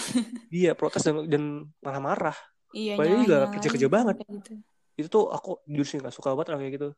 dia 0.47 0.71
protes 0.79 1.01
dan, 1.01 1.25
dan 1.25 1.43
marah-marah 1.81 2.37
Iya, 2.69 2.93
Padahal 3.01 3.25
juga 3.25 3.37
kerja-kerja 3.49 3.87
banget. 3.89 4.15
gitu. 4.29 4.53
itu 4.93 5.07
tuh 5.09 5.25
aku 5.33 5.57
jujur 5.65 5.85
sih 5.87 5.97
nggak 5.97 6.13
suka 6.13 6.37
banget 6.37 6.53
orang 6.53 6.61
kayak 6.61 6.75
gitu 6.77 6.89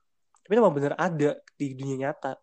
tapi 0.42 0.54
emang 0.58 0.74
bener 0.74 0.94
ada 0.98 1.38
di 1.56 1.72
dunia 1.78 2.10
nyata 2.10 2.36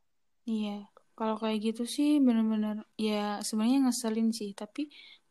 Iya, 0.48 0.86
kalau 1.18 1.34
kayak 1.42 1.58
gitu 1.66 1.82
sih 1.96 2.08
bener-bener 2.26 2.76
ya 3.06 3.42
sebenarnya 3.46 3.78
ngeselin 3.90 4.28
sih. 4.38 4.50
Tapi 4.60 4.82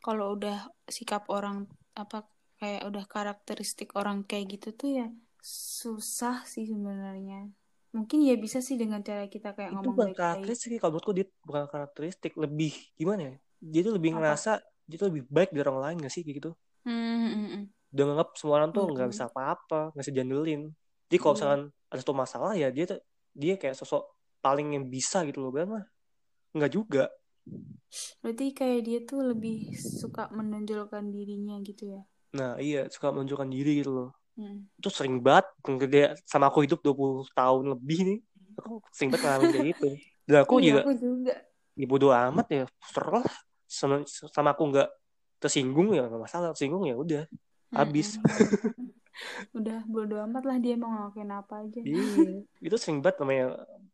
kalau 0.04 0.36
udah 0.36 0.56
sikap 0.96 1.22
orang 1.36 1.56
apa 2.02 2.18
kayak 2.60 2.82
udah 2.90 3.04
karakteristik 3.14 3.88
orang 4.00 4.16
kayak 4.28 4.46
gitu 4.54 4.68
tuh 4.80 4.90
ya 5.00 5.06
susah 5.80 6.36
sih 6.44 6.64
sebenarnya. 6.68 7.48
Mungkin 7.96 8.18
ya 8.28 8.36
bisa 8.36 8.58
sih 8.60 8.76
dengan 8.76 9.00
cara 9.00 9.24
kita 9.34 9.56
kayak 9.56 9.70
itu 9.72 9.74
ngomong 9.80 9.94
bukan 9.96 10.08
baik-baik. 10.12 10.18
karakteristik 10.20 10.76
kalau 10.76 10.92
menurutku 10.92 11.12
dia 11.16 11.26
bukan 11.40 11.64
karakteristik 11.72 12.32
lebih 12.36 12.72
gimana 12.94 13.20
ya 13.24 13.34
dia 13.58 13.80
tuh 13.82 13.94
lebih 13.96 14.10
Apa? 14.12 14.18
ngerasa 14.20 14.50
dia 14.84 14.96
tuh 14.96 15.08
lebih 15.10 15.22
baik 15.26 15.50
dari 15.50 15.62
orang 15.64 15.80
lain 15.82 15.96
gak 16.04 16.12
sih 16.12 16.22
kayak 16.22 16.36
gitu 16.38 16.50
Hmm, 16.84 16.94
hmm, 17.26 17.46
hmm. 17.48 17.64
udah 17.92 18.04
nganggap 18.06 18.28
semua 18.36 18.54
orang 18.60 18.70
tuh 18.70 18.84
Hmm. 18.86 18.92
nggak 18.96 19.08
bisa 19.12 19.24
apa-apa 19.28 19.80
nggak 19.92 20.04
bisa 20.04 20.14
jandelin 20.14 20.60
jadi 21.08 21.16
kalau 21.18 21.32
Iya. 21.32 21.36
misalkan 21.36 21.62
ada 21.88 22.00
satu 22.00 22.14
masalah 22.14 22.52
ya 22.54 22.68
dia 22.68 22.84
tuh 22.86 22.98
dia 23.32 23.54
kayak 23.56 23.76
sosok 23.76 24.04
paling 24.44 24.74
yang 24.78 24.84
bisa 24.88 25.22
gitu 25.28 25.38
loh 25.44 25.52
kan 25.54 25.66
mah. 25.68 25.84
Nggak 26.56 26.72
juga. 26.72 27.04
Berarti 28.20 28.46
kayak 28.52 28.80
dia 28.84 28.98
tuh 29.04 29.20
lebih 29.24 29.64
suka 29.72 30.28
menonjolkan 30.34 31.08
dirinya 31.08 31.56
gitu 31.64 31.96
ya. 31.96 32.02
nah 32.28 32.60
iya 32.60 32.84
suka 32.92 33.08
menunjukkan 33.08 33.48
diri 33.48 33.80
gitu 33.80 33.90
loh. 33.92 34.10
Hmm. 34.38 34.70
itu 34.78 34.86
sering 34.94 35.18
banget 35.18 35.48
dia 35.90 36.14
sama 36.22 36.46
aku 36.46 36.62
hidup 36.62 36.78
20 36.84 37.26
tahun 37.34 37.74
lebih 37.74 37.98
nih. 38.06 38.18
Aku 38.60 38.78
sering 38.94 39.10
banget 39.16 39.24
ngalamin 39.26 39.48
kayak 39.50 39.66
gitu. 39.74 39.88
Dan 40.28 40.38
aku 40.44 40.54
Iya, 40.60 40.64
juga 40.68 40.80
aku 40.84 40.92
juga. 40.94 41.34
ya 41.74 41.86
bodo 41.88 42.08
amat 42.12 42.46
ya. 42.52 42.64
Serah 42.92 43.26
sama, 43.66 43.96
sama 44.06 44.48
aku 44.54 44.62
nggak 44.70 44.88
tersinggung 45.42 45.96
ya 45.96 46.06
nggak 46.06 46.22
masalah. 46.22 46.52
Tersinggung 46.54 46.84
ya 46.86 46.94
udah. 46.94 47.22
Habis. 47.74 48.20
Mm-mm. 48.20 48.92
Udah 49.54 49.82
bodo 49.86 50.16
amat 50.24 50.44
lah 50.46 50.56
dia 50.58 50.74
mau 50.78 50.90
ngelakuin 50.90 51.30
apa 51.32 51.54
aja. 51.66 51.80
iya 51.82 52.42
itu 52.62 52.76
sering 52.78 53.02
banget 53.02 53.22
namanya 53.22 53.46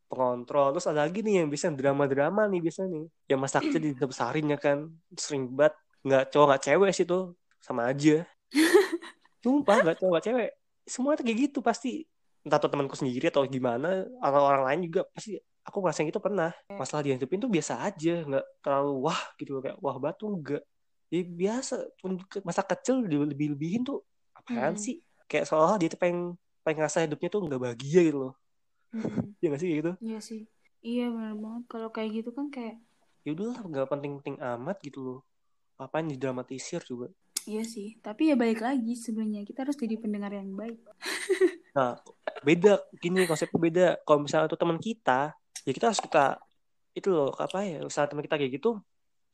pengontrol. 0.07 0.77
Terus 0.77 0.87
ada 0.91 1.01
lagi 1.09 1.21
nih 1.25 1.43
yang 1.43 1.49
bisa 1.49 1.73
drama-drama 1.73 2.47
nih 2.49 2.61
biasanya 2.61 2.89
nih. 2.93 3.05
Yang 3.33 3.41
masa 3.41 3.59
kecil 3.65 3.81
dibesarin 3.83 4.47
ya 4.53 4.59
kan. 4.61 4.79
Sering 5.17 5.45
banget. 5.51 5.75
Nggak 6.05 6.23
cowok 6.33 6.47
nggak 6.53 6.63
cewek 6.63 6.91
sih 6.93 7.07
tuh. 7.09 7.25
Sama 7.61 7.89
aja. 7.89 8.29
Sumpah 9.45 9.77
nggak 9.85 9.97
cowok 10.01 10.11
nggak 10.17 10.27
cewek. 10.29 10.51
Semua 10.85 11.17
tuh 11.17 11.25
kayak 11.25 11.39
gitu. 11.49 11.59
Pasti 11.65 12.05
entah 12.45 12.61
tuh 12.61 12.69
temanku 12.69 12.97
sendiri 12.97 13.33
atau 13.33 13.45
gimana. 13.49 14.05
Atau 14.21 14.41
orang 14.45 14.65
lain 14.69 14.81
juga. 14.93 15.09
Pasti 15.13 15.41
aku 15.65 15.81
ngerasain 15.81 16.07
gitu 16.09 16.21
pernah. 16.21 16.53
Masalah 16.69 17.03
dihidupin 17.05 17.41
tuh 17.41 17.49
biasa 17.49 17.81
aja. 17.81 18.21
Nggak 18.25 18.45
terlalu 18.61 18.93
wah 19.09 19.23
gitu. 19.41 19.61
Kayak 19.65 19.81
wah 19.81 19.97
batu 19.97 20.29
enggak 20.29 20.63
ya 21.09 21.21
biasa. 21.25 21.75
Masa 22.45 22.61
kecil 22.61 23.05
lebih 23.05 23.57
lebihin 23.57 23.85
tuh 23.85 24.05
apaan 24.35 24.77
Mm. 24.77 24.81
sih 24.81 25.01
kayak 25.31 25.45
seolah 25.49 25.77
dia 25.81 25.89
tuh 25.93 26.01
pengen 26.01 26.37
pengen 26.65 26.77
ngerasa 26.85 27.05
hidupnya 27.05 27.29
tuh 27.33 27.41
nggak 27.47 27.61
bahagia 27.61 28.01
gitu 28.05 28.19
loh 28.29 28.35
Mm-mm. 28.95 29.35
ya 29.43 29.47
nggak 29.51 29.61
sih 29.61 29.69
kayak 29.69 29.81
gitu 29.83 29.93
Iya 30.01 30.19
sih. 30.23 30.43
Iya 30.85 31.09
benar 31.11 31.35
banget. 31.41 31.65
Kalau 31.73 31.89
kayak 31.91 32.11
gitu 32.23 32.31
kan 32.37 32.47
kayak 32.53 32.77
ya 33.25 33.31
udahlah 33.33 33.59
nggak 33.65 33.87
penting-penting 33.89 34.37
amat 34.37 34.77
gitu 34.85 35.01
loh 35.01 35.19
apain 35.81 36.07
didramatisir 36.07 36.81
juga 36.85 37.09
iya 37.45 37.65
sih. 37.65 37.97
Tapi 38.01 38.33
ya 38.33 38.35
balik 38.37 38.61
lagi 38.65 38.93
sebenarnya 38.97 39.45
kita 39.49 39.65
harus 39.65 39.77
jadi 39.77 39.97
pendengar 40.01 40.33
yang 40.33 40.53
baik. 40.55 40.79
nah 41.77 41.99
beda 42.47 42.79
gini 43.03 43.27
konsepnya 43.27 43.59
beda 43.59 43.87
kalau 44.07 44.21
misalnya 44.23 44.47
itu 44.47 44.59
teman 44.61 44.79
kita 44.79 45.35
ya 45.67 45.73
kita 45.75 45.87
harus 45.91 45.99
kita 45.99 46.39
itu 46.95 47.09
loh 47.11 47.35
apa 47.35 47.59
ya 47.67 47.83
misalnya 47.83 48.09
teman 48.15 48.25
kita 48.27 48.37
kayak 48.39 48.53
gitu 48.61 48.71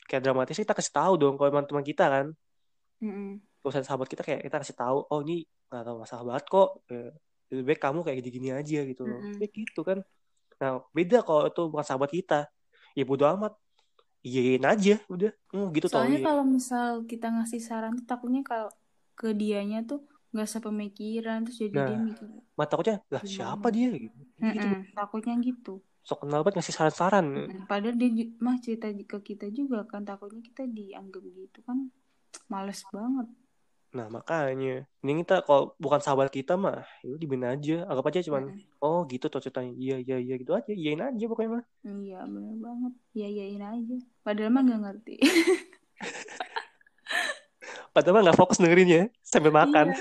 kayak 0.08 0.22
dramatis 0.24 0.56
kita 0.56 0.72
kasih 0.72 0.94
tahu 0.94 1.12
dong 1.20 1.34
kalau 1.36 1.48
emang 1.52 1.66
teman 1.68 1.84
kita 1.84 2.04
kan 2.08 2.26
kalau 3.00 3.49
misalnya 3.64 3.86
sahabat 3.88 4.08
kita 4.12 4.22
kayak 4.26 4.40
kita 4.46 4.56
kasih 4.62 4.76
tahu 4.78 4.98
oh 5.12 5.20
ini 5.24 5.44
nggak 5.68 5.82
tahu 5.86 5.96
masalah 6.02 6.24
banget 6.28 6.44
kok 6.48 6.68
Ya, 6.90 7.02
lebih 7.50 7.64
baik 7.66 7.80
kamu 7.82 7.98
kayak 8.06 8.16
gini-gini 8.22 8.48
aja 8.54 8.78
gitu. 8.86 9.02
Loh 9.10 9.20
Mm-mm. 9.20 9.38
kayak 9.42 9.50
gitu 9.58 9.80
kan. 9.82 9.98
Nah 10.60 10.70
beda 10.96 11.18
kalau 11.26 11.42
itu 11.50 11.60
bukan 11.72 11.86
sahabat 11.86 12.10
kita. 12.14 12.38
Ya 12.98 13.02
bodo 13.06 13.24
amat. 13.26 13.52
Iyain 14.20 14.64
aja 14.68 14.94
udah. 15.08 15.32
Hmm, 15.50 15.66
gitu 15.72 15.86
Soalnya 15.88 16.18
iya. 16.20 16.26
kalau 16.28 16.44
misal 16.44 16.86
kita 17.08 17.26
ngasih 17.32 17.60
saran 17.64 17.92
tuh 17.98 18.06
takutnya 18.06 18.42
kalau 18.44 18.68
ke 19.16 19.32
dianya 19.32 19.80
tuh 19.84 20.04
nggak 20.30 20.48
sepemikiran 20.48 21.38
terus 21.42 21.58
jadi 21.58 21.74
Nah, 21.74 21.86
dia 21.90 21.98
mikir 21.98 22.28
mah 22.54 22.66
takutnya 22.70 22.96
lah 23.10 23.22
Gimana? 23.24 23.34
siapa 23.34 23.68
dia? 23.72 23.88
Gitu. 23.90 24.16
Gitu 24.38 24.66
"Mm-mm, 24.68 24.94
takutnya 24.94 25.34
gitu. 25.42 25.72
Sok 26.06 26.18
kenal 26.24 26.40
banget 26.44 26.54
ngasih 26.60 26.74
saran-saran. 26.76 27.26
Padahal 27.68 27.96
dia 27.98 28.10
mah 28.40 28.56
cerita 28.62 28.86
ke 28.92 29.18
kita 29.24 29.46
juga 29.50 29.84
kan 29.88 30.02
takutnya 30.04 30.40
kita 30.44 30.62
dianggap 30.68 31.22
gitu 31.24 31.58
kan 31.66 31.88
males 32.52 32.80
banget 32.94 33.26
nah 33.90 34.06
makanya. 34.06 34.86
Ini 35.02 35.12
kita 35.26 35.42
kalau 35.42 35.74
bukan 35.76 35.98
sahabat 35.98 36.30
kita 36.30 36.54
mah 36.54 36.86
itu 37.02 37.18
dimin 37.18 37.42
aja. 37.42 37.82
Anggap 37.90 38.06
aja 38.08 38.20
cuman 38.22 38.54
Mm-mm. 38.54 38.78
oh 38.78 39.02
gitu 39.10 39.26
tuh 39.26 39.42
ceritanya. 39.42 39.74
Iya 39.74 39.96
iya 39.98 40.16
iya 40.22 40.34
gitu 40.38 40.52
aja. 40.54 40.70
Iyain 40.70 41.02
aja 41.02 41.24
pokoknya 41.26 41.50
mah. 41.58 41.64
Iya 41.82 42.18
bener 42.24 42.54
banget. 42.62 42.92
Ya 43.12 43.28
yain 43.28 43.62
aja. 43.62 43.96
Padahal 44.22 44.50
mah 44.54 44.62
nggak 44.62 44.80
ngerti. 44.86 45.14
Padahal 47.90 48.14
mah 48.14 48.22
nggak 48.30 48.38
fokus 48.38 48.58
dengerin 48.62 48.88
ya 48.88 49.02
sambil 49.22 49.50
makan. 49.50 49.90
Iya. 49.90 49.98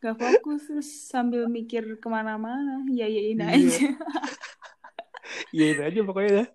Gak 0.00 0.16
fokus 0.16 0.64
terus 0.64 0.88
sambil 1.12 1.44
mikir 1.44 1.84
ke 2.00 2.08
mana-mana. 2.08 2.84
Ya 2.88 3.04
yain 3.04 3.36
Iya. 3.36 3.48
aja. 3.52 3.88
Iyain 5.56 5.80
aja 5.84 6.00
pokoknya 6.04 6.30
dah 6.44 6.48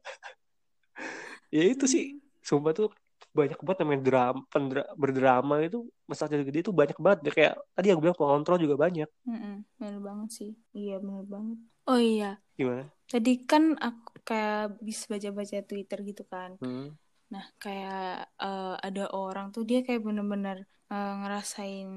ya 1.49 1.63
itu 1.65 1.85
sih. 1.85 2.05
Sumpah 2.41 2.73
tuh 2.73 2.89
banyak 3.37 3.59
banget 3.65 3.77
namanya 3.83 4.01
drama 4.07 4.39
pendra- 4.53 4.91
berdrama 5.01 5.55
itu 5.67 5.77
masalah 6.09 6.29
jadi 6.33 6.45
gede 6.47 6.59
itu 6.65 6.73
banyak 6.79 6.97
banget. 7.03 7.19
Ya, 7.27 7.31
kayak 7.37 7.53
tadi 7.75 7.87
yang 7.91 7.99
bilang 8.03 8.17
pengontrol 8.19 8.57
juga 8.63 8.75
banyak. 8.85 9.09
Mm-mm, 9.29 9.55
bener 9.79 9.99
banget 10.07 10.29
sih. 10.37 10.51
Iya 10.77 10.93
bener 11.05 11.25
banget. 11.33 11.57
Oh 11.89 11.99
iya. 11.99 12.25
Gimana? 12.57 12.83
Tadi 13.11 13.31
kan 13.49 13.63
aku 13.85 14.11
kayak 14.27 14.81
bisa 14.87 15.03
baca-baca 15.11 15.57
Twitter 15.69 15.99
gitu 16.09 16.23
kan. 16.33 16.51
Hmm. 16.61 16.87
Nah, 17.33 17.45
kayak 17.63 18.29
eh, 18.43 18.75
ada 18.87 19.03
orang 19.17 19.45
tuh 19.55 19.63
dia 19.69 19.79
kayak 19.85 20.01
bener-bener 20.07 20.57
eh, 20.93 21.11
ngerasain 21.21 21.89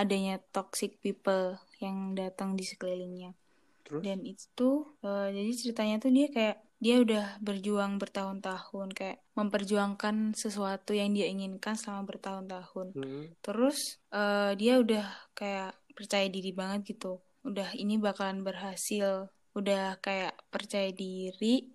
adanya 0.00 0.32
toxic 0.54 0.90
people 1.04 1.56
yang 1.82 1.96
datang 2.18 2.50
di 2.58 2.64
sekelilingnya. 2.70 3.30
terus? 3.86 4.02
Dan 4.06 4.18
itu 4.26 4.62
eh, 5.06 5.26
jadi 5.36 5.50
ceritanya 5.60 5.94
tuh 6.04 6.10
dia 6.16 6.26
kayak 6.36 6.56
dia 6.82 6.98
udah 6.98 7.38
berjuang 7.38 8.02
bertahun-tahun 8.02 8.90
kayak 8.90 9.22
memperjuangkan 9.38 10.34
sesuatu 10.34 10.90
yang 10.90 11.14
dia 11.14 11.30
inginkan 11.30 11.78
selama 11.78 12.10
bertahun-tahun. 12.10 12.98
hmm. 12.98 13.38
Terus 13.38 14.02
eh, 14.10 14.58
dia 14.58 14.82
udah 14.82 15.06
kayak 15.38 15.78
percaya 15.94 16.26
diri 16.26 16.50
banget 16.50 16.98
gitu. 16.98 17.22
Udah 17.46 17.70
ini 17.78 18.02
bakalan 18.02 18.42
berhasil. 18.42 19.30
Udah 19.54 20.02
kayak 20.02 20.34
percaya 20.50 20.90
diri. 20.90 21.70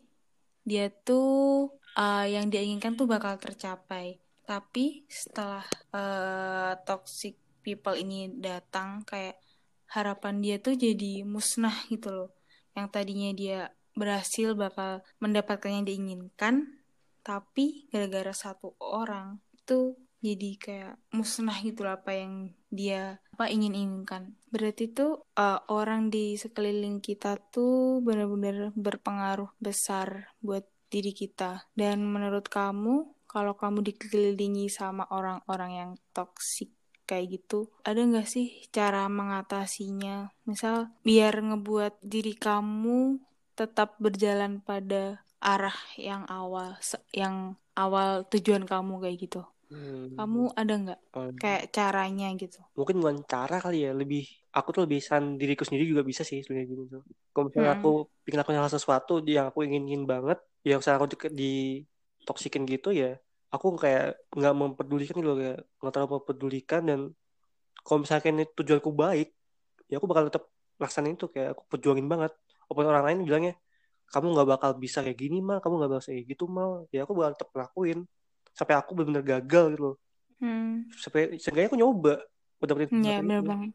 Dia 0.68 0.92
tuh 0.92 1.72
eh, 1.96 2.36
yang 2.36 2.52
dia 2.52 2.60
inginkan 2.68 3.00
tuh 3.00 3.08
bakal 3.08 3.40
tercapai. 3.40 4.20
Tapi 4.44 5.08
setelah 5.08 5.64
eh, 5.96 6.76
toxic 6.84 7.40
people 7.64 7.96
ini 7.96 8.28
datang 8.44 9.08
kayak 9.08 9.40
harapan 9.88 10.44
dia 10.44 10.60
tuh 10.60 10.76
jadi 10.76 11.24
musnah 11.24 11.88
gitu 11.88 12.12
loh. 12.12 12.30
Yang 12.76 12.88
tadinya 12.92 13.32
dia 13.32 13.72
berhasil 13.98 14.54
bakal 14.54 15.02
mendapatkan 15.18 15.74
yang 15.74 15.86
diinginkan, 15.90 16.78
tapi 17.26 17.90
gara-gara 17.90 18.32
satu 18.32 18.78
orang 18.78 19.42
itu 19.58 19.98
jadi 20.22 20.52
kayak 20.58 20.96
musnah 21.14 21.58
gitu 21.62 21.86
loh 21.86 21.94
apa 21.94 22.10
yang 22.16 22.50
dia 22.74 23.22
apa 23.38 23.54
ingin 23.54 23.78
inginkan 23.78 24.34
berarti 24.50 24.90
tuh 24.90 25.30
uh, 25.38 25.62
orang 25.70 26.10
di 26.10 26.34
sekeliling 26.40 27.04
kita 27.04 27.38
tuh 27.54 28.02
benar-benar 28.02 28.74
berpengaruh 28.74 29.54
besar 29.62 30.34
buat 30.42 30.66
diri 30.88 31.12
kita. 31.12 31.68
Dan 31.76 32.08
menurut 32.08 32.48
kamu 32.48 33.28
kalau 33.28 33.54
kamu 33.60 33.84
dikelilingi 33.92 34.72
sama 34.72 35.04
orang-orang 35.12 35.72
yang 35.76 35.92
toksik 36.16 36.72
kayak 37.08 37.40
gitu 37.40 37.72
ada 37.88 38.04
nggak 38.04 38.28
sih 38.28 38.68
cara 38.72 39.08
mengatasinya? 39.08 40.32
Misal 40.48 40.92
biar 41.04 41.40
ngebuat 41.40 42.04
diri 42.04 42.36
kamu 42.36 43.20
tetap 43.60 43.90
berjalan 44.04 44.54
pada 44.70 45.02
arah 45.52 45.78
yang 46.10 46.24
awal 46.30 46.70
yang 47.22 47.36
awal 47.84 48.10
tujuan 48.34 48.64
kamu 48.72 48.94
kayak 49.04 49.18
gitu. 49.26 49.42
Hmm. 49.68 50.16
kamu 50.18 50.42
ada 50.62 50.74
nggak 50.84 51.02
Oh, 51.14 51.28
kayak 51.42 51.64
caranya 51.76 52.28
gitu? 52.44 52.62
Mungkin 52.78 52.96
bukan 53.02 53.18
cara 53.26 53.58
kali 53.64 53.78
ya 53.90 53.92
lebih 54.02 54.24
aku 54.58 54.70
tuh 54.76 54.82
lebih 54.86 55.00
san 55.02 55.24
diriku 55.42 55.64
sendiri 55.66 55.86
juga 55.92 56.04
bisa 56.06 56.22
sih 56.30 56.40
sebenarnya 56.46 56.68
gitu. 56.74 56.84
Kalau 57.34 57.46
misalnya 57.50 57.72
Hmm. 57.74 57.78
aku 57.82 57.90
bikin 58.26 58.40
aku 58.42 58.50
hal 58.54 58.70
sesuatu 58.70 59.14
yang 59.26 59.46
aku 59.50 59.60
inginin 59.66 60.04
banget 60.14 60.38
yang 60.68 60.78
misalnya 60.80 60.98
aku 61.02 61.10
di, 61.14 61.18
di 61.42 61.52
toksikin 62.28 62.64
gitu 62.70 62.90
ya 63.02 63.18
aku 63.54 63.66
kayak 63.84 64.20
nggak 64.38 64.54
mempedulikan 64.62 65.16
gitu 65.22 65.34
kayak 65.42 65.58
nggak 65.80 65.92
terlalu 65.94 66.12
mempedulikan 66.20 66.82
dan 66.90 67.00
kalau 67.86 68.00
misalkan 68.04 68.32
ini 68.38 68.46
tujuanku 68.58 68.92
baik 69.04 69.28
ya 69.90 69.96
aku 70.00 70.08
bakal 70.12 70.24
tetap 70.30 70.44
laksanain 70.82 71.16
itu 71.18 71.28
kayak 71.34 71.50
aku 71.56 71.64
perjuangin 71.72 72.08
banget 72.14 72.32
walaupun 72.68 72.86
orang 72.92 73.06
lain 73.08 73.20
bilangnya 73.24 73.54
kamu 74.08 74.26
nggak 74.36 74.48
bakal 74.48 74.72
bisa 74.80 75.04
kayak 75.04 75.20
gini 75.20 75.44
mal. 75.44 75.60
Kamu 75.60 75.74
nggak 75.84 75.92
bakal 75.92 76.04
kayak 76.12 76.24
gitu 76.32 76.46
mal. 76.48 76.88
Ya 76.96 77.04
aku 77.04 77.12
bakal 77.16 77.32
tetap 77.36 77.50
lakuin 77.56 78.08
sampai 78.56 78.76
aku 78.80 78.92
benar-benar 78.96 79.24
gagal 79.24 79.66
gitu 79.76 79.82
loh. 79.84 79.96
Hmm. 80.40 80.88
Sampai 80.94 81.36
seenggaknya 81.42 81.70
aku 81.74 81.80
nyoba 81.80 82.14
udah 82.58 82.74
dapetin 82.74 83.04
bener 83.04 83.42
itu 83.42 83.46
banget. 83.46 83.70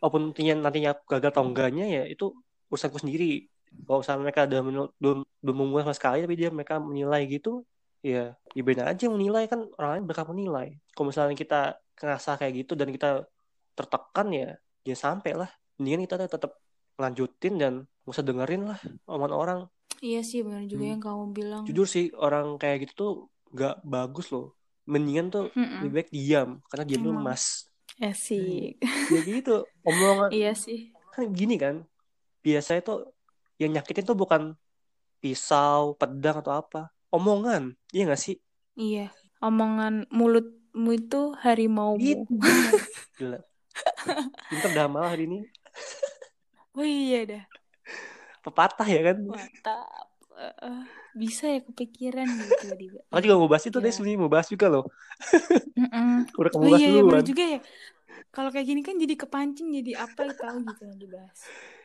Walaupun 0.00 0.20
nantinya 0.30 0.54
nantinya 0.60 0.90
aku 0.94 1.02
gagal 1.16 1.30
atau 1.32 1.44
enggaknya 1.44 1.86
ya 1.88 2.02
itu 2.06 2.32
urusanku 2.70 2.98
sendiri. 3.02 3.48
Kalau 3.84 4.00
misalnya 4.00 4.20
mereka 4.22 4.40
menil- 4.46 4.92
belum 5.02 5.18
belum 5.42 5.56
memulai 5.60 5.84
sama 5.84 5.96
sekali 5.96 6.18
tapi 6.24 6.34
dia 6.38 6.48
mereka 6.48 6.78
menilai 6.78 7.22
gitu 7.26 7.66
ya 8.04 8.36
ya 8.52 8.62
beda 8.62 8.84
aja 8.92 9.04
menilai 9.08 9.48
kan 9.48 9.64
orang 9.80 9.90
lain 9.98 10.04
berhak 10.06 10.28
menilai. 10.28 10.68
Kalau 10.94 11.06
misalnya 11.10 11.36
kita 11.36 11.60
ngerasa 11.98 12.30
kayak 12.40 12.52
gitu 12.64 12.72
dan 12.78 12.88
kita 12.94 13.24
tertekan 13.74 14.28
ya 14.30 14.48
ya 14.86 14.96
sampai 14.96 15.32
lah 15.34 15.50
mendingan 15.80 16.06
kita 16.06 16.30
tetap 16.30 16.52
lanjutin 16.96 17.54
dan 17.58 17.72
nggak 18.04 18.12
usah 18.14 18.24
dengerin 18.24 18.62
lah 18.68 18.78
omongan 19.08 19.34
orang. 19.34 19.60
Iya 20.04 20.20
sih 20.20 20.44
bener 20.44 20.68
juga 20.68 20.84
Hmm. 20.84 20.92
yang 20.98 21.02
kamu 21.02 21.24
bilang. 21.32 21.62
Jujur 21.64 21.86
sih 21.88 22.12
orang 22.14 22.60
kayak 22.60 22.86
gitu 22.88 22.92
tuh 22.94 23.12
nggak 23.54 23.74
bagus 23.82 24.28
loh. 24.30 24.52
Mendingan 24.84 25.32
tuh 25.32 25.44
Mm-mm. 25.56 25.80
lebih 25.80 25.92
baik 25.96 26.10
diam 26.12 26.60
karena 26.68 26.84
diam 26.84 27.00
tuh 27.00 27.14
emas 27.16 27.44
asik. 27.96 28.76
Ya 28.84 29.20
gitu 29.22 29.64
omongan 29.80 30.28
iya 30.34 30.52
sih. 30.52 30.90
kan 31.14 31.30
gini 31.30 31.54
kan 31.56 31.86
biasanya 32.42 32.82
tuh 32.82 32.98
yang 33.56 33.70
nyakitin 33.72 34.04
tuh 34.04 34.18
bukan 34.18 34.58
pisau 35.22 35.94
pedang 35.96 36.42
atau 36.42 36.58
apa 36.58 36.90
omongan 37.08 37.72
iya 37.94 38.04
gak 38.04 38.20
sih? 38.20 38.36
Iya 38.76 39.08
omongan 39.40 40.04
mulutmu 40.12 40.90
itu 40.92 41.32
harimau 41.40 41.96
gitu. 41.96 42.28
Gila. 43.16 43.40
Pinter 44.50 44.70
dah 44.74 44.86
malah 44.86 45.14
hari 45.14 45.24
ini 45.24 45.38
oh 46.74 46.84
iya 46.84 47.20
dah 47.24 47.44
pepatah 48.40 48.86
ya 48.86 49.00
kan 49.02 49.16
mantap 49.24 50.06
eh, 50.36 50.82
bisa 51.14 51.46
ya 51.46 51.60
kepikiran 51.62 52.26
gitu 52.26 52.52
tiba-tiba 52.60 52.98
aku 53.08 53.20
juga 53.22 53.34
mau 53.38 53.48
bahas 53.48 53.64
itu 53.64 53.78
deh 53.78 53.86
Ya. 53.86 53.94
sebenarnya 53.94 54.20
mau 54.20 54.32
bahas 54.32 54.48
juga 54.48 54.66
loh 54.68 54.84
Mm-mm. 55.74 56.28
udah 56.40 56.50
kamu 56.50 56.60
Oh 56.60 56.68
bahas 56.68 56.80
iya, 56.80 56.88
iya 56.88 57.00
duluan 57.00 57.10
bener 57.10 57.24
juga 57.24 57.44
ya. 57.48 57.60
Kalau 58.30 58.50
kayak 58.50 58.66
gini 58.66 58.80
kan 58.82 58.94
jadi 58.94 59.14
kepancing 59.14 59.68
jadi 59.72 59.92
apa 59.96 60.20
ya 60.26 60.34
tahu 60.34 60.58
gitu 60.66 60.82
yang 60.84 60.98
dibahas. 60.98 61.38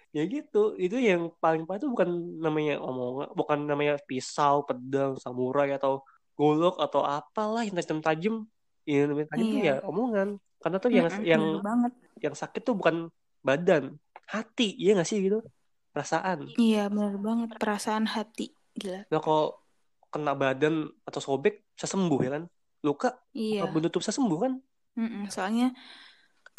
ya 0.09 0.23
gitu 0.25 0.63
itu 0.75 0.97
yang 0.97 1.29
paling 1.37 1.63
parah 1.63 1.77
itu 1.77 1.85
bukan 1.85 2.09
namanya 2.41 2.81
omongan 2.81 3.29
bukan 3.31 3.59
namanya 3.63 4.01
pisau 4.01 4.65
pedang 4.65 5.13
samurai 5.15 5.69
atau 5.71 6.01
golok 6.33 6.81
atau 6.81 7.05
apalah 7.05 7.61
yang 7.61 7.77
tajam-tajam 7.77 8.49
yang 8.83 9.05
namanya 9.05 9.29
tajam 9.29 9.45
tuh 9.45 9.59
Iya. 9.61 9.69
ya 9.69 9.85
omongan 9.85 10.27
karena 10.57 10.77
tuh 10.77 10.89
yang 10.89 11.07
yang 11.21 11.43
banget. 11.61 11.93
yang 12.19 12.33
sakit 12.33 12.61
tuh 12.65 12.73
bukan 12.73 13.13
badan 13.39 14.01
hati 14.29 14.67
iya 14.77 14.93
gak 14.97 15.07
sih 15.09 15.17
gitu 15.25 15.39
perasaan 15.93 16.45
Iya 16.55 16.87
bener 16.93 17.17
banget 17.17 17.49
perasaan 17.57 18.05
hati 18.05 18.53
gila. 18.77 19.01
nah 19.09 19.19
kalau 19.19 19.57
kena 20.13 20.33
badan 20.37 20.75
atau 21.05 21.21
sobek 21.21 21.65
bisa 21.73 21.87
sembuh 21.89 22.19
ya 22.25 22.29
kan 22.37 22.43
luka 22.85 23.09
Iya. 23.33 23.67
tentu 23.73 23.97
bisa 24.01 24.13
sembuh 24.13 24.39
kan 24.39 24.53
Mm-mm, 24.99 25.23
Soalnya 25.31 25.71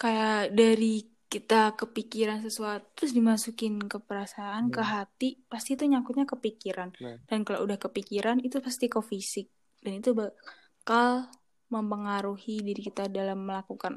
kayak 0.00 0.56
dari 0.56 1.04
kita 1.30 1.78
kepikiran 1.78 2.42
sesuatu 2.42 2.90
terus 2.96 3.12
dimasukin 3.14 3.78
ke 3.86 4.02
perasaan, 4.02 4.66
ke 4.74 4.82
Hmm. 4.82 4.90
hati, 4.98 5.28
pasti 5.46 5.78
itu 5.78 5.86
nyangkutnya 5.86 6.26
ke 6.26 6.34
pikiran. 6.34 6.90
Nah. 6.98 7.22
Dan 7.30 7.46
kalau 7.46 7.62
udah 7.68 7.78
kepikiran 7.78 8.42
itu 8.42 8.58
pasti 8.58 8.90
ke 8.90 8.98
fisik. 8.98 9.46
Dan 9.78 10.02
itu 10.02 10.10
bakal 10.10 11.30
mempengaruhi 11.70 12.66
diri 12.66 12.82
kita 12.82 13.06
dalam 13.06 13.46
melakukan 13.46 13.94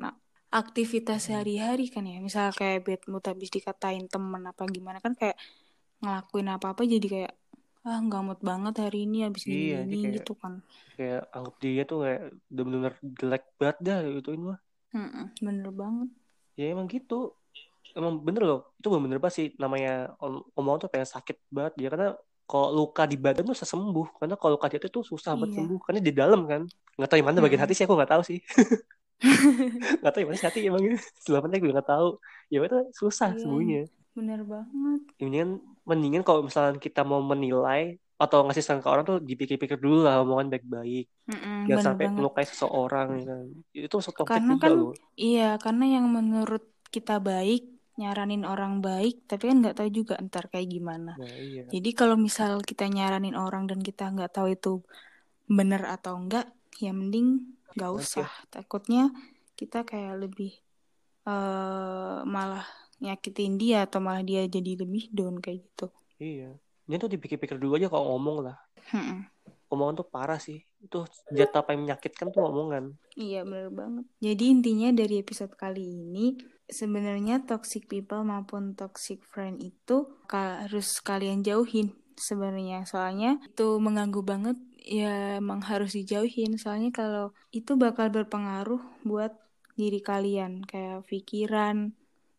aktivitas 0.54 1.20
Hmm. 1.20 1.26
sehari-hari 1.34 1.90
kan 1.90 2.06
ya. 2.06 2.22
Misal 2.22 2.54
kayak 2.54 2.86
bad 2.86 3.02
mood 3.10 3.26
habis 3.26 3.50
dikatain 3.50 4.06
temen 4.06 4.42
apa 4.46 4.64
gimana 4.70 5.02
kan 5.02 5.14
kayak 5.14 5.36
ngelakuin 6.00 6.50
apa-apa 6.52 6.82
jadi 6.84 7.08
kayak 7.08 7.34
ah 7.84 8.00
nggak 8.00 8.22
mood 8.24 8.40
banget 8.40 8.74
hari 8.80 9.04
ini 9.04 9.28
habis 9.28 9.44
Iya, 9.44 9.84
ini 9.84 9.96
kayak- 10.00 10.14
gitu 10.20 10.34
kan. 10.36 10.54
kayak 10.94 11.22
anggap 11.32 11.56
dia 11.58 11.84
tuh 11.84 11.98
kayak 12.00 12.22
bener-bener 12.48 12.94
jelek 13.18 13.44
banget 13.58 13.78
dah 13.82 13.98
gituin 14.14 14.42
mah 14.46 14.60
Mm-mm, 14.94 15.26
bener 15.42 15.70
banget. 15.74 16.10
ya 16.54 16.66
emang 16.70 16.86
gitu 16.86 17.34
emang 17.92 18.22
bener 18.22 18.46
loh 18.46 18.60
itu 18.78 18.88
bener-bener 18.88 19.18
banget 19.18 19.36
sih 19.36 19.48
namanya 19.58 20.14
om 20.22 20.46
omongan 20.54 20.86
tuh 20.86 20.90
pengen 20.94 21.10
sakit 21.10 21.38
banget 21.50 21.74
dia 21.76 21.88
karena 21.90 22.10
kalau 22.46 22.70
luka 22.72 23.04
di 23.04 23.18
badan 23.18 23.42
tuh 23.42 23.54
bisa 23.58 23.66
sembuh 23.66 24.08
karena 24.16 24.36
kalau 24.38 24.56
luka 24.56 24.70
di 24.70 24.76
hati 24.78 24.88
tuh 24.88 25.02
susah 25.02 25.34
banget 25.34 25.50
Iya. 25.50 25.58
sembuh 25.60 25.80
karena 25.82 26.00
di 26.00 26.14
dalam 26.14 26.42
kan 26.46 26.62
nggak 26.94 27.08
tahu 27.10 27.18
di 27.18 27.26
mana 27.26 27.38
bagian 27.38 27.52
Mm-mm. 27.58 27.64
hati 27.66 27.74
sih 27.74 27.84
aku 27.84 27.96
nggak 27.98 28.12
tahu 28.14 28.24
sih 28.24 28.40
nggak 30.00 30.12
tahu 30.14 30.22
ya 30.24 30.28
mana 30.30 30.40
hati 30.48 30.60
emang 30.70 30.84
sebenarnya 31.24 31.58
gue 31.64 31.72
nggak 31.76 31.90
tahu 31.94 32.08
ya 32.52 32.58
itu 32.68 32.78
susah 33.00 33.30
Iya. 33.34 33.40
semuanya 33.42 33.80
Bener 34.18 34.40
banget. 34.46 35.02
mendingan 35.20 35.50
mendingan 35.90 36.24
kalau 36.28 36.42
misalnya 36.48 36.78
kita 36.80 37.02
mau 37.10 37.22
menilai 37.24 37.82
atau 38.24 38.38
ngasih 38.46 38.64
saran 38.64 38.82
ke 38.84 38.90
orang 38.94 39.04
tuh 39.10 39.18
dipikir-pikir 39.30 39.78
dulu 39.84 40.06
lah 40.06 40.22
omongan 40.24 40.48
baik-baik 40.54 41.06
jangan 41.68 41.82
bener 41.82 41.86
sampai 41.88 42.06
banget. 42.06 42.18
melukai 42.18 42.46
seseorang 42.52 43.08
ya 43.20 43.24
kan. 43.32 43.46
itu 43.76 43.94
masuk 44.00 44.16
topik 44.20 44.32
Karena 44.32 44.54
juga 44.54 44.64
kan 44.64 44.74
loh 44.80 44.92
iya, 45.18 45.44
karena 45.64 45.84
yang 45.96 46.06
menurut 46.18 46.64
kita 46.94 47.14
baik, 47.18 47.62
nyaranin 48.00 48.44
orang 48.46 48.74
baik, 48.86 49.26
tapi 49.30 49.44
kan 49.50 49.58
nggak 49.62 49.76
tahu 49.82 49.90
juga 50.00 50.14
ntar 50.26 50.46
kayak 50.54 50.70
gimana. 50.70 51.12
nah 51.18 51.34
iya 51.42 51.62
Jadi 51.74 51.90
kalau 52.00 52.16
misal 52.28 52.52
kita 52.70 52.84
nyaranin 52.86 53.34
orang 53.44 53.64
dan 53.70 53.80
kita 53.82 54.04
nggak 54.14 54.32
tahu 54.36 54.48
itu 54.56 54.70
bener 55.58 55.82
atau 55.96 56.14
enggak, 56.22 56.46
ya 56.84 56.92
mending 57.00 57.28
nggak 57.76 57.92
usah. 57.94 58.30
Takutnya 58.50 59.10
kita 59.54 59.86
kayak 59.86 60.18
lebih 60.18 60.52
eh 61.24 62.20
malah 62.28 62.68
nyakitin 63.00 63.56
dia 63.56 63.88
atau 63.88 64.04
malah 64.04 64.24
dia 64.24 64.44
jadi 64.48 64.84
lebih 64.84 65.08
down 65.12 65.40
kayak 65.40 65.64
gitu. 65.64 65.88
iya 66.20 66.52
ini 66.88 66.96
tuh 67.00 67.08
dipikir-pikir 67.12 67.56
dulu 67.56 67.80
aja 67.80 67.88
kalau 67.88 68.16
ngomong 68.16 68.48
lah 68.48 68.58
Mm-mm. 68.92 69.24
omongan 69.72 70.04
tuh 70.04 70.08
parah 70.08 70.40
sih 70.40 70.60
itu 70.84 71.00
senjata 71.28 71.64
paling 71.64 71.88
menyakitkan 71.88 72.28
tuh 72.32 72.44
omongan 72.44 72.96
Iya 73.14 73.46
bener 73.46 73.70
banget. 73.70 74.06
Jadi 74.26 74.44
intinya 74.50 74.90
dari 74.90 75.22
episode 75.22 75.54
kali 75.54 75.86
ini 75.86 76.34
sebenarnya 76.66 77.46
toxic 77.46 77.86
people 77.86 78.26
maupun 78.26 78.74
toxic 78.74 79.22
friend 79.22 79.62
itu 79.62 80.10
harus 80.34 80.98
kalian 81.06 81.46
jauhin 81.46 81.94
sebenarnya. 82.18 82.90
Soalnya 82.90 83.38
itu 83.46 83.78
mengganggu 83.78 84.26
banget 84.26 84.58
ya 84.84 85.40
emang 85.40 85.64
harus 85.64 85.96
dijauhin. 85.96 86.60
Soalnya 86.60 86.92
kalau 86.94 87.26
itu 87.50 87.80
bakal 87.80 88.12
berpengaruh 88.12 88.84
buat 89.08 89.34
diri 89.74 90.04
kalian 90.04 90.62
kayak 90.68 91.08
pikiran, 91.10 91.96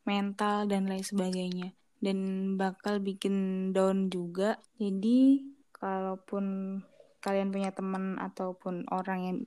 mental 0.07 0.69
dan 0.69 0.87
lain 0.87 1.03
sebagainya. 1.03 1.75
Dan 1.99 2.19
bakal 2.61 3.01
bikin 3.01 3.71
down 3.73 4.13
juga. 4.13 4.61
Jadi 4.77 5.41
kalaupun 5.73 6.79
kalian 7.25 7.49
punya 7.49 7.73
teman 7.73 8.21
ataupun 8.21 8.85
orang 8.93 9.21
yang 9.25 9.39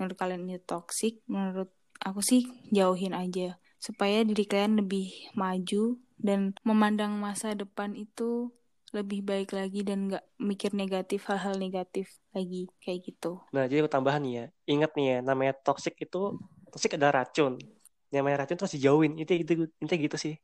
menurut 0.00 0.16
kalian 0.16 0.48
itu 0.48 0.64
toxic, 0.64 1.20
menurut 1.28 1.68
aku 2.00 2.24
sih 2.24 2.48
jauhin 2.72 3.12
aja 3.12 3.60
supaya 3.78 4.26
diri 4.26 4.44
kalian 4.46 4.82
lebih 4.82 5.30
maju 5.38 6.02
dan 6.18 6.54
memandang 6.66 7.14
masa 7.22 7.54
depan 7.54 7.94
itu 7.94 8.50
lebih 8.92 9.20
baik 9.20 9.52
lagi 9.52 9.84
dan 9.84 10.08
nggak 10.08 10.24
mikir 10.40 10.72
negatif 10.72 11.28
hal-hal 11.28 11.56
negatif 11.56 12.08
lagi 12.32 12.68
kayak 12.80 13.04
gitu. 13.04 13.42
nah 13.52 13.68
jadi 13.68 13.84
aku 13.84 13.90
tambahan 13.92 14.22
nih 14.24 14.34
ya 14.34 14.44
ingat 14.66 14.90
nih 14.96 15.06
ya 15.06 15.18
namanya 15.20 15.52
toxic 15.60 15.94
itu 15.98 16.36
toxic 16.72 16.96
adalah 16.96 17.24
racun 17.24 17.60
namanya 18.08 18.44
racun 18.44 18.56
tuh 18.56 18.64
harus 18.64 18.76
dijauhin 18.80 19.12
itu 19.20 19.30
gitu 19.44 19.68
intinya 19.78 20.00
gitu 20.00 20.16
sih 20.16 20.34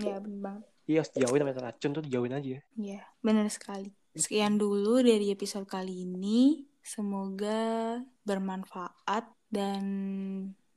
Ya 0.00 0.16
bener 0.18 0.40
banget. 0.40 0.64
iya 0.88 0.98
harus 1.04 1.12
dijauhin 1.12 1.40
namanya 1.44 1.68
racun 1.68 1.90
tuh 1.92 2.02
dijauhin 2.02 2.32
aja 2.32 2.58
Ya 2.74 3.00
benar 3.20 3.44
sekali. 3.52 3.92
Sekian 4.14 4.56
dulu 4.56 5.02
dari 5.02 5.28
episode 5.28 5.66
kali 5.66 6.06
ini. 6.06 6.64
Semoga 6.80 7.98
bermanfaat 8.22 9.26
dan 9.50 9.84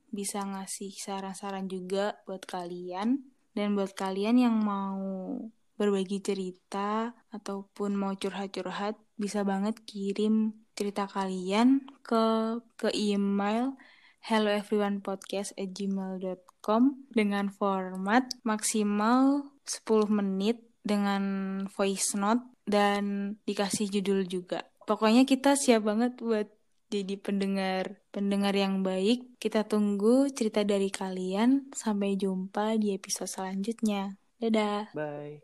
bisa 0.08 0.40
ngasih 0.42 0.90
saran-saran 0.90 1.70
juga 1.70 2.18
buat 2.26 2.42
kalian. 2.44 3.22
Dan 3.54 3.78
buat 3.78 3.94
kalian 3.94 4.42
yang 4.42 4.56
mau 4.58 5.38
berbagi 5.78 6.18
cerita 6.20 7.14
ataupun 7.30 7.94
mau 7.94 8.10
curhat-curhat, 8.18 8.98
bisa 9.14 9.46
banget 9.46 9.78
kirim 9.86 10.66
cerita 10.74 11.06
kalian 11.06 11.86
ke 12.02 12.58
ke 12.78 12.90
email 12.94 13.74
helloeveryonepodcast@gmail.com 14.26 16.82
dengan 17.14 17.50
format 17.54 18.26
maksimal 18.42 19.46
10 19.62 20.10
menit 20.10 20.58
dengan 20.82 21.22
voice 21.70 22.18
note 22.18 22.42
dan 22.66 23.38
dikasih 23.46 23.86
judul 23.88 24.26
juga. 24.28 24.66
Pokoknya 24.84 25.24
kita 25.24 25.56
siap 25.56 25.82
banget 25.86 26.20
buat 26.20 26.58
jadi 26.88 27.20
pendengar 27.20 28.00
pendengar 28.08 28.56
yang 28.56 28.80
baik. 28.80 29.36
Kita 29.36 29.68
tunggu 29.68 30.32
cerita 30.32 30.64
dari 30.64 30.88
kalian. 30.88 31.68
Sampai 31.76 32.16
jumpa 32.16 32.80
di 32.80 32.96
episode 32.96 33.28
selanjutnya. 33.28 34.16
Dadah. 34.40 34.94
bye 34.94 35.42